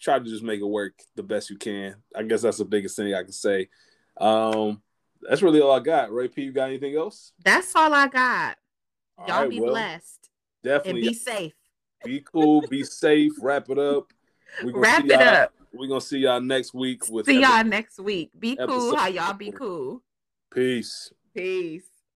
try 0.00 0.18
to 0.18 0.24
just 0.24 0.42
make 0.42 0.60
it 0.60 0.64
work 0.64 0.94
the 1.16 1.22
best 1.22 1.50
you 1.50 1.56
can. 1.56 1.96
I 2.14 2.22
guess 2.24 2.42
that's 2.42 2.58
the 2.58 2.64
biggest 2.64 2.96
thing 2.96 3.14
I 3.14 3.22
can 3.22 3.32
say. 3.32 3.68
Um, 4.20 4.82
that's 5.22 5.42
really 5.42 5.60
all 5.60 5.72
I 5.72 5.80
got. 5.80 6.12
Ray 6.12 6.28
P, 6.28 6.42
you 6.42 6.52
got 6.52 6.68
anything 6.68 6.96
else? 6.96 7.32
That's 7.44 7.74
all 7.74 7.92
I 7.92 8.08
got. 8.08 8.56
Y'all 9.26 9.42
right, 9.42 9.50
be 9.50 9.60
well, 9.60 9.70
blessed. 9.70 10.30
Definitely. 10.62 11.00
And 11.02 11.10
be 11.10 11.14
safe. 11.14 11.52
Be 12.04 12.20
cool. 12.20 12.62
be 12.68 12.84
safe. 12.84 13.32
Wrap 13.40 13.68
it 13.70 13.78
up. 13.78 14.12
Wrap 14.62 15.04
it 15.04 15.12
up. 15.12 15.52
We're 15.72 15.88
gonna 15.88 16.00
see 16.00 16.18
y'all 16.18 16.40
next 16.40 16.72
week. 16.72 17.08
With 17.08 17.26
see 17.26 17.40
y'all 17.40 17.64
next 17.64 17.98
week. 17.98 18.30
Be 18.38 18.56
cool. 18.56 18.96
How 18.96 19.08
y'all 19.08 19.34
be 19.34 19.50
cool. 19.50 20.02
Peace. 20.52 21.12
Peace. 21.34 21.87